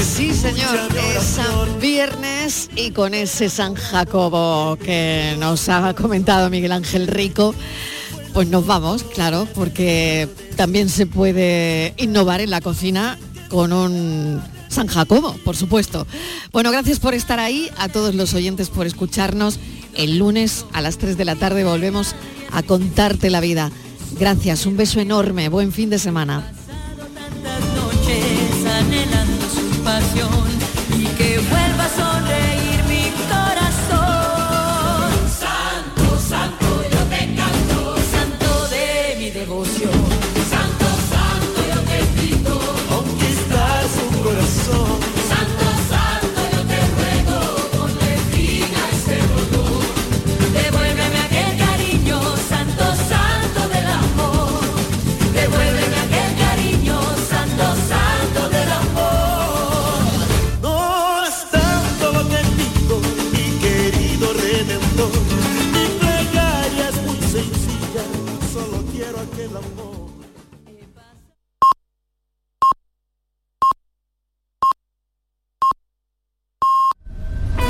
Sí, 0.00 0.32
señor, 0.32 0.78
es 1.16 1.22
San 1.22 1.80
Viernes 1.80 2.70
y 2.76 2.92
con 2.92 3.12
ese 3.12 3.50
San 3.50 3.74
Jacobo 3.74 4.76
que 4.76 5.36
nos 5.38 5.68
ha 5.68 5.92
comentado 5.94 6.48
Miguel 6.48 6.72
Ángel 6.72 7.06
Rico, 7.08 7.54
pues 8.32 8.48
nos 8.48 8.66
vamos, 8.66 9.02
claro, 9.02 9.46
porque 9.54 10.28
también 10.56 10.88
se 10.88 11.06
puede 11.06 11.92
innovar 11.98 12.40
en 12.40 12.50
la 12.50 12.60
cocina 12.60 13.18
con 13.48 13.72
un 13.72 14.40
San 14.70 14.86
Jacobo, 14.86 15.34
por 15.44 15.56
supuesto. 15.56 16.06
Bueno, 16.52 16.70
gracias 16.70 16.98
por 17.00 17.12
estar 17.12 17.38
ahí, 17.38 17.70
a 17.76 17.88
todos 17.88 18.14
los 18.14 18.32
oyentes 18.32 18.70
por 18.70 18.86
escucharnos. 18.86 19.60
El 19.94 20.18
lunes 20.18 20.64
a 20.72 20.80
las 20.80 20.96
3 20.96 21.18
de 21.18 21.24
la 21.26 21.36
tarde 21.36 21.64
volvemos 21.64 22.14
a 22.52 22.62
contarte 22.62 23.28
la 23.28 23.40
vida. 23.40 23.70
Gracias, 24.18 24.64
un 24.66 24.76
beso 24.76 25.00
enorme, 25.00 25.48
buen 25.48 25.72
fin 25.72 25.90
de 25.90 25.98
semana. 25.98 26.52
devoción. 39.40 39.99